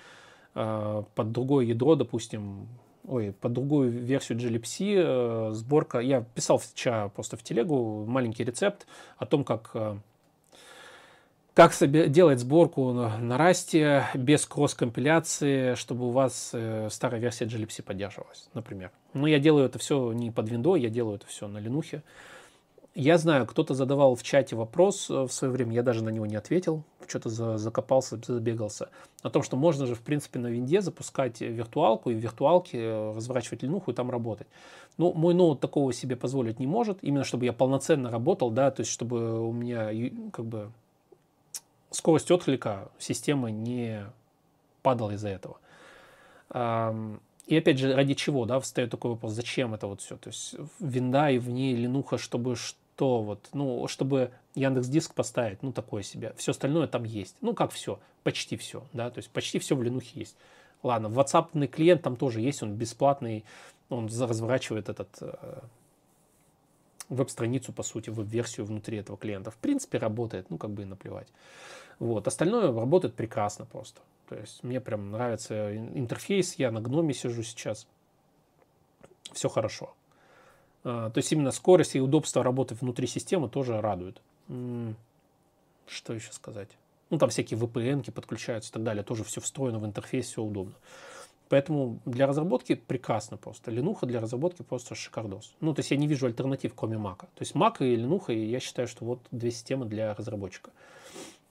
[0.55, 2.67] э, под другое ядро, допустим,
[3.05, 5.99] ой, под другую версию GLPC э, сборка.
[5.99, 8.87] Я писал вчера просто в телегу маленький рецепт
[9.17, 9.97] о том, как э,
[11.53, 17.83] как себе делать сборку на, расте без кросс-компиляции, чтобы у вас э, старая версия GLPC
[17.83, 18.91] поддерживалась, например.
[19.13, 22.01] Но я делаю это все не под Windows, я делаю это все на линухе.
[22.95, 26.27] Я знаю, кто-то задавал в чате вопрос э, в свое время, я даже на него
[26.27, 28.89] не ответил, что-то за, закопался, забегался,
[29.23, 33.13] о том, что можно же, в принципе, на винде запускать виртуалку и в виртуалке э,
[33.15, 34.45] разворачивать линуху и там работать.
[34.99, 38.81] Ну, мой ноут такого себе позволить не может, именно чтобы я полноценно работал, да, то
[38.81, 39.89] есть чтобы у меня
[40.31, 40.71] как бы
[41.89, 44.05] скорость отклика системы не
[44.83, 45.57] падала из-за этого.
[47.47, 50.15] И опять же, ради чего, да, встает такой вопрос, зачем это вот все?
[50.15, 52.55] То есть винда и в ней линуха, чтобы
[52.95, 56.33] то вот, ну, чтобы Яндекс Диск поставить, ну, такое себе.
[56.37, 57.35] Все остальное там есть.
[57.41, 60.35] Ну, как все, почти все, да, то есть почти все в Linux есть.
[60.83, 63.45] Ладно, WhatsApp клиент там тоже есть, он бесплатный,
[63.89, 65.61] он разворачивает этот э,
[67.09, 69.49] веб-страницу, по сути, веб-версию внутри этого клиента.
[69.49, 71.27] В принципе, работает, ну, как бы и наплевать.
[71.99, 74.01] Вот, остальное работает прекрасно просто.
[74.27, 77.87] То есть мне прям нравится интерфейс, я на гноме сижу сейчас.
[79.31, 79.93] Все хорошо.
[80.83, 84.21] А, то есть именно скорость и удобство работы внутри системы тоже радует.
[85.87, 86.69] Что еще сказать?
[87.09, 89.03] Ну, там всякие VPN подключаются и так далее.
[89.03, 90.73] Тоже все встроено в интерфейс, все удобно.
[91.49, 93.69] Поэтому для разработки прекрасно просто.
[93.69, 95.53] Ленуха для разработки просто шикардос.
[95.59, 97.19] Ну, то есть я не вижу альтернатив, кроме Mac.
[97.19, 100.71] То есть Mac и Ленуха, я считаю, что вот две системы для разработчика.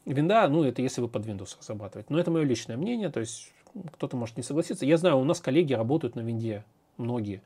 [0.04, 2.12] Винда, ну, это если вы под Windows разрабатываете.
[2.12, 3.52] Но это мое личное мнение, то есть
[3.92, 4.84] кто-то может не согласиться.
[4.84, 6.64] Я знаю, у нас коллеги работают на винде,
[6.96, 7.42] многие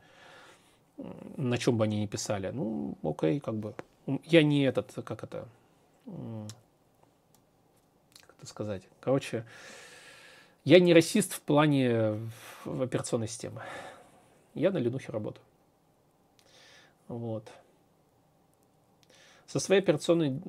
[0.97, 2.49] на чем бы они ни писали.
[2.49, 3.73] Ну, окей, как бы.
[4.23, 5.47] Я не этот, как это,
[6.05, 8.83] как это сказать.
[8.99, 9.45] Короче,
[10.63, 12.19] я не расист в плане
[12.65, 13.61] операционной системы.
[14.53, 15.43] Я на Linux работаю.
[17.07, 17.51] Вот.
[19.45, 20.41] Со своей операционной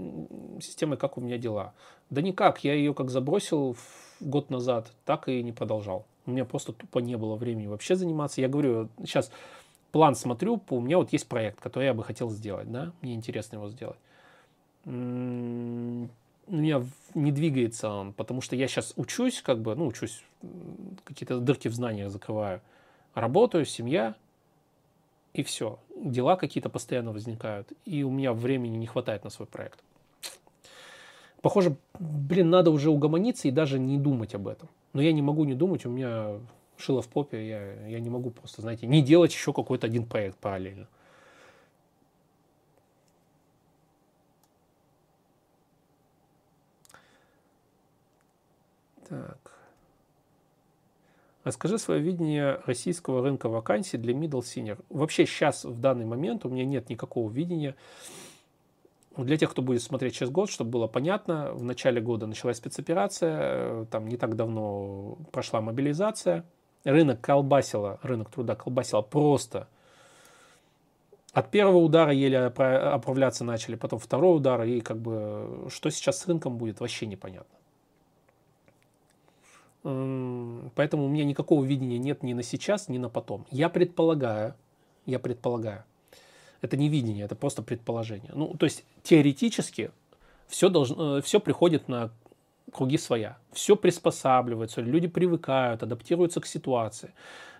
[0.60, 1.72] системой как у меня дела?
[2.10, 3.76] Да никак, я ее как забросил
[4.18, 6.04] год назад, так и не продолжал.
[6.26, 8.40] У меня просто тупо не было времени вообще заниматься.
[8.40, 9.30] Я говорю, сейчас
[9.92, 13.56] план смотрю, у меня вот есть проект, который я бы хотел сделать, да, мне интересно
[13.56, 13.98] его сделать.
[14.84, 16.82] У меня
[17.14, 20.22] не двигается он, потому что я сейчас учусь, как бы, ну, учусь,
[21.04, 22.60] какие-то дырки в знаниях закрываю.
[23.14, 24.14] Работаю, семья,
[25.34, 25.78] и все.
[25.96, 29.80] Дела какие-то постоянно возникают, и у меня времени не хватает на свой проект.
[31.42, 34.68] Похоже, блин, надо уже угомониться и даже не думать об этом.
[34.92, 36.40] Но я не могу не думать, у меня
[36.78, 40.38] шило в попе, я, я не могу просто, знаете, не делать еще какой-то один проект
[40.38, 40.88] параллельно.
[49.08, 49.38] Так.
[51.44, 54.78] Расскажи свое видение российского рынка вакансий для middle senior.
[54.90, 57.74] Вообще сейчас, в данный момент, у меня нет никакого видения.
[59.16, 63.38] Для тех, кто будет смотреть сейчас год, чтобы было понятно, в начале года началась спецоперация,
[63.40, 66.44] э, там не так давно прошла мобилизация–
[66.84, 69.68] рынок колбасило, рынок труда колбасило просто.
[71.32, 76.26] От первого удара еле оправляться начали, потом второй удар, и как бы что сейчас с
[76.26, 77.54] рынком будет, вообще непонятно.
[80.74, 83.46] Поэтому у меня никакого видения нет ни на сейчас, ни на потом.
[83.50, 84.54] Я предполагаю,
[85.06, 85.84] я предполагаю,
[86.60, 88.32] это не видение, это просто предположение.
[88.34, 89.92] Ну, то есть теоретически
[90.48, 92.10] все, должно, все приходит на
[92.72, 93.38] круги своя.
[93.52, 97.12] Все приспосабливается, люди привыкают, адаптируются к ситуации.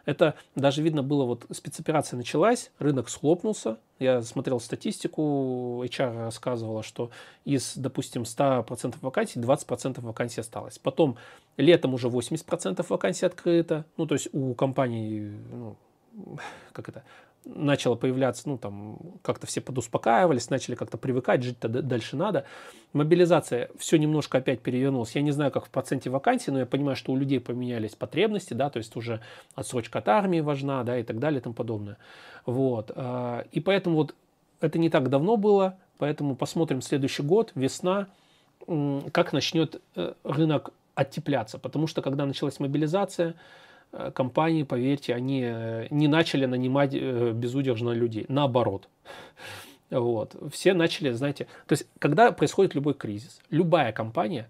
[0.09, 3.77] Это даже видно было, вот спецоперация началась, рынок схлопнулся.
[3.99, 7.11] Я смотрел статистику, HR рассказывала, что
[7.45, 10.79] из, допустим, 100% вакансий 20% вакансий осталось.
[10.79, 11.19] Потом
[11.59, 13.85] летом уже 80% вакансий открыто.
[13.99, 15.77] Ну, то есть у компаний, ну,
[16.73, 17.05] как это,
[17.49, 22.45] начало появляться, ну, там, как-то все подуспокаивались, начали как-то привыкать, жить-то дальше надо.
[22.93, 25.15] Мобилизация все немножко опять перевернулась.
[25.15, 28.55] Я не знаю, как в проценте вакансий, но я понимаю, что у людей поменялись потребности,
[28.55, 29.21] да, то есть уже
[29.55, 31.97] отсрочка от армии важна, да, и так далее и тому подобное.
[32.47, 32.91] Вот.
[32.95, 34.15] А, и поэтому вот
[34.61, 38.09] это не так давно было, поэтому посмотрим следующий год, весна,
[39.13, 41.59] как начнет э, рынок оттепляться.
[41.59, 43.35] Потому что когда началась мобилизация, Э,
[44.15, 48.27] компании, поверьте, они э, не начали нанимать э, безудержно людей.
[48.29, 48.89] Наоборот.
[49.91, 50.37] Вот.
[50.53, 54.49] Все начали, знаете, то есть, когда происходит любой кризис, любая компания,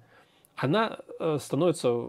[0.56, 0.98] она
[1.38, 2.08] становится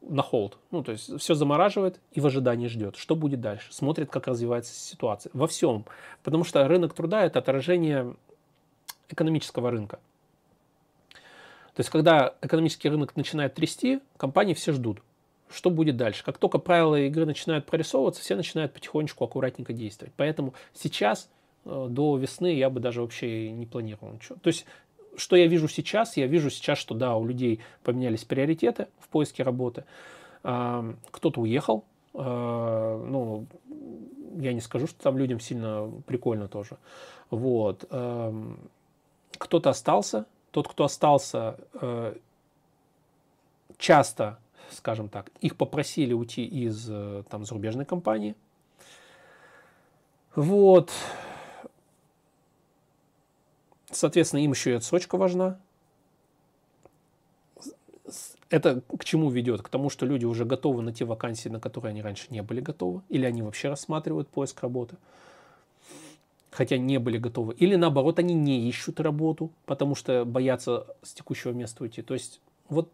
[0.00, 0.56] на холд.
[0.70, 3.70] Ну, то есть, все замораживает и в ожидании ждет, что будет дальше.
[3.74, 5.30] Смотрит, как развивается ситуация.
[5.34, 5.84] Во всем.
[6.22, 8.14] Потому что рынок труда– это отражение
[9.10, 9.98] экономического рынка.
[11.74, 15.02] То есть, когда экономический рынок начинает трясти, компании все ждут
[15.52, 16.24] что будет дальше.
[16.24, 20.12] Как только правила игры начинают прорисовываться, все начинают потихонечку, аккуратненько действовать.
[20.16, 21.28] Поэтому сейчас,
[21.64, 24.36] э, до весны, я бы даже вообще не планировал ничего.
[24.42, 24.66] То есть,
[25.16, 26.16] что я вижу сейчас?
[26.16, 29.84] Я вижу сейчас, что да, у людей поменялись приоритеты в поиске работы.
[30.42, 31.84] Кто-то уехал,
[32.14, 33.46] э, ну,
[34.36, 36.78] я не скажу, что там людям сильно прикольно тоже.
[37.30, 37.84] Вот.
[39.38, 40.26] Кто-то остался.
[40.50, 42.14] Тот, кто остался, э,
[43.78, 44.38] часто
[44.72, 48.34] скажем так, их попросили уйти из э, там, зарубежной компании.
[50.34, 50.90] Вот.
[53.90, 55.58] Соответственно, им еще и отсрочка важна.
[58.48, 59.62] Это к чему ведет?
[59.62, 62.60] К тому, что люди уже готовы на те вакансии, на которые они раньше не были
[62.60, 63.02] готовы.
[63.08, 64.96] Или они вообще рассматривают поиск работы.
[66.50, 67.54] Хотя не были готовы.
[67.54, 72.02] Или наоборот, они не ищут работу, потому что боятся с текущего места уйти.
[72.02, 72.90] То есть вот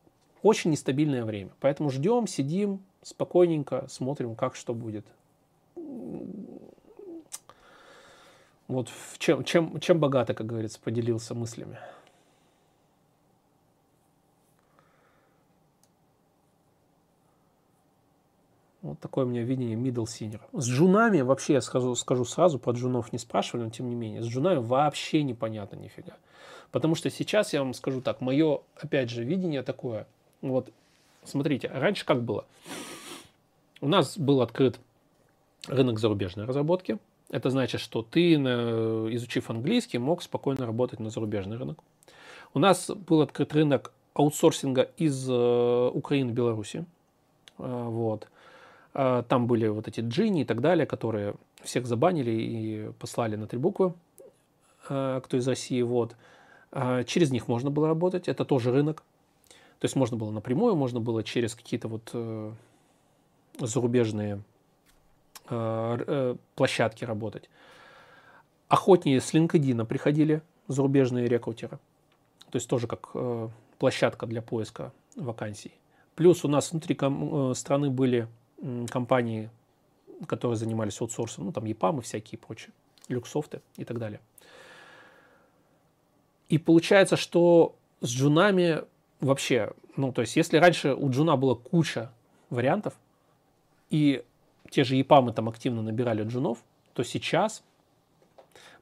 [0.46, 1.50] очень нестабильное время.
[1.60, 5.04] Поэтому ждем, сидим, спокойненько смотрим, как что будет.
[8.68, 8.88] Вот
[9.18, 11.78] чем, чем, чем богато, как говорится, поделился мыслями.
[18.82, 20.40] Вот такое у меня видение middle senior.
[20.52, 24.22] С джунами вообще, я скажу, скажу сразу, про джунов не спрашивали, но тем не менее,
[24.22, 26.16] с джунами вообще непонятно нифига.
[26.70, 30.06] Потому что сейчас я вам скажу так, мое, опять же, видение такое–
[30.42, 30.70] вот,
[31.24, 32.44] смотрите, раньше как было?
[33.80, 34.78] У нас был открыт
[35.66, 36.98] рынок зарубежной разработки.
[37.30, 41.78] Это значит, что ты, изучив английский, мог спокойно работать на зарубежный рынок.
[42.54, 46.86] У нас был открыт рынок аутсорсинга из э, Украины, Беларуси.
[47.58, 48.28] Э, вот.
[48.94, 53.46] Э, там были вот эти джини и так далее, которые всех забанили и послали на
[53.46, 53.92] три буквы,
[54.84, 55.82] кто из России.
[55.82, 56.14] Вот.
[57.06, 58.28] Через них можно было работать.
[58.28, 59.02] Это тоже рынок.
[59.78, 62.52] То есть можно было напрямую, можно было через какие-то вот э,
[63.58, 64.42] зарубежные
[65.48, 67.50] э, э, площадки работать.
[68.68, 71.78] Охотнее с LinkedIn приходили зарубежные рекрутеры.
[72.50, 73.48] То есть тоже как э,
[73.78, 75.72] площадка для поиска вакансий.
[76.14, 78.28] Плюс у нас внутри ком- э, страны были
[78.90, 79.50] компании,
[80.26, 82.72] которые занимались аутсорсом, ну там и всякие прочие,
[83.08, 84.20] люксофты и так далее.
[86.48, 88.82] И получается, что с джунами
[89.20, 92.12] вообще, ну, то есть, если раньше у Джуна было куча
[92.50, 92.94] вариантов,
[93.90, 94.24] и
[94.70, 96.58] те же ЕПАМы там активно набирали джунов,
[96.92, 97.62] то сейчас,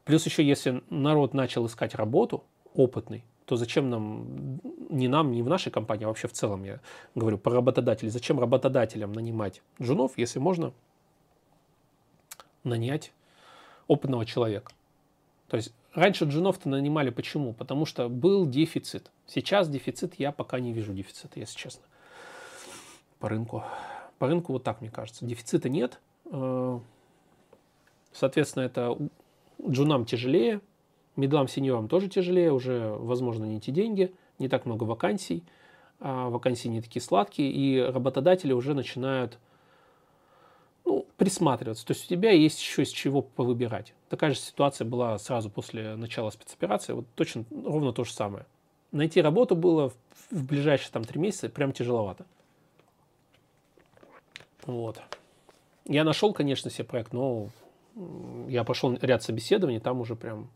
[0.04, 5.48] плюс еще если народ начал искать работу, опытный, то зачем нам, не нам, не в
[5.48, 6.80] нашей компании, а вообще в целом, я
[7.14, 10.72] говорю про работодателей, зачем работодателям нанимать джунов, если можно
[12.62, 13.12] нанять
[13.86, 14.72] опытного человека?
[15.48, 17.52] То есть раньше джунов-то нанимали почему?
[17.52, 19.10] Потому что был дефицит.
[19.26, 21.84] Сейчас дефицит, я пока не вижу дефицита, если честно,
[23.18, 23.64] по рынку.
[24.18, 25.24] По рынку вот так, мне кажется.
[25.24, 26.00] Дефицита нет.
[26.26, 26.78] Э,
[28.12, 28.96] соответственно, это
[29.66, 30.60] джунам тяжелее,
[31.16, 35.44] медлам, сеньорам тоже тяжелее, уже, возможно, не те деньги, не так много вакансий,
[36.00, 39.38] а вакансии не такие сладкие, и работодатели уже начинают
[40.84, 41.86] ну, присматриваться.
[41.86, 43.94] То есть у тебя есть еще из чего повыбирать.
[44.08, 46.92] Такая же ситуация была сразу после начала спецоперации.
[46.92, 48.46] Вот точно ровно то же самое.
[48.92, 49.94] Найти работу было в,
[50.30, 52.26] в ближайшие там три месяца прям тяжеловато.
[54.66, 55.00] Вот.
[55.86, 57.48] Я нашел, конечно, себе проект, но
[58.48, 60.48] я пошел ряд собеседований, там уже прям...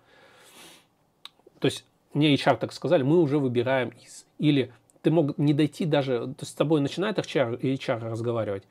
[1.59, 4.27] То есть мне HR так сказали, мы уже выбираем из.
[4.39, 4.73] Или
[5.03, 8.65] ты мог не дойти даже, то есть с тобой начинает HR, HR разговаривать,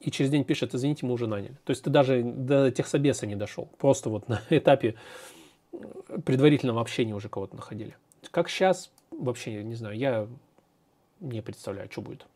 [0.00, 1.56] и через день пишет, извините, мы уже наняли.
[1.64, 3.68] То есть ты даже до техсобеса не дошел.
[3.78, 4.94] Просто вот на этапе
[6.24, 7.96] предварительного общения уже кого-то находили.
[8.30, 10.28] Как сейчас, вообще не знаю, я
[11.20, 12.26] не представляю, что будет.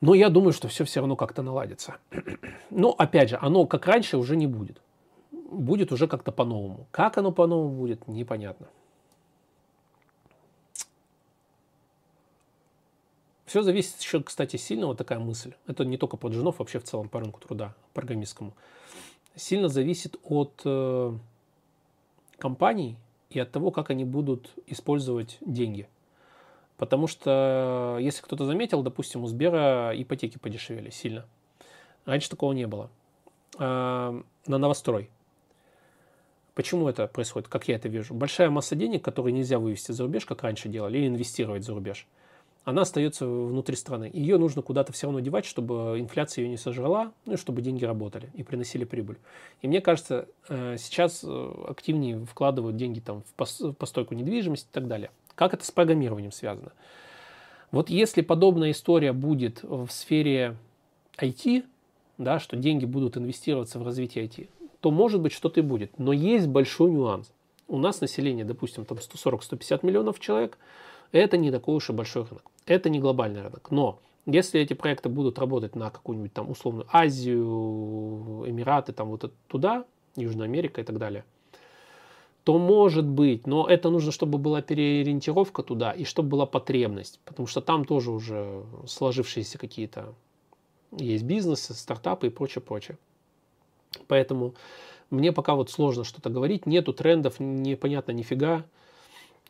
[0.00, 1.96] Но я думаю, что все все равно как-то наладится.
[2.70, 4.80] Но, опять же, оно как раньше уже не будет.
[5.32, 6.86] Будет уже как-то по-новому.
[6.90, 8.68] Как оно по-новому будет, непонятно.
[13.48, 15.54] Все зависит еще, кстати, сильно, вот такая мысль.
[15.66, 18.54] Это не только про джунов, вообще в целом по рынку труда программистскому.
[19.34, 21.12] Сильно зависит от э,
[22.38, 22.96] компаний
[23.30, 25.88] и от того, как они будут использовать деньги–
[26.78, 31.26] Потому что, если кто-то заметил, допустим, у Сбера ипотеки подешевели сильно.
[32.06, 32.88] Раньше такого не было.
[33.58, 35.10] А, на новострой.
[36.54, 37.48] Почему это происходит?
[37.48, 38.14] Как я это вижу?
[38.14, 42.06] Большая масса денег, которые нельзя вывести за рубеж, как раньше делали, или инвестировать за рубеж,
[42.68, 44.10] она остается внутри страны.
[44.12, 47.86] Ее нужно куда-то все равно девать, чтобы инфляция ее не сожрала, ну и чтобы деньги
[47.86, 49.16] работали и приносили прибыль.
[49.62, 54.86] И мне кажется, э, сейчас э, активнее вкладывают деньги там в постойку недвижимости и так
[54.86, 55.10] далее.
[55.34, 56.72] Как это с программированием связано?
[57.70, 60.54] Вот если подобная история будет в сфере
[61.16, 61.64] IT,
[62.18, 64.46] да, что деньги будут инвестироваться в развитие IT,
[64.80, 65.98] то может быть что-то и будет.
[65.98, 67.32] Но есть большой нюанс.
[67.66, 70.58] У нас население, допустим, там 140-150 миллионов человек,
[71.12, 72.42] это не такой уж и большой рынок.
[72.68, 73.70] Это не глобальный рынок.
[73.70, 79.84] Но если эти проекты будут работать на какую-нибудь там условную Азию, Эмираты, там вот туда,
[80.16, 81.24] Южная Америка и так далее–
[82.48, 87.46] то может быть, но это нужно, чтобы была переориентировка туда и чтобы была потребность, потому
[87.46, 90.14] что там тоже уже сложившиеся какие-то
[90.92, 92.96] есть бизнесы, стартапы и прочее, прочее.
[94.06, 94.54] Поэтому
[95.10, 98.64] мне пока вот сложно что-то говорить, нету трендов, непонятно нифига.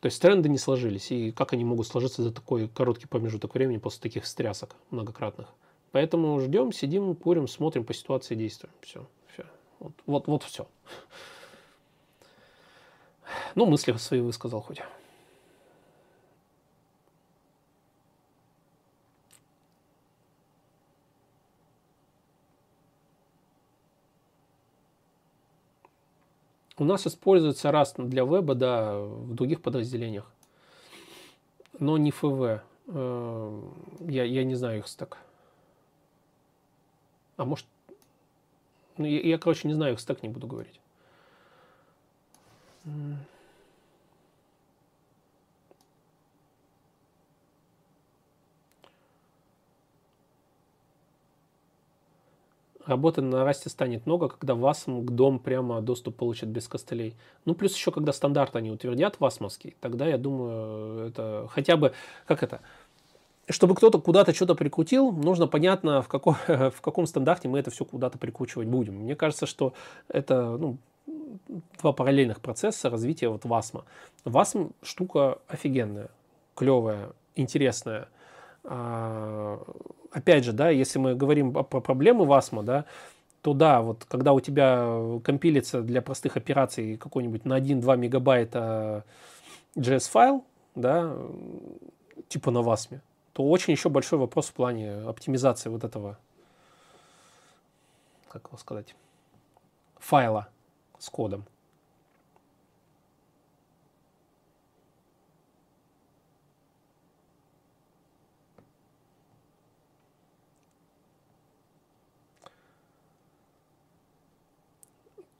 [0.01, 3.77] То есть тренды не сложились, и как они могут сложиться за такой короткий промежуток времени
[3.77, 5.47] после таких встрясок многократных.
[5.91, 8.73] Поэтому ждем, сидим, курим, смотрим по ситуации, действуем.
[8.81, 9.45] Все, все.
[9.79, 10.67] Вот, вот, вот все.
[13.55, 14.81] Ну, мысли свои высказал хоть.
[26.79, 30.31] У нас используется Rust для веба, да, в других подразделениях.
[31.77, 32.61] Но не ФВ.
[32.87, 33.61] Э,
[33.99, 35.17] я, я не знаю их стек.
[37.35, 37.65] А может...
[38.97, 40.79] Ну, я, я, короче, не знаю их стек, не буду говорить.
[52.89, 57.15] Работы на расте станет много, когда ВАСМ к дом прямо доступ получит без костылей.
[57.45, 61.93] Ну, плюс еще, когда стандарт они утвердят ВАСМовский, тогда, я думаю, это хотя бы,
[62.25, 62.61] как это,
[63.47, 67.85] чтобы кто-то куда-то что-то прикрутил, нужно понятно, в, каком, в каком стандарте мы это все
[67.85, 68.95] куда-то прикручивать будем.
[68.95, 69.73] Мне кажется, что
[70.07, 70.77] это ну,
[71.83, 73.85] два параллельных процесса развития вот ВАСМа.
[74.25, 76.09] ВАСМ штука офигенная,
[76.55, 78.07] клевая, интересная.
[80.11, 82.85] Опять же, да, если мы говорим про проблемы ВАСМа, да,
[83.41, 89.05] то да, вот когда у тебя компилится для простых операций какой-нибудь на 1-2 мегабайта
[89.75, 90.43] JS-файл,
[90.75, 91.15] да,
[92.27, 93.01] типа на ВАСМе,
[93.33, 96.17] то очень еще большой вопрос в плане оптимизации вот этого,
[98.29, 98.95] как его сказать,
[99.99, 100.49] файла
[100.97, 101.45] с кодом.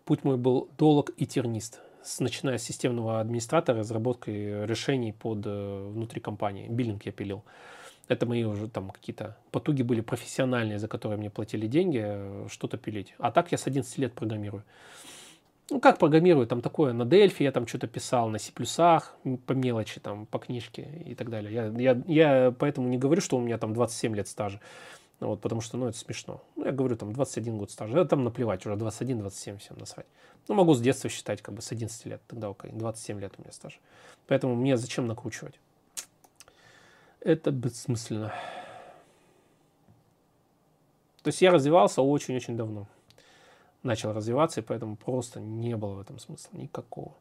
[0.05, 1.81] Путь мой был долг и тернист,
[2.21, 6.69] начиная с системного администратора, разработкой решений под э, внутри компании.
[6.69, 7.45] Биллинг я пилил.
[8.09, 12.77] Это мои уже там какие-то потуги были профессиональные, за которые мне платили деньги, э, что-то
[12.77, 13.15] пилить.
[13.19, 14.63] А так я с 11 лет программирую.
[15.69, 19.99] Ну, как программирую, там такое, на Delphi я там что-то писал, на C++, по мелочи,
[19.99, 21.53] там, по книжке и так далее.
[21.53, 24.61] Я, я, я поэтому не говорю, что у меня там 27 лет стажа,
[25.19, 26.41] вот, потому что, ну, это смешно.
[26.55, 30.07] Ну, я говорю, там, 21 год стажа, там наплевать, уже 21-27 всем насрать.
[30.47, 33.43] Ну, могу с детства считать, как бы с 11 лет, тогда окей, 27 лет у
[33.43, 33.81] меня стаж.
[34.29, 35.59] Поэтому мне зачем накручивать?
[37.19, 38.33] Это бессмысленно.
[41.25, 42.87] То есть я развивался очень-очень давно.
[43.87, 47.15] Начал развиваться, и поэтому просто не было в этом смысла никакого.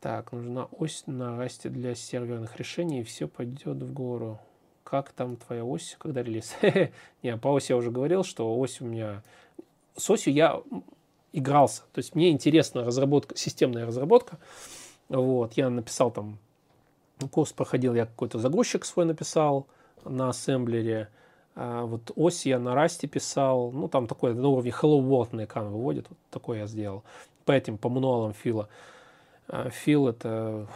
[0.00, 4.38] Так, нужна ось на расте для серверных решений, и все пойдет в гору.
[4.84, 6.54] Как там твоя ось, когда релиз?
[7.22, 9.22] Не, по оси я уже говорил, что ось у меня...
[9.98, 10.62] С осью я
[11.34, 11.82] игрался.
[11.92, 14.38] То есть мне интересна разработка, системная разработка.
[15.10, 16.38] Вот, я написал там,
[17.30, 19.66] курс проходил, я какой-то загрузчик свой написал
[20.06, 21.10] на ассемблере.
[21.60, 23.72] А вот ось я на расте писал.
[23.72, 26.08] Ну, там такой на уровне Hello World на экран выводит.
[26.08, 27.02] Вот такой я сделал.
[27.44, 28.68] По этим, по мануалам Фила.
[29.48, 30.68] А, Фил это,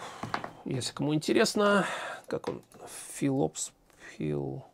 [0.65, 1.87] если кому интересно,
[2.27, 2.63] как он,
[3.13, 3.71] Филопс,
[4.17, 4.65] Фил,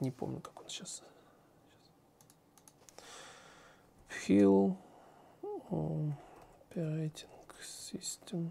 [0.00, 1.02] не помню, как он сейчас.
[4.08, 4.76] Фил,
[5.70, 7.28] Operating
[7.62, 8.50] System.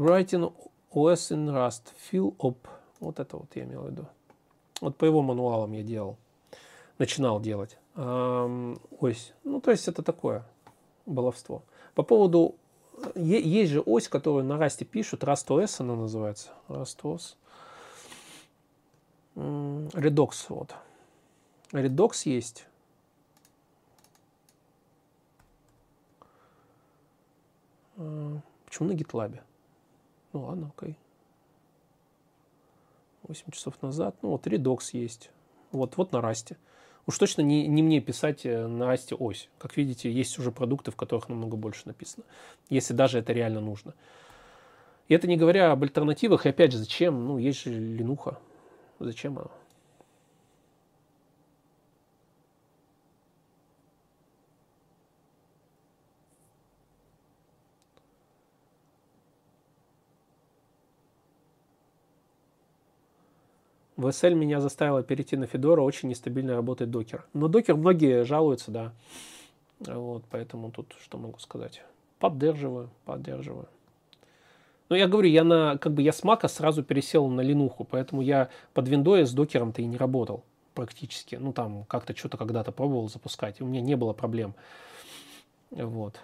[0.00, 0.50] Writing
[0.92, 2.56] OS in Rust, Fill Up.
[3.00, 4.06] Вот это вот я имел в виду.
[4.80, 6.16] Вот по его мануалам я делал
[7.00, 7.76] начинал делать.
[7.96, 9.32] Ось.
[9.44, 10.44] Ну, то есть это такое
[11.06, 11.62] баловство.
[11.94, 12.54] По поводу...
[13.14, 15.24] Есть же ось, которую на расте пишут.
[15.24, 16.50] RustOS она называется.
[16.68, 17.36] RustOS.
[19.34, 20.74] Redux вот.
[21.72, 22.66] Redux есть.
[27.96, 29.40] Почему на GitLab?
[30.32, 30.96] Ну ладно, окей.
[33.28, 34.16] 8 часов назад.
[34.22, 35.30] Ну вот Redux есть.
[35.72, 36.56] Вот, вот на расте.
[37.06, 39.48] Уж точно не, не мне писать э, на Расте ось.
[39.58, 42.24] Как видите, есть уже продукты, в которых намного больше написано.
[42.68, 43.94] Если даже это реально нужно.
[45.08, 46.46] И это не говоря об альтернативах.
[46.46, 47.26] И опять же, зачем?
[47.26, 48.38] Ну, есть же линуха.
[49.00, 49.50] Зачем она?
[64.00, 67.24] VSL меня заставила перейти на Fedora, очень нестабильно работает докер.
[67.32, 68.92] Но докер многие жалуются, да.
[69.80, 71.82] Вот, поэтому тут что могу сказать.
[72.18, 73.68] Поддерживаю, поддерживаю.
[74.90, 78.22] Но я говорю, я на, как бы я с Мака сразу пересел на линуху, поэтому
[78.22, 80.42] я под виндой с докером-то и не работал
[80.74, 81.36] практически.
[81.36, 84.54] Ну, там как-то что-то когда-то пробовал запускать, у меня не было проблем.
[85.70, 86.14] Вот.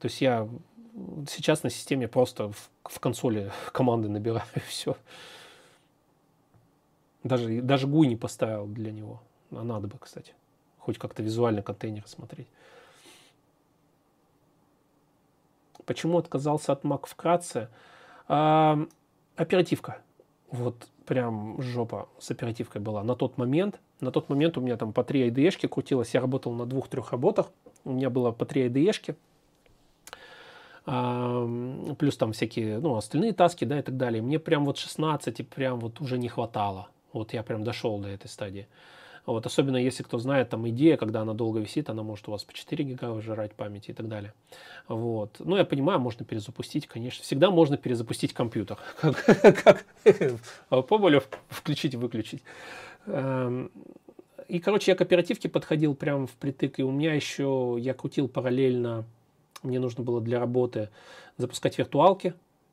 [0.00, 0.48] То есть я
[1.28, 4.96] сейчас на системе просто в, в консоли команды набираю, и все.
[7.28, 9.22] Даже, даже GUI не поставил для него.
[9.50, 10.34] А надо бы, кстати.
[10.78, 12.48] Хоть как-то визуально контейнер смотреть.
[15.84, 17.68] Почему отказался от Mac вкратце?
[18.26, 18.78] А,
[19.36, 20.02] оперативка.
[20.50, 23.02] Вот прям жопа с оперативкой была.
[23.02, 26.14] На тот момент, на тот момент у меня там по 3 IDE-шки крутилось.
[26.14, 27.50] Я работал на двух-трех работах.
[27.84, 29.16] У меня было по 3 IDE-шки.
[30.84, 31.46] А,
[31.98, 34.22] плюс там всякие, ну, остальные таски, да, и так далее.
[34.22, 36.88] Мне прям вот 16 и прям вот уже не хватало.
[37.12, 38.66] Вот я прям дошел до этой стадии.
[39.28, 42.44] Вот, особенно если кто знает, там идея, когда она долго висит, она может у вас
[42.44, 44.32] по 4 гига выжирать памяти и так далее.
[44.88, 45.36] Вот.
[45.40, 47.22] Ну, я понимаю, можно перезапустить, конечно.
[47.22, 48.78] Всегда можно перезапустить компьютер.
[49.02, 49.84] Как,
[50.70, 52.42] Поболев включить и выключить.
[53.04, 53.70] Эм,
[54.48, 59.04] и, короче, я к оперативке подходил прям впритык, и у меня еще, я крутил параллельно,
[59.62, 60.88] мне нужно было для работы
[61.36, 62.32] запускать виртуалки,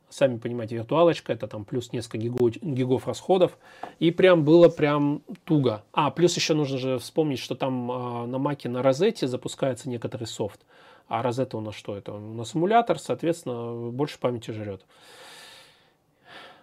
[0.10, 3.57] сами понимаете, виртуалочка, это там плюс несколько гигов, гигов расходов,
[3.99, 5.84] и прям было прям туго.
[5.94, 10.26] А, плюс еще нужно же вспомнить, что там э, на маке на розете запускается некоторый
[10.26, 10.61] софт,
[11.07, 12.14] а розета у нас что это?
[12.14, 14.86] У нас эмулятор, соответственно, больше памяти жрет.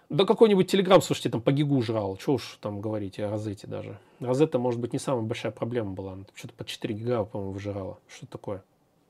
[0.09, 2.17] Да какой-нибудь Телеграм, слушайте, там по гигу жрал.
[2.17, 3.97] Чего уж там говорить о розете даже.
[4.19, 6.17] Розета, может быть, не самая большая проблема была.
[6.35, 7.97] Что-то по 4 гига, по-моему, выжирала.
[8.07, 8.63] Что такое?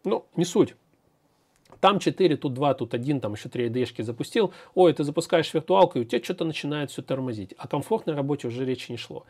[0.05, 0.75] Ну, не суть.
[1.79, 4.53] Там 4, тут 2, тут 1, там еще 3 IDE запустил.
[4.75, 7.53] Ой, ты запускаешь виртуалку, и у тебя что-то начинает все тормозить.
[7.57, 9.25] О комфортной работе уже речи не шло.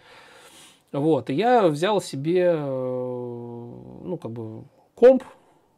[0.92, 4.64] Вот, и я взял себе, э, ну, как бы,
[4.94, 5.24] комп,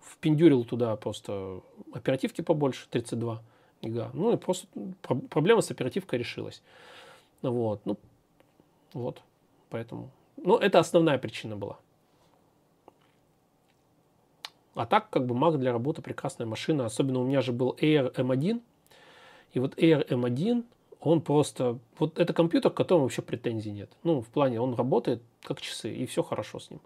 [0.02, 1.62] впендюрил туда просто
[1.94, 3.42] оперативки побольше, 32
[3.82, 4.10] гига.
[4.14, 4.68] Ну, и просто
[5.30, 6.62] проблема с оперативкой решилась.
[7.42, 7.98] Вот, ну,
[8.94, 9.22] вот,
[9.70, 10.10] поэтому.
[10.38, 11.78] Ну, это основная причина была.
[14.76, 16.86] А так, как бы Mac для работы прекрасная машина.
[16.86, 18.62] Особенно у меня же был Air M1.
[19.54, 20.66] И вот Air M1,
[21.00, 21.80] он просто...
[21.98, 23.90] Вот это компьютер, к которому вообще претензий нет.
[24.04, 26.82] Ну, в плане, он работает как часы, и все хорошо с ним.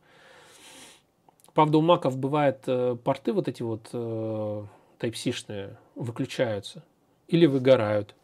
[1.54, 4.66] Правда, у маков бывает э, порты вот эти вот э,
[5.00, 6.84] Type-C-шные выключаются
[7.28, 8.16] или выгорают.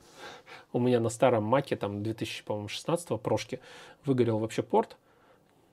[0.73, 3.59] У меня на старом маке, там, 2016 прошки,
[4.05, 4.97] выгорел вообще порт.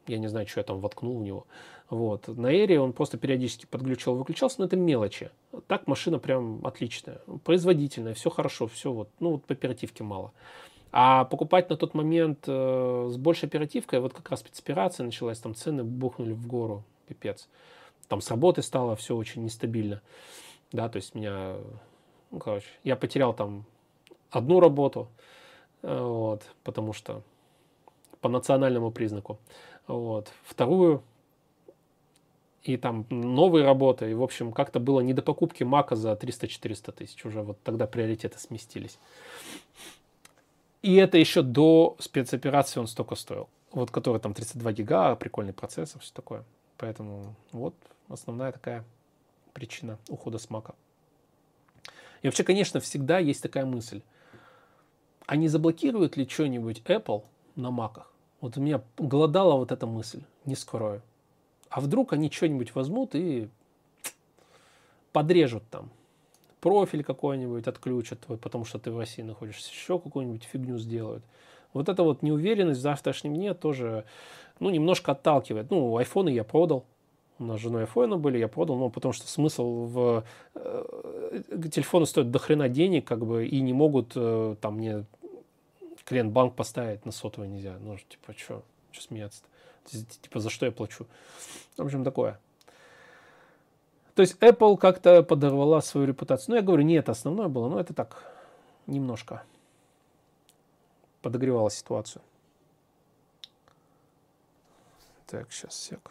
[0.07, 1.47] Я не знаю, что я там воткнул в него.
[1.93, 2.27] Вот.
[2.27, 5.31] На Эре он просто периодически подключал, выключался, но это мелочи.
[5.67, 10.33] Так машина прям отличная, производительная, все хорошо, все вот, ну вот по оперативке мало.
[10.91, 15.55] А покупать на тот момент э, с большей оперативкой, вот как раз спецоперация началась, там
[15.55, 17.47] цены бухнули в гору, пипец.
[18.09, 20.01] Там с работы стало все очень нестабильно.
[20.73, 21.57] Да, то есть меня,
[22.31, 23.67] ну, короче, я потерял там
[24.31, 25.09] одну работу,
[25.83, 27.23] э, вот, потому что
[28.23, 29.39] по национальному признаку.
[29.87, 30.33] Вот.
[30.45, 31.03] Вторую
[32.65, 34.11] и там новые работы.
[34.11, 37.25] И, в общем, как-то было не до покупки Мака за 300-400 тысяч.
[37.25, 38.99] Уже вот тогда приоритеты сместились.
[40.83, 43.49] И это еще до спецоперации он столько стоил.
[43.73, 46.45] Вот который там 32 гига, прикольный процессор, все такое.
[46.77, 47.75] Поэтому вот
[48.09, 48.85] основная такая
[49.53, 50.75] причина ухода с Мака.
[52.23, 54.03] И вообще, конечно, всегда есть такая мысль.
[55.27, 57.25] А не заблокирует ли что-нибудь Apple
[57.57, 58.13] на Маках?
[58.41, 61.03] Вот у меня голодала вот эта мысль, не скрою.
[61.73, 63.49] А вдруг они что-нибудь возьмут и
[65.13, 65.89] подрежут там.
[66.61, 71.25] Профиль какой-нибудь отключат твой, потому что ты в России находишься, еще какую-нибудь фигню сделают.
[71.73, 74.05] Вот эта вот неуверенность в завтрашнем дне тоже,
[74.61, 75.71] ну, немножко отталкивает.
[75.71, 76.85] Ну, айфоны я продал,
[77.39, 80.25] у нас с женой айфоны были, я продал, ну, потому что смысл в...
[80.55, 81.43] Э,
[81.73, 85.07] телефоны стоят до хрена денег, как бы, и не могут э, там мне
[86.05, 87.79] клиент банк поставить на сотовый нельзя.
[87.81, 88.63] Ну, типа, что,
[88.93, 89.49] что смеяться-то?
[89.85, 91.07] Типа, за что я плачу?
[91.77, 92.39] В общем, такое.
[94.15, 96.51] То есть Apple как-то подорвала свою репутацию.
[96.51, 98.23] Ну, я говорю, не это основное было, но это так,
[98.87, 99.43] немножко
[101.23, 102.23] подогревало ситуацию.
[105.27, 106.11] Так, сейчас, сек.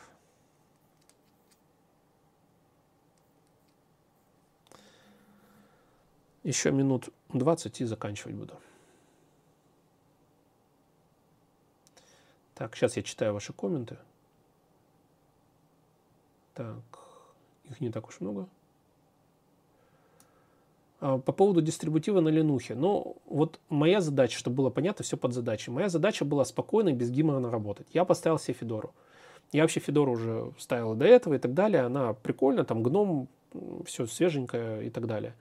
[6.43, 8.59] Еще минут 20 и заканчивать буду.
[12.61, 13.97] Так, сейчас я читаю ваши комменты.
[16.53, 16.77] Так,
[17.67, 18.47] их не так уж много.
[20.99, 22.75] А, по поводу дистрибутива на Ленухе.
[22.75, 25.71] Ну, вот моя задача, чтобы было понятно, все под задачей.
[25.71, 27.87] Моя задача была спокойно и без гимора работать.
[27.93, 28.93] Я поставил себе Федору.
[29.51, 31.81] Я вообще Федору уже ставил до этого и так далее.
[31.81, 33.27] Она прикольная, там гном,
[33.85, 35.33] все свеженькое и так далее.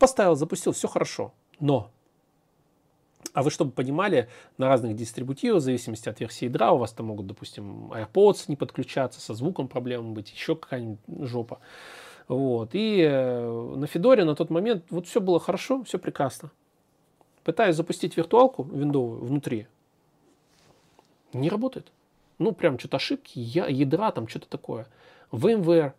[0.00, 1.32] Поставил, запустил, все хорошо.
[1.60, 1.92] Но
[3.32, 4.28] а вы, чтобы понимали,
[4.58, 8.56] на разных дистрибутивах, в зависимости от версии ядра, у вас там могут, допустим, AirPods не
[8.56, 11.60] подключаться, со звуком проблемы быть, еще какая-нибудь жопа.
[12.28, 12.70] Вот.
[12.74, 16.50] И э, на Федоре на тот момент вот все было хорошо, все прекрасно.
[17.44, 19.66] Пытаюсь запустить виртуалку виндовую внутри.
[21.32, 21.90] Не работает.
[22.38, 24.86] Ну, прям что-то ошибки, ядра, там что-то такое.
[25.32, 25.92] VMware,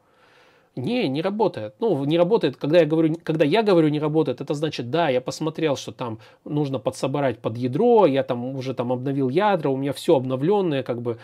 [0.75, 1.75] не, не работает.
[1.79, 5.21] Ну, не работает, когда я говорю, когда я говорю не работает, это значит, да, я
[5.21, 9.91] посмотрел, что там нужно подсобрать под ядро, я там уже там обновил ядра, у меня
[9.93, 11.17] все обновленное, как бы,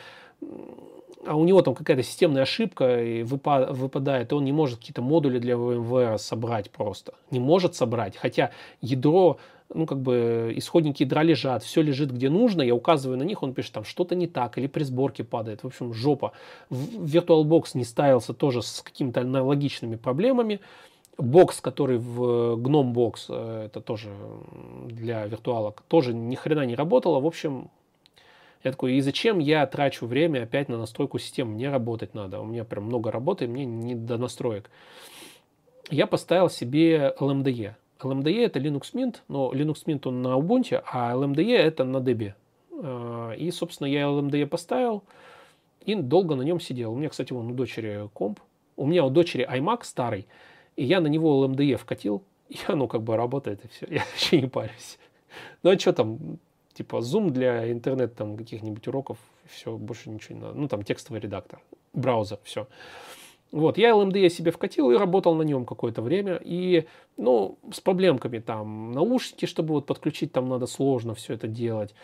[1.25, 5.39] а у него там какая-то системная ошибка и выпадает, и он не может какие-то модули
[5.39, 7.13] для VMware собрать просто.
[7.31, 8.51] Не может собрать, хотя
[8.81, 9.37] ядро
[9.73, 13.53] ну, как бы исходники ядра лежат, все лежит где нужно, я указываю на них, он
[13.53, 16.31] пишет, там что-то не так, или при сборке падает, в общем, жопа.
[16.69, 20.59] VirtualBox не ставился тоже с какими-то аналогичными проблемами.
[21.17, 24.09] Бокс, который в Gnome Box, э, это тоже
[24.85, 27.19] для виртуалок, тоже ни хрена не работало.
[27.19, 27.71] В общем,
[28.63, 31.53] я такой, и зачем я трачу время опять на настройку системы?
[31.53, 32.39] Мне работать надо.
[32.39, 34.69] У меня прям много работы, мне не до настроек.
[35.89, 37.75] Я поставил себе LMDE.
[37.99, 42.33] LMDE это Linux Mint, но Linux Mint он на Ubuntu, а LMDE это на Debian.
[42.71, 45.03] А, и, собственно, я LMDE поставил
[45.85, 46.93] и долго на нем сидел.
[46.93, 48.39] У меня, кстати, вон у дочери комп.
[48.75, 50.27] У меня у дочери iMac старый,
[50.75, 53.87] и я на него LMDE вкатил, и оно как бы работает, и все.
[53.89, 54.99] Я вообще не парюсь.
[55.63, 56.39] Ну а что там,
[56.77, 59.17] типа Zoom для интернета, там каких-нибудь уроков,
[59.49, 60.57] все, больше ничего не надо.
[60.57, 61.59] Ну там текстовый редактор,
[61.93, 62.67] браузер, все.
[63.51, 66.39] Вот, я LMDE себе вкатил и работал на нем какое-то время.
[66.43, 66.85] И,
[67.15, 71.95] ну, с проблемками там, наушники, чтобы вот подключить, там надо сложно все это делать.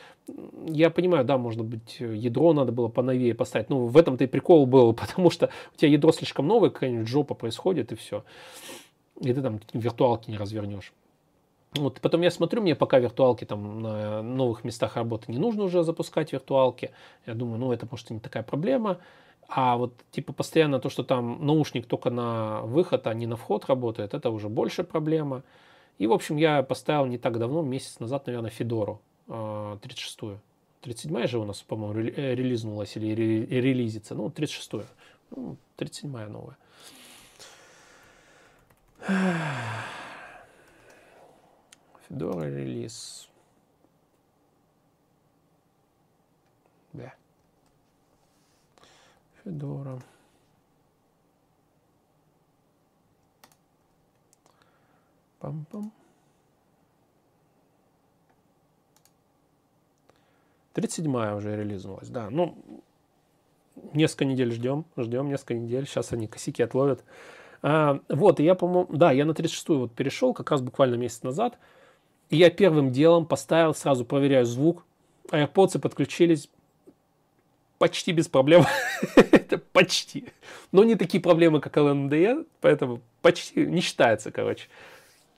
[0.65, 3.69] Я понимаю, да, может быть, ядро надо было поновее поставить.
[3.69, 7.35] Ну, в этом-то и прикол был, потому что у тебя ядро слишком новое, какая-нибудь жопа
[7.35, 8.23] происходит, и все.
[9.19, 10.93] И ты там виртуалки не развернешь.
[11.75, 15.83] Вот, потом я смотрю, мне пока виртуалки там на новых местах работы не нужно уже
[15.83, 16.91] запускать виртуалки.
[17.25, 18.99] Я думаю, ну, это может не такая проблема.
[19.47, 23.65] А вот типа постоянно то, что там наушник только на выход, а не на вход
[23.65, 25.43] работает, это уже больше проблема.
[25.97, 30.39] И, в общем, я поставил не так давно, месяц назад, наверное, Федору 36-ю.
[30.83, 34.15] 37-я же у нас, по-моему, э, релизнулась или релизится.
[34.15, 34.85] Ну, 36-я.
[35.31, 36.57] Ну, 37-я новая.
[42.07, 43.29] Fedora релиз.
[46.93, 47.13] Да.
[49.43, 50.01] Fedora.
[55.39, 55.91] Пам-пам.
[60.73, 62.29] 37-я уже релизнулась, да.
[62.29, 62.57] Ну,
[63.93, 65.85] несколько недель ждем, ждем несколько недель.
[65.85, 67.03] Сейчас они косяки отловят.
[67.61, 71.23] А, вот, и я, по-моему, да, я на 36-ю вот перешел как раз буквально месяц
[71.23, 71.57] назад.
[72.33, 74.83] И я первым делом поставил, сразу проверяю звук.
[75.29, 76.49] AirPods подключились
[77.77, 78.65] почти без проблем.
[79.15, 80.25] Это почти.
[80.71, 84.67] Но не такие проблемы, как LNDE, поэтому почти не считается, короче.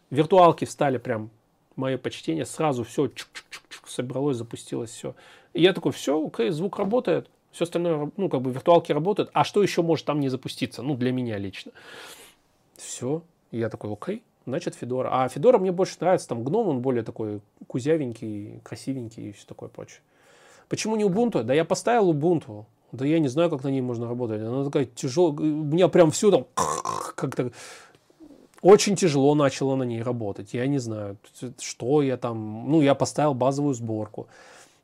[0.10, 1.32] Виртуалки встали прям
[1.76, 3.12] мое почтение, сразу все
[3.86, 5.16] собралось, запустилось все.
[5.54, 9.44] И я такой, все, окей, звук работает, все остальное, ну, как бы виртуалки работают, а
[9.44, 10.82] что еще может там не запуститься?
[10.82, 11.74] Ну, для меня лично.
[12.78, 13.22] Все.
[13.52, 15.10] И я такой, окей, значит, Федора.
[15.12, 19.70] А Федора мне больше нравится, там гном, он более такой кузявенький, красивенький и все такое
[19.70, 20.02] прочее.
[20.70, 21.44] Почему не Ubuntu?
[21.44, 22.66] Да я поставил Ubuntu.
[22.92, 24.42] Да я не знаю, как на ней можно работать.
[24.42, 25.34] Она такая тяжелая.
[25.34, 26.46] У меня прям все там
[27.16, 27.52] как-то
[28.62, 30.54] очень тяжело начало на ней работать.
[30.54, 31.18] Я не знаю,
[31.60, 32.72] что я там...
[32.72, 34.28] Ну, я поставил базовую сборку.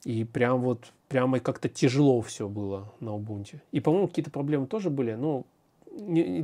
[0.03, 3.59] И прям вот, прямо как-то тяжело все было на Ubuntu.
[3.71, 5.13] И, по-моему, какие-то проблемы тоже были.
[5.13, 5.45] Ну,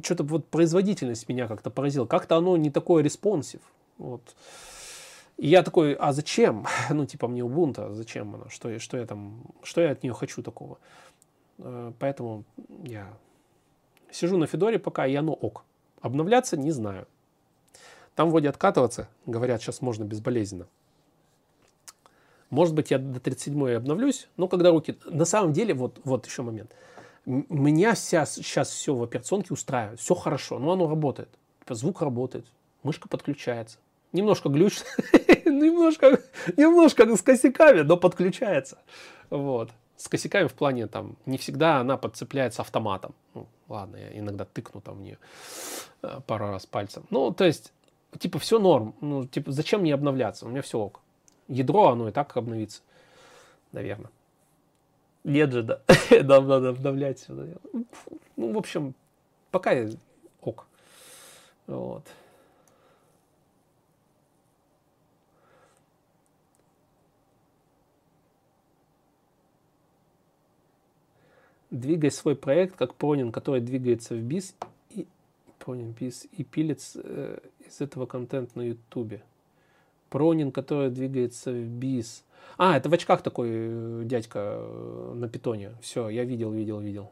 [0.04, 2.06] что-то вот производительность меня как-то поразила.
[2.06, 3.62] Как-то оно не такое responsive.
[3.98, 4.22] Вот.
[5.38, 6.66] И я такой, а зачем?
[6.90, 8.50] Ну, типа, мне Ubuntu, а зачем она?
[8.50, 10.78] Что, что я там, что я от нее хочу такого?
[11.60, 12.44] Э, поэтому
[12.84, 13.14] я
[14.12, 15.64] сижу на Федоре пока, и оно ок.
[16.02, 17.08] Обновляться не знаю.
[18.16, 20.68] Там вроде откатываться, говорят, сейчас можно безболезненно.
[22.50, 24.98] Может быть, я до 37 обновлюсь, но когда руки...
[25.06, 26.72] На самом деле, вот, вот еще момент.
[27.28, 31.30] Меня вся, сейчас все в операционке устраивает, все хорошо, но оно работает.
[31.60, 32.46] Типа звук работает,
[32.84, 33.80] мышка подключается.
[34.14, 34.80] Немножко глюч,
[35.46, 36.22] немножко,
[36.56, 38.78] немножко с косяками, но подключается.
[39.30, 39.72] Вот.
[39.98, 43.14] С косяками в плане там не всегда она подцепляется автоматом.
[43.34, 45.18] Ну, ладно, я иногда тыкну там в нее
[46.04, 47.06] э, пару раз пальцем.
[47.10, 47.74] Ну, то есть,
[48.18, 48.96] типа, все норм.
[49.02, 50.46] Ну, типа, зачем мне обновляться?
[50.46, 51.02] У меня все ок
[51.50, 52.82] ядро, оно и так обновится,
[53.74, 54.12] наверное.
[55.28, 55.82] Нет же, да.
[56.24, 57.34] Нам надо обновлять все.
[58.38, 58.96] Ну, в общем,
[59.52, 59.76] пока
[60.40, 60.66] ок.
[61.68, 62.06] Вот.
[71.72, 74.56] Двигай свой проект, как Пронин, который двигается в бис
[74.92, 75.06] и,
[75.60, 79.22] Пронин, бис, и пилит э, из этого контент на ютубе.
[80.10, 82.24] Пронин, который двигается в бис.
[82.58, 85.72] А, это в очках такой э, дядька э, на питоне.
[85.82, 87.12] Все, я видел, видел, видел.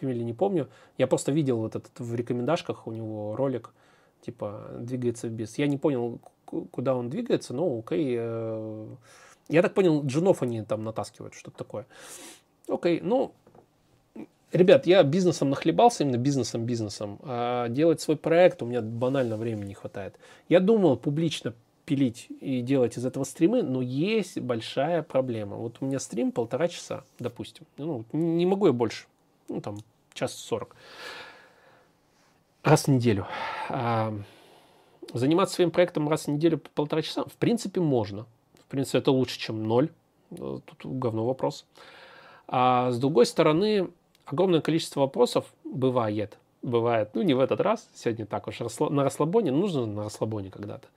[0.00, 0.68] Фамилии не помню.
[0.98, 3.72] Я просто видел вот этот в рекомендашках у него ролик,
[4.20, 5.58] типа, двигается в бис.
[5.58, 8.16] Я не понял, куда он двигается, но окей.
[8.18, 8.86] Э,
[9.48, 11.86] я так понял, джунов они там натаскивают, что-то такое.
[12.68, 13.32] Окей, ну,
[14.52, 17.18] ребят, я бизнесом нахлебался, именно бизнесом-бизнесом.
[17.22, 20.14] А делать свой проект у меня банально времени не хватает.
[20.48, 21.54] Я думал публично
[21.86, 25.56] пилить и делать из этого стримы, но есть большая проблема.
[25.56, 27.64] Вот у меня стрим полтора часа, допустим.
[27.78, 29.06] Ну, не могу я больше.
[29.48, 29.78] Ну, там,
[30.12, 30.74] час сорок.
[32.64, 33.26] Раз в неделю.
[33.70, 34.12] А,
[35.14, 38.26] заниматься своим проектом раз в неделю по полтора часа, в принципе, можно.
[38.58, 39.90] В принципе, это лучше, чем ноль.
[40.36, 41.64] Тут говно вопрос.
[42.48, 43.90] А с другой стороны,
[44.24, 46.36] огромное количество вопросов бывает.
[46.62, 50.88] Бывает, ну не в этот раз, сегодня так уж на расслабоне, нужно на расслабоне когда-то.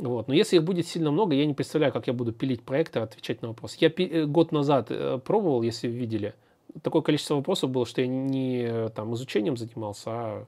[0.00, 0.28] Вот.
[0.28, 3.42] Но если их будет сильно много, я не представляю, как я буду пилить проекты, отвечать
[3.42, 3.76] на вопросы.
[3.80, 6.34] Я э, год назад э, пробовал, если видели,
[6.82, 10.46] такое количество вопросов было, что я не э, там, изучением занимался, а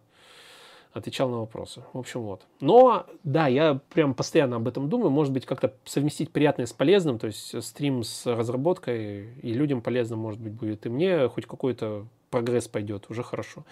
[0.95, 1.83] отвечал на вопросы.
[1.93, 2.47] В общем, вот.
[2.61, 5.11] Но, да, я прям постоянно об этом думаю.
[5.11, 10.17] Может быть, как-то совместить приятное с полезным, то есть стрим с разработкой, и людям полезно,
[10.17, 13.65] может быть, будет, и мне хоть какой-то прогресс пойдет, уже хорошо.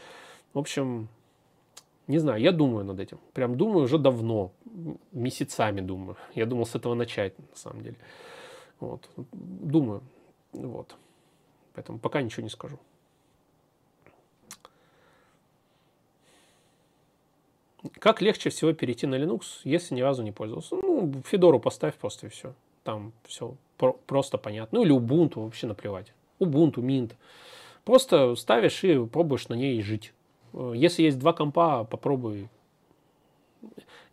[0.53, 1.09] В общем,
[2.11, 3.19] не знаю, я думаю над этим.
[3.33, 4.51] Прям думаю уже давно,
[5.13, 6.17] месяцами думаю.
[6.35, 7.97] Я думал с этого начать, на самом деле.
[8.81, 9.09] Вот.
[9.33, 10.03] Думаю.
[10.53, 10.97] Вот.
[11.75, 12.79] Поэтому пока ничего не скажу.
[17.99, 20.77] Как легче всего перейти на Linux, если ни разу не пользовался?
[20.77, 22.53] Ну, Федору поставь просто и все.
[22.85, 24.79] Там все про- просто понятно.
[24.79, 26.13] Ну или Ubuntu, вообще наплевать.
[26.41, 27.13] Ubuntu, Mint.
[27.85, 30.13] Просто ставишь и пробуешь на ней жить.
[30.53, 32.49] Э, если есть два компа, попробуй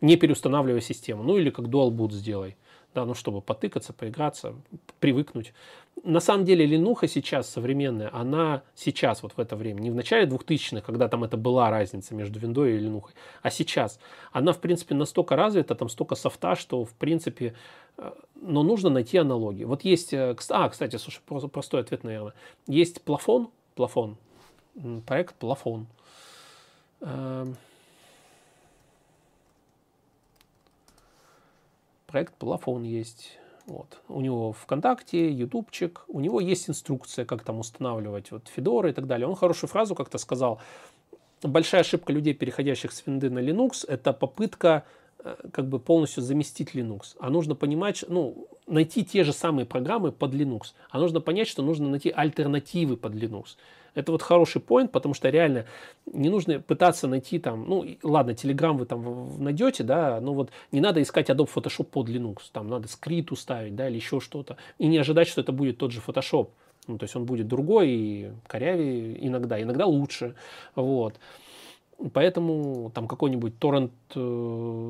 [0.00, 1.22] не переустанавливая систему.
[1.22, 2.56] Ну или как Dual Boot сделай.
[2.94, 4.54] да, ну, чтобы потыкаться, поиграться,
[4.98, 5.52] привыкнуть.
[6.04, 10.26] На самом деле Ленуха сейчас современная, она сейчас, вот в это время, не в начале
[10.26, 13.12] 2000-х, когда там это была разница между виндой и Ленухой,
[13.42, 14.00] а сейчас.
[14.32, 17.54] Она, в принципе, настолько развита, там столько софта, что, в принципе,
[17.98, 19.64] э, но нужно найти аналогии.
[19.64, 21.20] Вот есть, э, а, кстати, слушай,
[21.52, 22.34] простой ответ, наверное.
[22.66, 24.16] Есть плафон, плафон,
[25.06, 25.86] проект плафон.
[27.00, 27.56] Эм,
[32.06, 33.38] проект плафон есть.
[33.66, 34.00] Вот.
[34.08, 39.06] У него ВКонтакте, Ютубчик, у него есть инструкция, как там устанавливать вот Федоры и так
[39.06, 39.28] далее.
[39.28, 40.60] Он хорошую фразу как-то сказал.
[41.42, 44.84] Большая ошибка людей, переходящих с винды на Linux, это попытка
[45.52, 47.16] как бы полностью заместить Linux.
[47.18, 50.74] А нужно понимать, ну, найти те же самые программы под Linux.
[50.90, 53.56] А нужно понять, что нужно найти альтернативы под Linux.
[53.94, 55.64] Это вот хороший point, потому что реально
[56.06, 60.80] не нужно пытаться найти там, ну ладно, Telegram вы там найдете, да, но вот не
[60.80, 64.86] надо искать Adobe Photoshop под Linux, там надо скрипт уставить, да, или еще что-то, и
[64.86, 66.50] не ожидать, что это будет тот же Photoshop.
[66.86, 70.36] Ну, то есть он будет другой и корявее иногда, иногда лучше,
[70.76, 71.14] вот.
[72.12, 74.20] Поэтому там какой-нибудь торрент э,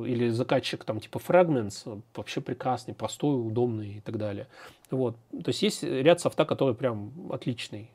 [0.06, 4.46] или заказчик там типа Fragments вообще прекрасный, простой, удобный и так далее.
[4.90, 5.16] Вот.
[5.30, 7.90] То есть есть ряд софта, который прям отличный.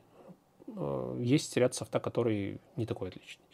[0.66, 3.44] Э, есть ряд софта, который не такой отличный.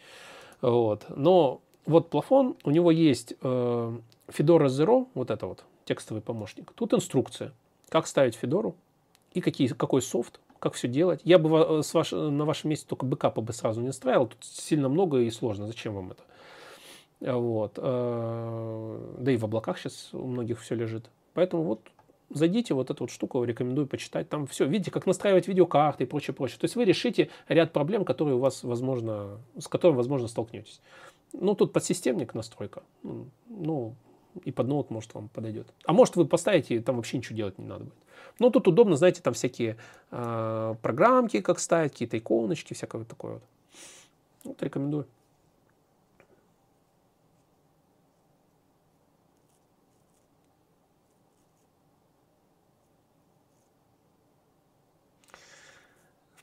[0.63, 1.05] Вот.
[1.15, 6.73] Но вот плафон, у него есть э, Fedora Zero, вот это вот, текстовый помощник.
[6.75, 7.53] Тут инструкция,
[7.91, 8.77] как ставить Федору
[9.35, 11.21] и какие, какой софт, как все делать.
[11.25, 14.29] Я бы э, с ваш, на вашем месте только бэкапы бы сразу не настраивал.
[14.29, 15.67] Тут сильно много и сложно.
[15.67, 16.23] Зачем вам это?
[17.33, 17.75] Вот.
[17.75, 21.11] Да и в облаках сейчас у многих все лежит.
[21.35, 21.81] Поэтому вот
[22.31, 24.29] зайдите, вот эту вот штуку рекомендую почитать.
[24.29, 26.59] Там все, видите, как настраивать видеокарты и прочее, прочее.
[26.59, 30.81] То есть вы решите ряд проблем, которые у вас, возможно, с которыми, возможно, столкнетесь.
[31.33, 32.83] Ну, тут подсистемник настройка.
[33.03, 33.95] Ну,
[34.45, 35.67] и под ноут, может, вам подойдет.
[35.85, 37.99] А может, вы поставите, и там вообще ничего делать не надо будет.
[38.39, 39.77] Но тут удобно, знаете, там всякие
[40.11, 43.43] э, программки, как ставить, какие-то иконочки, всякое такое вот.
[44.45, 45.07] Вот рекомендую.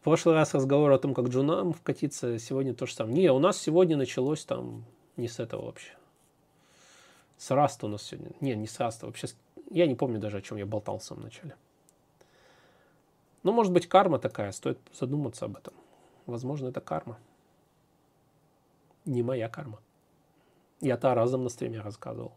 [0.07, 3.14] прошлый раз разговор о том, как джунам вкатиться, сегодня то же самое.
[3.14, 4.85] Не, у нас сегодня началось там
[5.18, 5.97] не с этого вообще.
[7.38, 8.31] С Раста у нас сегодня.
[8.41, 9.05] Не, не с Раста.
[9.05, 9.27] Вообще,
[9.69, 11.55] я не помню даже, о чем я болтал в самом начале.
[13.43, 15.73] Ну, может быть, карма такая, стоит задуматься об этом.
[16.26, 17.18] Возможно, это карма.
[19.05, 19.80] Не моя карма.
[20.81, 22.34] Я-то разом на стриме рассказывал.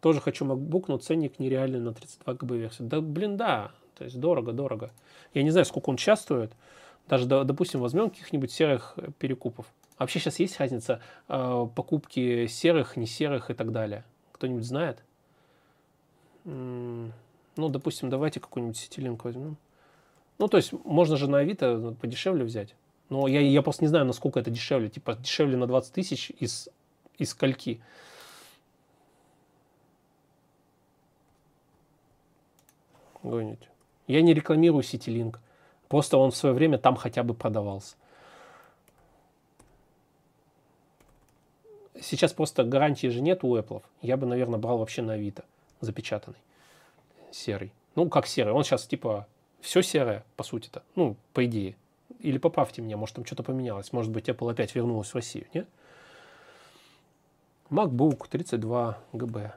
[0.00, 2.88] Тоже хочу MacBook, но ценник нереальный на 32 ГБ версию.
[2.88, 3.72] Да, блин, да.
[3.96, 4.92] То есть дорого-дорого.
[5.34, 6.52] Я не знаю, сколько он сейчас стоит.
[7.08, 9.66] Даже, допустим, возьмем каких-нибудь серых перекупов.
[9.98, 14.04] Вообще сейчас есть разница э, покупки серых, не серых и так далее?
[14.32, 15.02] Кто-нибудь знает?
[16.44, 17.12] М-м,
[17.56, 19.56] ну, допустим, давайте какой-нибудь сетилинг возьмем.
[20.38, 22.76] Ну, то есть можно же на Авито ну, подешевле взять.
[23.08, 24.88] Но я, я просто не знаю, насколько это дешевле.
[24.88, 26.68] Типа дешевле на 20 тысяч из,
[27.16, 27.80] из скольки.
[33.24, 33.68] Гонить.
[34.06, 35.38] Я не рекламирую CityLink.
[35.88, 37.96] Просто он в свое время там хотя бы продавался.
[42.00, 43.82] Сейчас просто гарантии же нет у Apple.
[44.02, 45.44] Я бы, наверное, брал вообще на Авито
[45.80, 46.38] запечатанный,
[47.30, 47.72] серый.
[47.94, 48.52] Ну, как серый.
[48.52, 49.26] Он сейчас типа
[49.60, 50.82] все серое, по сути-то.
[50.94, 51.76] Ну, по идее.
[52.20, 53.92] Или поправьте меня, может там что-то поменялось.
[53.92, 55.68] Может быть, Apple опять вернулась в Россию, нет?
[57.70, 59.54] MacBook 32 ГБ.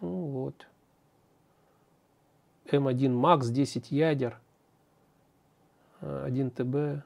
[0.00, 0.66] Ну вот.
[2.66, 4.38] М1 Max 10 ядер.
[6.00, 7.04] 1 ТБ.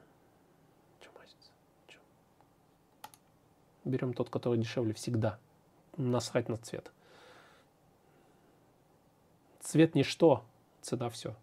[3.87, 5.39] Берем тот, который дешевле всегда.
[5.95, 6.91] Насрать на цвет.
[9.61, 10.43] Цвет ничто,
[10.81, 11.35] цена все.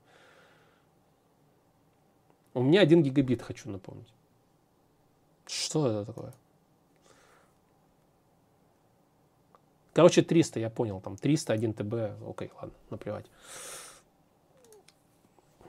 [2.53, 4.13] У меня 1 гигабит, хочу напомнить.
[5.47, 6.33] Что это такое?
[9.93, 13.27] Короче, 300, я понял, там 301 ТБ, окей, ладно, наплевать.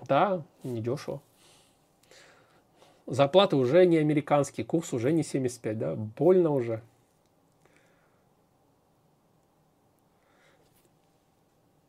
[0.07, 1.21] Да, недешево.
[3.07, 6.81] Зарплаты уже не американские, курс уже не 75, да, больно уже.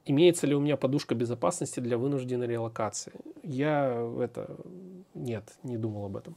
[0.04, 3.12] Имеется ли у меня подушка безопасности для вынужденной релокации?
[3.42, 4.56] Я это...
[5.14, 6.36] Нет, не думал об этом.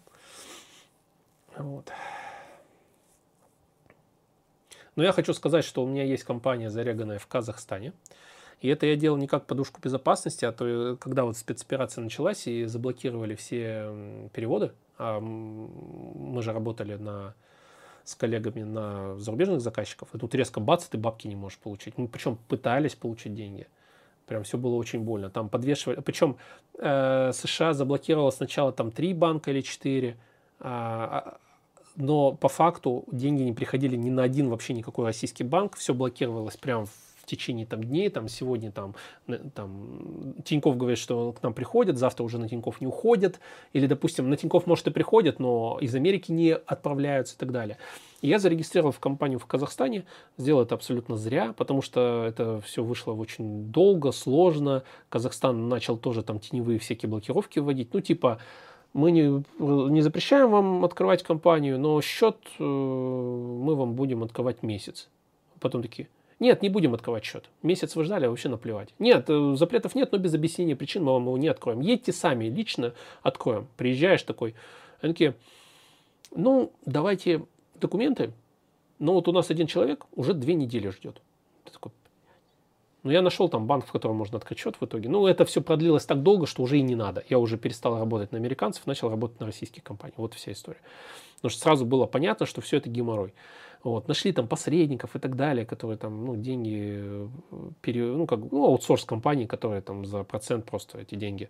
[1.55, 1.91] Вот.
[4.95, 7.93] Но я хочу сказать, что у меня есть компания, зареганная в Казахстане.
[8.61, 12.65] И это я делал не как подушку безопасности, а то, когда вот спецоперация началась и
[12.65, 17.35] заблокировали все переводы, а мы же работали на
[18.03, 21.97] с коллегами на зарубежных заказчиков, и тут резко бац, ты бабки не можешь получить.
[21.97, 23.67] Мы причем пытались получить деньги.
[24.25, 25.29] Прям все было очень больно.
[25.29, 26.01] Там подвешивали.
[26.01, 26.37] Причем
[26.79, 30.17] э, США заблокировала сначала там три банка или четыре,
[30.59, 31.37] а, а
[31.95, 35.75] но по факту деньги не приходили ни на один вообще никакой российский банк.
[35.75, 38.95] Все блокировалось прямо в течение там, дней, там, сегодня там,
[39.53, 43.39] там, Тиньков говорит, что к нам приходят, завтра уже на Тиньков не уходят,
[43.73, 47.77] или, допустим, на Тиньков, может, и приходят, но из Америки не отправляются и так далее.
[48.21, 50.05] И я зарегистрировал в компанию в Казахстане,
[50.37, 54.83] сделал это абсолютно зря, потому что это все вышло очень долго, сложно.
[55.09, 58.39] Казахстан начал тоже там теневые всякие блокировки вводить, ну, типа,
[58.93, 65.09] мы не, не запрещаем вам открывать компанию, но счет э, мы вам будем открывать месяц.
[65.59, 66.07] Потом такие,
[66.39, 67.49] нет, не будем открывать счет.
[67.63, 68.93] Месяц вы ждали, а вообще наплевать.
[68.97, 71.81] Нет, э, запретов нет, но без объяснения причин мы вам его не откроем.
[71.81, 73.67] Едьте сами, лично откроем.
[73.77, 74.55] Приезжаешь такой,
[75.01, 75.33] они
[76.31, 77.45] ну, давайте
[77.75, 78.31] документы.
[78.99, 81.21] Но вот у нас один человек уже две недели ждет.
[81.63, 81.91] Ты такой,
[83.03, 85.09] ну, я нашел там банк, в котором можно открыть счет в итоге.
[85.09, 87.23] Ну, это все продлилось так долго, что уже и не надо.
[87.29, 90.17] Я уже перестал работать на американцев, начал работать на российских компаниях.
[90.17, 90.81] Вот вся история.
[91.37, 93.33] Потому что сразу было понятно, что все это геморрой.
[93.83, 97.27] Вот, нашли там посредников и так далее, которые там, ну, деньги, э,
[97.81, 101.49] пере, ну, как, ну, аутсорс компании, которые там за процент просто эти деньги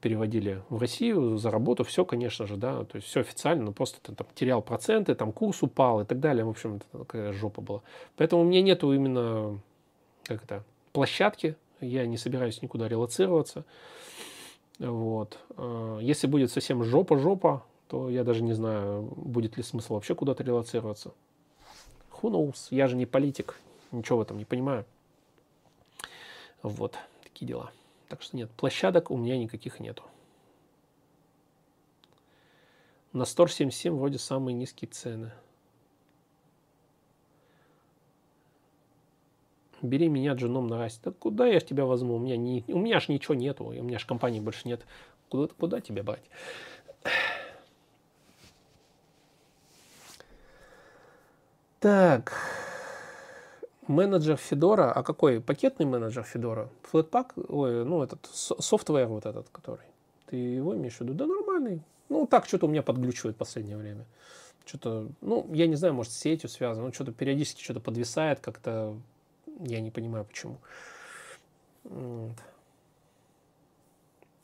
[0.00, 4.00] переводили в Россию за работу, все, конечно же, да, то есть все официально, но просто
[4.02, 7.60] ты там терял проценты, там курс упал и так далее, в общем, это такая жопа
[7.60, 7.82] была.
[8.16, 9.60] Поэтому у меня нету именно,
[10.24, 13.64] как это, площадки, я не собираюсь никуда релацироваться,
[14.78, 15.38] вот.
[15.56, 20.42] А, если будет совсем жопа-жопа, то я даже не знаю, будет ли смысл вообще куда-то
[20.42, 21.12] релацироваться.
[22.24, 22.68] Who knows?
[22.70, 23.60] Я же не политик,
[23.92, 24.86] ничего в этом не понимаю.
[26.62, 27.70] Вот, такие дела.
[28.08, 30.02] Так что нет, площадок у меня никаких нету.
[33.12, 35.32] На Store 77 вроде самые низкие цены.
[39.82, 41.00] Бери меня джуном на расте.
[41.04, 42.14] Да куда я ж тебя возьму?
[42.14, 44.86] У меня, не, у меня ж ничего нету, у меня ж компании больше нет.
[45.28, 46.24] Куда, куда тебя брать?
[51.84, 52.32] Так.
[53.86, 54.90] Менеджер Федора.
[54.90, 55.38] А какой?
[55.38, 56.70] Пакетный менеджер Федора?
[56.84, 57.34] Флетпак?
[57.36, 59.84] Ой, ну этот, софтвер вот этот, который.
[60.24, 61.12] Ты его имеешь в виду?
[61.12, 61.82] Да нормальный.
[62.08, 64.06] Ну, так что-то у меня подглючивает в последнее время.
[64.64, 66.86] Что-то, ну, я не знаю, может, с сетью связано.
[66.86, 68.96] Ну, что-то периодически что-то подвисает как-то.
[69.60, 70.56] Я не понимаю, почему.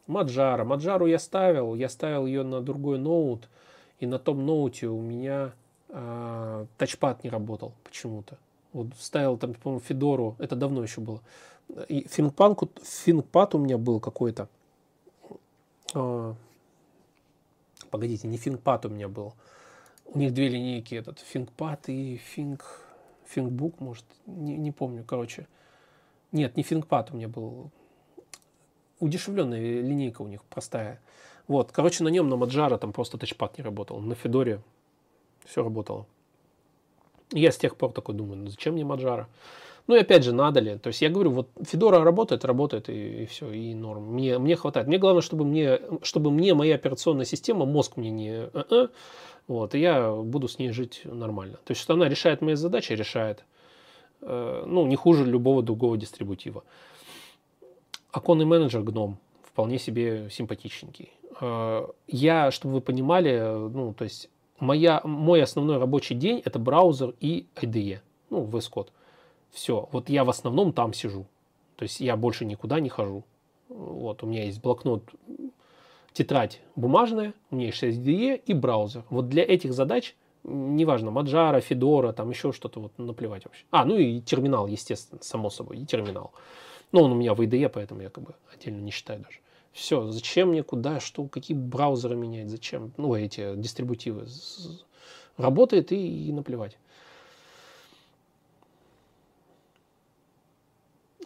[0.07, 0.65] Маджара.
[0.65, 1.75] Маджару я ставил.
[1.75, 3.49] Я ставил ее на другой ноут.
[3.99, 5.55] И на том ноуте у меня
[5.93, 8.39] а, тачпад не работал почему-то.
[8.73, 11.21] Вот ставил там, по-моему, Федору, это давно еще было.
[11.89, 14.49] И Финкпад у меня был какой-то.
[15.95, 16.35] А,
[17.91, 19.35] погодите, не Финкпад у меня был.
[20.07, 22.65] У них две линейки, этот Финкпад и Финк,
[23.27, 25.47] Финкбук, может, не, не помню, короче.
[26.33, 27.71] Нет, не Финкпад у меня был.
[28.99, 31.01] Удешевленная линейка у них, простая.
[31.49, 34.01] Вот, короче, на нем, на Маджара там просто тачпад не работал.
[34.01, 34.61] На Федоре
[35.45, 36.07] все работало.
[37.33, 39.29] Я с тех пор такой думаю, ну зачем мне Маджара?
[39.87, 40.79] Ну и опять же, надо ли?
[40.79, 44.13] То есть я говорю, вот Федора работает, работает и, и все, и норм.
[44.13, 44.87] Мне, мне хватает.
[44.87, 48.31] Мне главное, чтобы мне, чтобы мне моя операционная система, мозг мне не...
[48.31, 48.91] Uh-uh,
[49.49, 51.59] вот, и я буду с ней жить нормально.
[51.65, 53.45] То есть, что она решает мои задачи, решает.
[54.21, 56.63] Э, ну, не хуже любого другого дистрибутива.
[58.13, 61.13] Оконный менеджер гном вполне себе симпатичненький.
[61.41, 64.31] Э, я, чтобы вы понимали, ну, то есть
[64.61, 68.01] моя, мой основной рабочий день это браузер и IDE,
[68.31, 68.89] ну, VS Code.
[69.51, 71.27] Все, вот я в основном там сижу.
[71.77, 73.25] То есть я больше никуда не хожу.
[73.69, 75.03] Вот, у меня есть блокнот,
[76.13, 79.05] тетрадь бумажная, у меня есть IDE и браузер.
[79.11, 83.65] Вот для этих задач, неважно, Маджара, Федора, там еще что-то, вот наплевать вообще.
[83.71, 86.33] А, ну и терминал, естественно, само собой, и терминал.
[86.93, 89.39] Но он у меня в IDE, поэтому я как бы отдельно не считаю даже.
[89.73, 94.27] Все, зачем мне куда, что, какие браузеры менять, зачем, ну, эти дистрибутивы.
[95.37, 96.77] Работает и, и наплевать.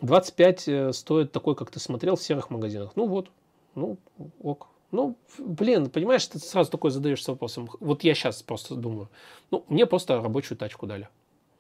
[0.03, 2.93] 25 э, стоит такой, как ты смотрел в серых магазинах.
[2.95, 3.31] Ну вот,
[3.75, 3.97] ну
[4.43, 4.69] ок.
[4.91, 7.69] Ну, блин, понимаешь, ты сразу такой задаешься вопросом.
[7.81, 9.09] Вот я сейчас просто думаю,
[9.51, 11.09] ну, мне просто рабочую тачку дали.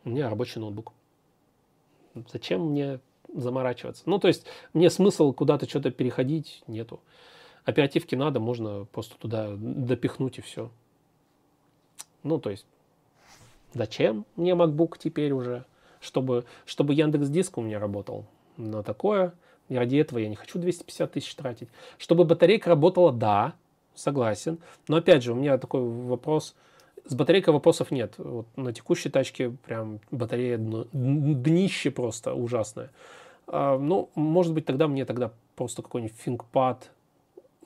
[0.05, 0.93] У меня рабочий ноутбук.
[2.33, 3.01] Зачем мне
[3.35, 4.05] заморачиваться.
[4.07, 7.01] Ну, то есть, мне смысл куда-то что-то переходить нету.
[7.65, 10.71] Оперативки надо, можно просто туда допихнуть и все.
[12.23, 12.67] Ну, то есть,
[13.73, 15.65] зачем мне MacBook теперь уже?
[16.01, 19.35] Чтобы, чтобы Яндекс Диск у меня работал на такое.
[19.69, 21.69] И ради этого я не хочу 250 тысяч тратить.
[21.97, 23.55] Чтобы батарейка работала, да,
[23.95, 24.59] согласен.
[24.89, 26.55] Но опять же, у меня такой вопрос.
[27.07, 28.15] с батарейкой вопросов нет.
[28.19, 32.91] Вот на текущей тачке прям батарея дно, днище просто ужасное.
[33.47, 36.79] А, ну, может быть, тогда мне тогда просто какой-нибудь ThinkPad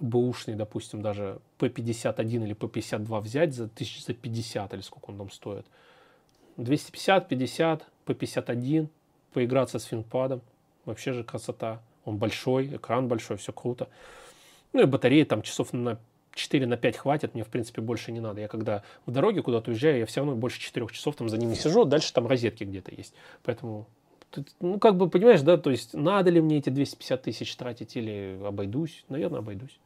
[0.01, 5.67] бэушный, допустим, даже P51 или P52 взять за 1050 или сколько он там стоит.
[6.57, 8.89] 250, 50, P51,
[9.33, 10.41] поиграться с ThinkPad.
[10.85, 11.81] Вообще же красота.
[12.05, 13.89] Он большой, экран большой, все круто.
[14.73, 15.99] Ну и батареи там часов на
[16.35, 18.41] 4 на 5 хватит, мне, в принципе, больше не надо.
[18.41, 21.55] Я когда в дороге куда-то уезжаю, я все равно больше 4 часов там за ними
[21.55, 23.15] сижу, дальше там розетки где-то есть.
[23.43, 23.87] Поэтому,
[24.61, 28.41] ну, как бы, понимаешь, да, то есть, надо ли мне эти 250 тысяч тратить или
[28.45, 29.05] обойдусь?
[29.09, 29.79] Наверное, обойдусь.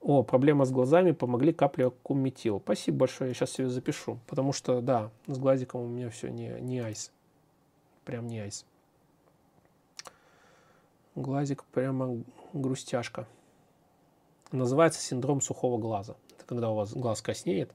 [0.00, 2.60] О, проблема с глазами, помогли капли акуметил.
[2.60, 4.18] Спасибо большое, я сейчас себе запишу.
[4.26, 7.12] Потому что, да, с глазиком у меня все не, не айс.
[8.04, 8.66] Прям не айс.
[11.14, 12.20] Глазик прямо
[12.52, 13.28] грустяшка.
[14.50, 16.16] Называется синдром сухого глаза.
[16.52, 17.72] Когда у вас глаз коснеет.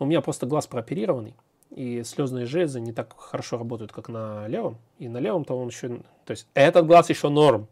[0.00, 1.36] У меня просто глаз прооперированный,
[1.70, 4.78] и слезные железы не так хорошо работают, как на левом.
[4.98, 6.00] И на левом-то он еще...
[6.24, 7.68] То есть этот глаз еще норм.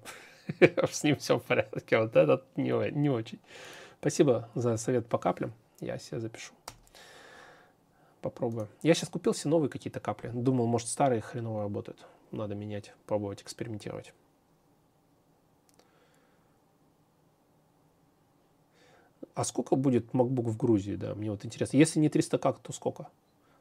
[0.60, 1.98] С ним все в порядке.
[1.98, 3.40] Вот этот не, не очень.
[3.98, 5.52] Спасибо за совет по каплям.
[5.80, 6.52] Я себе запишу.
[8.20, 8.68] Попробую.
[8.82, 10.30] Я сейчас купил себе новые какие-то капли.
[10.32, 12.06] Думал, может, старые хреново работают.
[12.30, 14.14] Надо менять, пробовать, экспериментировать.
[19.34, 21.76] А сколько будет MacBook в Грузии, да, мне вот интересно.
[21.76, 23.08] Если не 300 как, то сколько?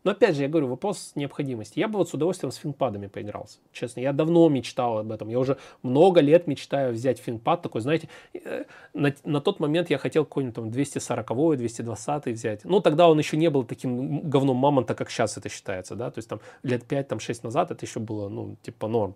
[0.04, 1.78] Но опять же, я говорю, вопрос необходимости.
[1.78, 3.60] Я бы вот с удовольствием с финпадами поигрался.
[3.72, 5.30] Честно, я давно мечтал об этом.
[5.30, 10.00] Я уже много лет мечтаю взять финпад такой, знаете, э, на, на тот момент я
[10.00, 12.66] хотел какой-нибудь там 240 220 взять.
[12.66, 16.18] Ну, тогда он еще не был таким говном мамонта, как сейчас это считается, да, то
[16.18, 19.16] есть там лет 5-6 там, назад это еще было, ну, типа норм.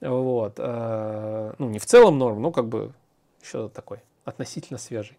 [0.00, 0.54] Вот.
[0.58, 2.92] Э, ну, не в целом норм, но как бы
[3.40, 5.16] еще такой относительно свежий.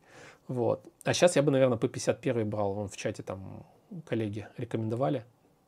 [0.47, 0.83] Вот.
[1.03, 2.73] А сейчас я бы, наверное, по 51 брал.
[2.73, 3.65] Вон в чате там
[4.05, 5.23] коллеги рекомендовали.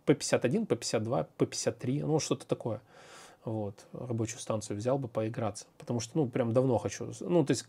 [0.06, 2.81] По 51, по 52, по 53, ну что-то такое.
[3.43, 3.85] Вот.
[3.93, 5.65] Рабочую станцию взял бы поиграться.
[5.77, 7.11] Потому что, ну, прям давно хочу.
[7.22, 7.65] Ну, то есть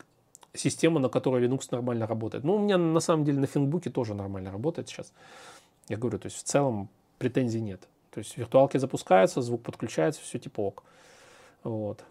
[0.54, 2.44] система, на которой Linux нормально работает.
[2.44, 5.12] Ну, у меня на самом деле на финбуке тоже нормально работает сейчас.
[5.88, 6.88] Я говорю, то есть в целом
[7.18, 7.88] претензий нет.
[8.10, 10.82] То есть виртуалки запускаются, звук подключается, все типа ок.
[11.62, 12.04] Вот.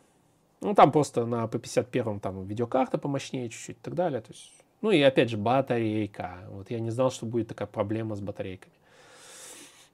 [0.61, 4.21] Ну, там просто на P51 там видеокарта помощнее чуть-чуть и так далее.
[4.21, 4.51] То есть
[4.85, 6.37] ну и опять же батарейка.
[6.49, 8.75] Вот я не знал, что будет такая проблема с батарейками.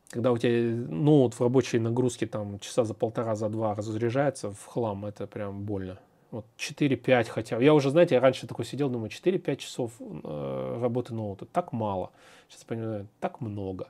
[0.09, 0.51] Когда у тебя
[0.93, 5.63] ноут в рабочей нагрузке там часа за полтора, за два разряжается в хлам, это прям
[5.63, 5.97] больно.
[6.31, 11.13] Вот 4-5 хотя Я уже, знаете, я раньше такой сидел, думаю, 4-5 часов э, работы
[11.13, 11.45] ноута.
[11.45, 12.11] Так мало.
[12.49, 13.88] Сейчас понимаю, так много.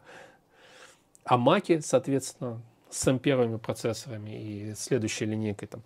[1.24, 2.62] А маки, соответственно,
[2.92, 5.82] с амперовыми процессорами и следующей линейкой там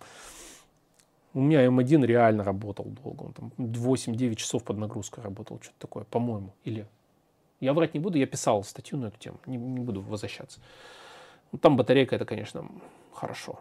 [1.36, 3.24] у меня М1 реально работал долго.
[3.24, 6.54] Он там 8-9 часов под нагрузкой работал, что-то такое, по-моему.
[6.64, 6.86] Или
[7.60, 10.60] я врать не буду, я писал статью на эту тему, не, не буду возвращаться.
[11.52, 12.66] Ну, там батарейка, это, конечно,
[13.12, 13.60] хорошо.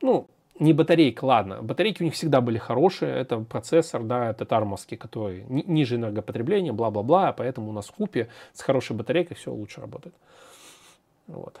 [0.00, 0.26] Ну,
[0.58, 1.62] не батарейка, ладно.
[1.62, 3.14] Батарейки у них всегда были хорошие.
[3.14, 7.32] Это процессор, да, это тармовский, который ни, ниже энергопотребления, бла-бла-бла.
[7.32, 10.16] Поэтому у нас в купе с хорошей батарейкой все лучше работает.
[11.28, 11.60] Вот.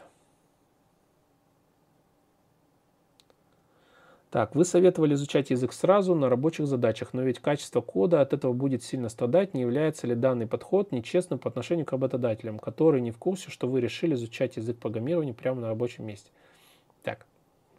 [4.32, 8.54] Так, вы советовали изучать язык сразу на рабочих задачах, но ведь качество кода от этого
[8.54, 9.52] будет сильно страдать.
[9.52, 13.68] Не является ли данный подход нечестным по отношению к работодателям, которые не в курсе, что
[13.68, 16.30] вы решили изучать язык программирования прямо на рабочем месте?
[17.02, 17.26] Так,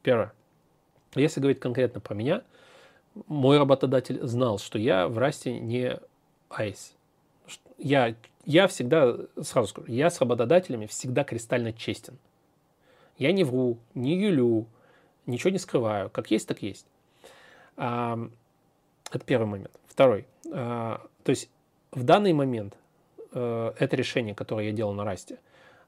[0.04, 0.32] первое.
[1.16, 2.44] Если говорить конкретно про меня,
[3.26, 6.00] мой работодатель знал, что я в Расте не
[6.52, 6.94] айс.
[7.80, 8.16] Я,
[8.46, 12.20] я всегда, сразу скажу, я с работодателями всегда кристально честен.
[13.18, 14.68] Я не вру, не юлю,
[15.26, 16.86] ничего не скрываю, как есть, так есть.
[17.78, 18.20] А,
[19.12, 19.72] это первый момент.
[19.88, 20.26] Второй.
[20.52, 21.50] А, то есть
[21.92, 22.76] в данный момент
[23.32, 25.40] а, это решение, которое я делал на расте,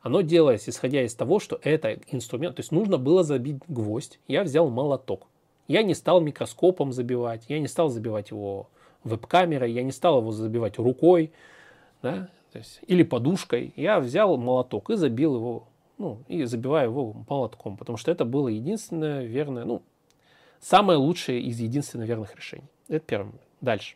[0.02, 4.20] оно делалось исходя из того, что это инструмент, то есть нужно было забить гвоздь.
[4.28, 5.28] Я взял молоток.
[5.68, 8.68] Я не стал микроскопом забивать, я не стал забивать его
[9.04, 11.32] веб-камерой, я не стал его забивать рукой,
[12.04, 13.74] да, то есть, или подушкой.
[13.76, 18.48] Я взял молоток и забил его ну, и забиваю его молотком, потому что это было
[18.48, 19.82] единственное верное, ну,
[20.60, 22.68] самое лучшее из единственно верных решений.
[22.88, 23.34] Это первое.
[23.62, 23.96] Дальше.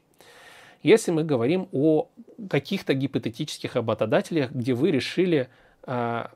[0.81, 2.07] Если мы говорим о
[2.49, 5.49] каких-то гипотетических работодателях, где вы решили,
[5.83, 6.31] а,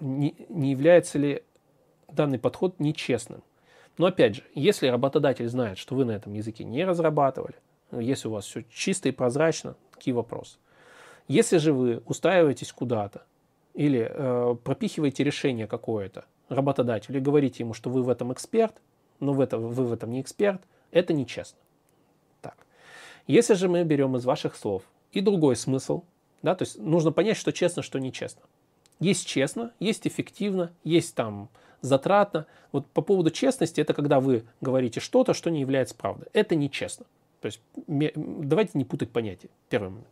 [0.00, 1.42] не, не является ли
[2.08, 3.42] данный подход нечестным.
[3.98, 7.56] Но опять же, если работодатель знает, что вы на этом языке не разрабатывали,
[7.90, 10.58] если у вас все чисто и прозрачно, какие вопросы?
[11.32, 13.22] Если же вы устраиваетесь куда-то
[13.72, 18.82] или э, пропихиваете решение какое-то работодателю и говорите ему, что вы в этом эксперт,
[19.18, 20.60] но в это, вы в этом не эксперт,
[20.90, 21.58] это нечестно.
[22.42, 22.54] Так.
[23.26, 24.82] Если же мы берем из ваших слов
[25.12, 26.02] и другой смысл,
[26.42, 28.42] да, то есть нужно понять, что честно, что нечестно.
[29.00, 31.48] Есть честно, есть эффективно, есть там
[31.80, 32.44] затратно.
[32.72, 36.28] Вот по поводу честности, это когда вы говорите что-то, что не является правдой.
[36.34, 37.06] Это нечестно.
[37.40, 39.48] То есть давайте не путать понятия.
[39.70, 40.11] Первый момент.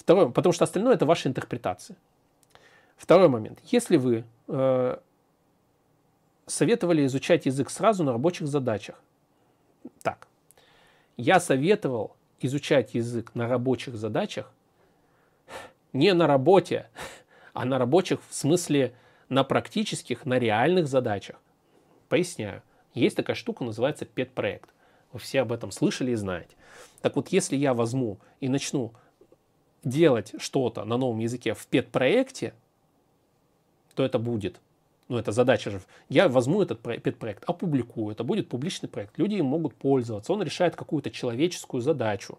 [0.00, 1.94] Второй, потому что остальное это ваша интерпретация.
[2.96, 3.60] Второй момент.
[3.64, 4.98] Если вы э,
[6.46, 8.98] советовали изучать язык сразу на рабочих задачах,
[10.02, 10.26] так,
[11.18, 14.50] я советовал изучать язык на рабочих задачах
[15.92, 16.88] не на работе,
[17.52, 18.94] а на рабочих в смысле
[19.28, 21.36] на практических, на реальных задачах.
[22.08, 22.62] Поясняю.
[22.94, 24.70] Есть такая штука, называется педпроект.
[25.12, 26.56] Вы все об этом слышали и знаете.
[27.02, 28.94] Так вот, если я возьму и начну
[29.84, 32.54] делать что-то на новом языке в педпроекте,
[33.94, 34.60] то это будет.
[35.08, 35.80] Ну, это задача же.
[36.08, 39.18] Я возьму этот педпроект, опубликую, это будет публичный проект.
[39.18, 40.32] Люди им могут пользоваться.
[40.32, 42.38] Он решает какую-то человеческую задачу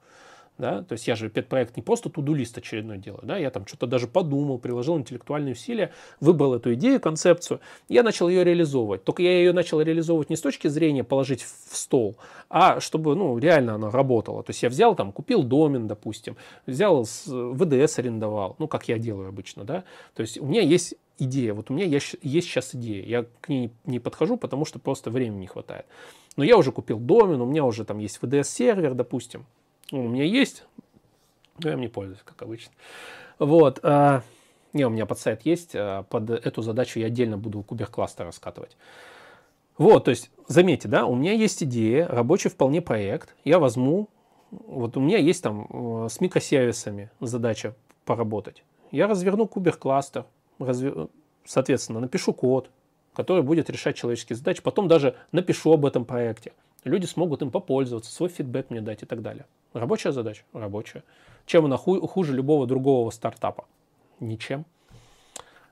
[0.62, 3.88] да, то есть я же педпроект не просто тудулист очередной делаю, да, я там что-то
[3.88, 7.60] даже подумал, приложил интеллектуальные усилия, выбрал эту идею, концепцию,
[7.90, 9.04] я начал ее реализовывать.
[9.04, 12.16] Только я ее начал реализовывать не с точки зрения положить в стол,
[12.50, 14.44] а чтобы, ну, реально она работала.
[14.44, 19.30] То есть я взял там, купил домен, допустим, взял ВДС арендовал, ну, как я делаю
[19.30, 19.84] обычно, да,
[20.14, 23.50] то есть у меня есть идея, вот у меня есть, есть сейчас идея, я к
[23.50, 25.86] ней не подхожу, потому что просто времени не хватает.
[26.38, 29.46] Но я уже купил домен, у меня уже там есть VDS-сервер, допустим,
[29.92, 30.64] ну, у меня есть,
[31.60, 32.72] но я им не пользуюсь, как обычно.
[33.40, 33.80] Вот.
[33.84, 34.24] А,
[34.74, 38.78] не, у меня под сайт есть, а, под эту задачу я отдельно буду кубер-кластер раскатывать.
[39.78, 44.10] Вот, то есть, заметьте, да, у меня есть идея, рабочий вполне проект, я возьму,
[44.52, 47.74] вот у меня есть там э, с микросервисами задача
[48.06, 48.64] поработать.
[48.92, 50.26] Я разверну кубер-кластер,
[50.60, 51.08] разве...
[51.46, 52.70] соответственно, напишу код,
[53.14, 56.54] который будет решать человеческие задачи, потом даже напишу об этом проекте.
[56.84, 59.46] Люди смогут им попользоваться, свой фидбэк мне дать и так далее.
[59.74, 60.44] Рабочая задача?
[60.54, 61.04] Рабочая.
[61.46, 63.66] Чем она хуже любого другого стартапа?
[64.20, 64.66] Ничем.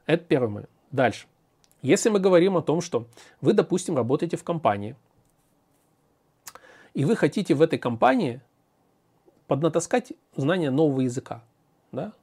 [0.05, 0.69] Это первый момент.
[0.91, 1.27] Дальше.
[1.81, 3.07] Если мы говорим о том, что
[3.41, 4.95] вы, допустим, работаете в компании,
[6.93, 8.41] и вы хотите в этой компании
[9.47, 11.43] поднатаскать знания нового языка,
[11.91, 12.13] да?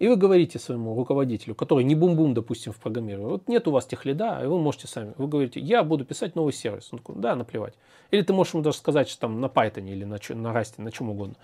[0.00, 3.84] И вы говорите своему руководителю, который не бум-бум, допустим, в программировании, вот нет у вас
[3.84, 5.12] тех лида, и вы можете сами.
[5.18, 6.88] Вы говорите, я буду писать новый сервис.
[6.90, 7.74] Он такой, да, наплевать.
[8.10, 10.90] Или ты можешь ему даже сказать, что там на Python или на, на Rust, на
[10.90, 11.36] чем угодно.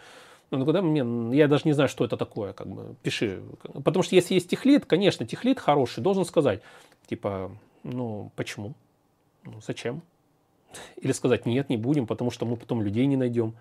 [0.50, 3.42] Он такой, да, мне, я даже не знаю, что это такое, как бы, пиши.
[3.84, 6.62] Потому что если есть техлит, конечно, техлит хороший, должен сказать,
[7.08, 7.52] типа,
[7.82, 8.72] ну, почему?
[9.44, 10.00] Ну, зачем?
[10.96, 13.54] Или сказать, нет, не будем, потому что мы потом людей не найдем.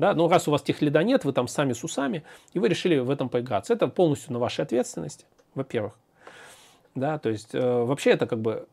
[0.00, 0.14] Да?
[0.14, 2.24] Но раз у вас тех лида нет, вы там сами с усами,
[2.54, 3.74] и вы решили в этом поиграться.
[3.74, 5.92] Это полностью на вашей ответственности, во-первых.
[6.94, 8.66] Да, то есть э, вообще это как бы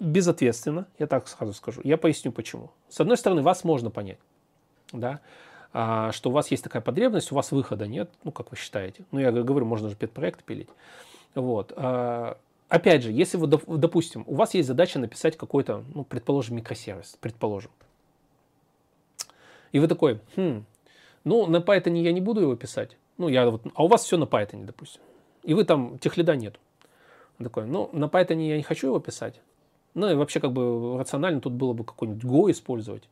[0.00, 1.82] безответственно, я так сразу скажу.
[1.84, 2.70] Я поясню почему.
[2.88, 4.18] С одной стороны, вас можно понять,
[4.92, 5.20] да,
[5.74, 9.04] а, что у вас есть такая потребность, у вас выхода нет, ну, как вы считаете.
[9.12, 10.70] Ну, я говорю, можно же педпроект пилить.
[11.34, 11.74] Вот.
[11.76, 12.38] А,
[12.70, 17.70] опять же, если вы, допустим, у вас есть задача написать какой-то, ну, предположим, микросервис, предположим.
[19.76, 20.64] И вы такой, хм,
[21.24, 22.96] ну, на Python я не буду его писать.
[23.18, 25.02] Ну, я вот, а у вас все на Python, допустим.
[25.42, 26.58] И вы там, тех лида нет.
[27.38, 29.38] Он такой, ну, на Python я не хочу его писать.
[29.92, 33.02] Ну, и вообще, как бы, рационально тут было бы какой-нибудь Go использовать.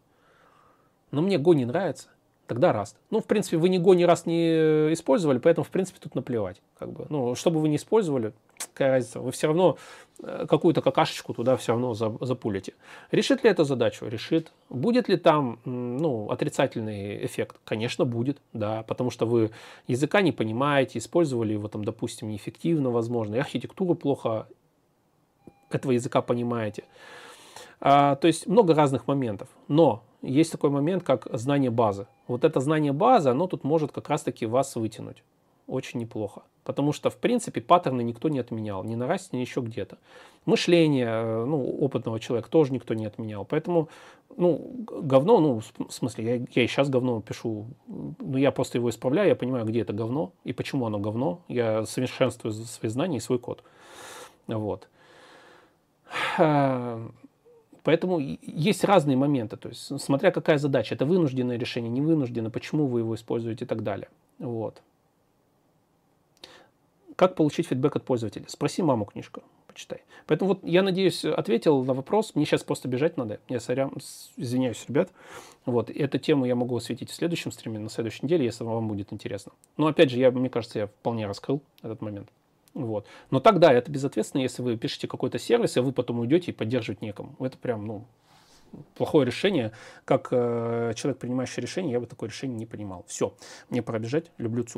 [1.11, 2.09] Но мне Go не нравится
[2.47, 2.95] тогда Rust.
[3.11, 6.61] Ну, в принципе, вы ни Go ни раз не использовали, поэтому, в принципе, тут наплевать.
[6.79, 7.07] Как бы.
[7.09, 9.77] Ну, чтобы вы не использовали, какая разница, вы все равно
[10.23, 12.75] э, какую-то какашечку туда все равно запулите.
[13.11, 14.07] Решит ли эту задачу?
[14.07, 14.53] Решит.
[14.69, 17.57] Будет ли там ну, отрицательный эффект?
[17.65, 19.51] Конечно, будет, да, потому что вы
[19.87, 24.47] языка не понимаете, использовали его там, допустим, неэффективно, возможно, и архитектуру плохо
[25.71, 26.85] этого языка понимаете.
[27.81, 29.49] А, то есть много разных моментов.
[29.69, 32.07] Но есть такой момент, как знание базы.
[32.29, 35.23] Вот это знание базы, оно тут может как раз-таки вас вытянуть.
[35.67, 36.43] Очень неплохо.
[36.65, 38.85] Потому что, в принципе, паттерны никто не отменял.
[38.85, 39.99] Ни на расте, ни еще где-то.
[40.47, 43.45] Мышление э, ну, опытного человека тоже никто не отменял.
[43.45, 43.89] Поэтому,
[44.37, 47.67] ну, говно, ну, в смысле, я, я и сейчас говно пишу.
[47.87, 51.41] Ну, я просто его исправляю, я понимаю, где это говно и почему оно говно.
[51.49, 53.63] Я совершенствую свои знания и свой код.
[54.47, 54.89] Вот.
[57.85, 62.87] Поэтому есть разные моменты, то есть смотря какая задача, это вынужденное решение, не вынужденное, почему
[62.87, 64.09] вы его используете и так далее.
[64.39, 64.83] Вот.
[67.15, 68.47] Как получить фидбэк от пользователя?
[68.49, 70.03] Спроси маму книжку, почитай.
[70.27, 72.35] Поэтому вот я надеюсь, ответил на вопрос.
[72.35, 73.39] Мне сейчас просто бежать надо.
[73.49, 73.93] Я сорян,
[74.37, 75.11] извиняюсь, ребят.
[75.67, 79.13] Вот, эту тему я могу осветить в следующем стриме, на следующей неделе, если вам будет
[79.13, 79.53] интересно.
[79.77, 82.31] Но опять же, я, мне кажется, я вполне раскрыл этот момент.
[82.75, 83.07] Вот.
[83.31, 87.03] Но тогда это безответственно, если вы пишете какой-то сервис, а вы потом уйдете и поддерживать
[87.03, 87.37] некому.
[87.39, 88.05] Это прям, ну,
[88.97, 89.73] плохое решение.
[90.05, 93.05] Как э, человек, принимающий решение, я бы такое решение не принимал.
[93.07, 93.35] Все,
[93.71, 94.33] мне пора бежать.
[94.39, 94.73] Люблю ЦУ.